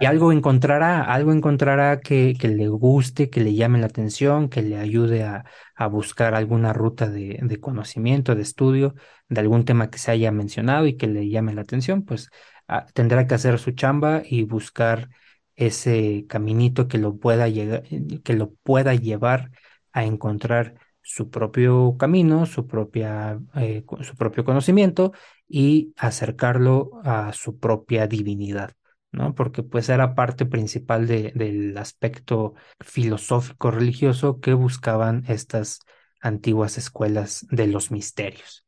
y 0.00 0.06
algo 0.06 0.30
encontrará, 0.30 1.02
algo 1.02 1.32
encontrará 1.32 2.00
que, 2.00 2.34
que, 2.38 2.46
le 2.46 2.68
guste, 2.68 3.30
que 3.30 3.40
le 3.40 3.54
llame 3.54 3.80
la 3.80 3.86
atención, 3.86 4.48
que 4.48 4.62
le 4.62 4.78
ayude 4.78 5.24
a, 5.24 5.44
a 5.74 5.86
buscar 5.88 6.36
alguna 6.36 6.72
ruta 6.72 7.10
de, 7.10 7.40
de, 7.42 7.60
conocimiento, 7.60 8.36
de 8.36 8.42
estudio, 8.42 8.94
de 9.28 9.40
algún 9.40 9.64
tema 9.64 9.90
que 9.90 9.98
se 9.98 10.12
haya 10.12 10.30
mencionado 10.30 10.86
y 10.86 10.96
que 10.96 11.08
le 11.08 11.28
llame 11.28 11.52
la 11.52 11.62
atención, 11.62 12.04
pues 12.04 12.30
a, 12.68 12.86
tendrá 12.86 13.26
que 13.26 13.34
hacer 13.34 13.58
su 13.58 13.72
chamba 13.72 14.22
y 14.24 14.44
buscar 14.44 15.08
ese 15.56 16.24
caminito 16.28 16.86
que 16.86 16.98
lo 16.98 17.16
pueda 17.18 17.48
llegar, 17.48 17.82
que 18.22 18.34
lo 18.34 18.52
pueda 18.62 18.94
llevar 18.94 19.50
a 19.92 20.04
encontrar 20.04 20.76
su 21.02 21.30
propio 21.30 21.96
camino, 21.98 22.46
su, 22.46 22.66
propia, 22.66 23.38
eh, 23.56 23.84
su 24.02 24.16
propio 24.16 24.44
conocimiento 24.44 25.12
y 25.48 25.92
acercarlo 25.96 26.90
a 27.04 27.32
su 27.32 27.58
propia 27.58 28.06
divinidad, 28.06 28.72
¿no? 29.10 29.34
Porque 29.34 29.62
pues 29.62 29.88
era 29.88 30.14
parte 30.14 30.46
principal 30.46 31.06
de, 31.06 31.32
del 31.34 31.76
aspecto 31.76 32.54
filosófico 32.80 33.70
religioso 33.70 34.40
que 34.40 34.54
buscaban 34.54 35.24
estas 35.28 35.80
antiguas 36.20 36.78
escuelas 36.78 37.46
de 37.50 37.66
los 37.66 37.90
misterios. 37.90 38.64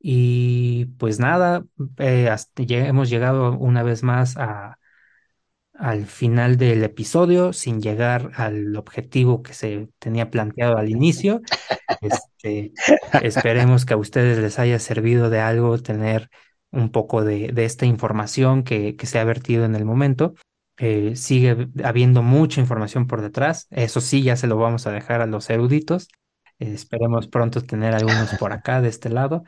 Y 0.00 0.86
pues 0.98 1.18
nada, 1.18 1.64
eh, 1.98 2.28
hasta 2.28 2.62
ya 2.62 2.86
hemos 2.86 3.10
llegado 3.10 3.56
una 3.58 3.82
vez 3.82 4.02
más 4.02 4.36
a, 4.36 4.77
al 5.78 6.06
final 6.06 6.56
del 6.56 6.82
episodio 6.82 7.52
sin 7.52 7.80
llegar 7.80 8.32
al 8.34 8.76
objetivo 8.76 9.42
que 9.42 9.54
se 9.54 9.88
tenía 9.98 10.30
planteado 10.30 10.76
al 10.76 10.88
inicio. 10.90 11.40
Este, 12.00 12.72
esperemos 13.22 13.86
que 13.86 13.94
a 13.94 13.96
ustedes 13.96 14.38
les 14.38 14.58
haya 14.58 14.78
servido 14.78 15.30
de 15.30 15.40
algo 15.40 15.78
tener 15.78 16.28
un 16.70 16.90
poco 16.90 17.24
de, 17.24 17.52
de 17.52 17.64
esta 17.64 17.86
información 17.86 18.62
que, 18.62 18.96
que, 18.96 19.06
se 19.06 19.18
ha 19.18 19.24
vertido 19.24 19.64
en 19.64 19.74
el 19.74 19.84
momento. 19.84 20.34
Eh, 20.76 21.16
sigue 21.16 21.68
habiendo 21.82 22.22
mucha 22.22 22.60
información 22.60 23.06
por 23.06 23.22
detrás. 23.22 23.66
Eso 23.70 24.00
sí, 24.00 24.22
ya 24.22 24.36
se 24.36 24.46
lo 24.46 24.56
vamos 24.56 24.86
a 24.86 24.92
dejar 24.92 25.20
a 25.22 25.26
los 25.26 25.48
eruditos. 25.50 26.08
Eh, 26.58 26.72
esperemos 26.74 27.28
pronto 27.28 27.62
tener 27.62 27.94
algunos 27.94 28.34
por 28.38 28.52
acá 28.52 28.80
de 28.80 28.88
este 28.88 29.10
lado. 29.10 29.44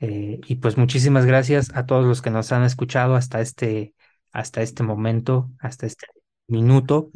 Eh, 0.00 0.40
y 0.46 0.56
pues 0.56 0.76
muchísimas 0.76 1.26
gracias 1.26 1.70
a 1.74 1.86
todos 1.86 2.04
los 2.04 2.22
que 2.22 2.30
nos 2.30 2.52
han 2.52 2.62
escuchado 2.64 3.16
hasta 3.16 3.40
este, 3.40 3.94
hasta 4.32 4.62
este 4.62 4.82
momento, 4.82 5.50
hasta 5.60 5.86
este 5.86 6.06
minuto. 6.48 7.10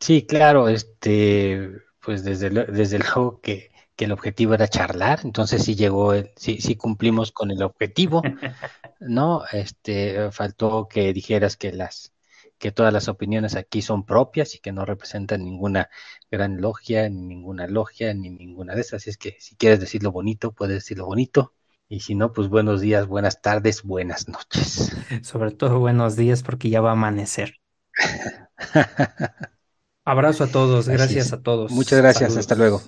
Sí, 0.00 0.26
claro, 0.26 0.68
este, 0.68 1.70
pues 2.00 2.24
desde, 2.24 2.50
desde 2.50 2.98
luego 3.00 3.40
que, 3.40 3.70
que 3.96 4.04
el 4.06 4.12
objetivo 4.12 4.54
era 4.54 4.68
charlar, 4.68 5.20
entonces 5.24 5.64
sí 5.64 5.74
llegó, 5.74 6.14
el, 6.14 6.30
sí, 6.36 6.60
sí 6.60 6.76
cumplimos 6.76 7.32
con 7.32 7.50
el 7.50 7.62
objetivo, 7.62 8.22
¿no? 9.00 9.44
Este, 9.52 10.30
faltó 10.32 10.88
que 10.88 11.12
dijeras 11.12 11.56
que 11.56 11.72
las, 11.72 12.14
que 12.58 12.72
todas 12.72 12.92
las 12.92 13.08
opiniones 13.08 13.56
aquí 13.56 13.82
son 13.82 14.04
propias 14.06 14.54
y 14.54 14.60
que 14.60 14.72
no 14.72 14.84
representan 14.84 15.44
ninguna 15.44 15.90
gran 16.30 16.60
logia, 16.60 17.08
ni 17.08 17.22
ninguna 17.22 17.66
logia, 17.66 18.14
ni 18.14 18.30
ninguna 18.30 18.74
de 18.74 18.82
esas. 18.82 19.02
Así 19.02 19.10
es 19.10 19.18
que 19.18 19.36
si 19.40 19.56
quieres 19.56 19.80
decirlo 19.80 20.12
bonito, 20.12 20.52
puedes 20.52 20.76
decirlo 20.76 21.06
bonito. 21.06 21.54
Y 21.90 22.00
si 22.00 22.14
no, 22.14 22.32
pues 22.32 22.48
buenos 22.48 22.80
días, 22.80 23.06
buenas 23.06 23.42
tardes, 23.42 23.82
buenas 23.82 24.26
noches. 24.28 24.90
Sobre 25.22 25.50
todo 25.50 25.78
buenos 25.80 26.16
días 26.16 26.42
porque 26.42 26.70
ya 26.70 26.80
va 26.80 26.90
a 26.90 26.92
amanecer. 26.92 27.56
Abrazo 30.04 30.44
a 30.44 30.50
todos, 30.50 30.88
gracias 30.88 31.32
a 31.32 31.42
todos. 31.42 31.70
Muchas 31.70 32.00
gracias, 32.00 32.36
Saludos. 32.36 32.36
hasta 32.36 32.54
luego. 32.56 32.82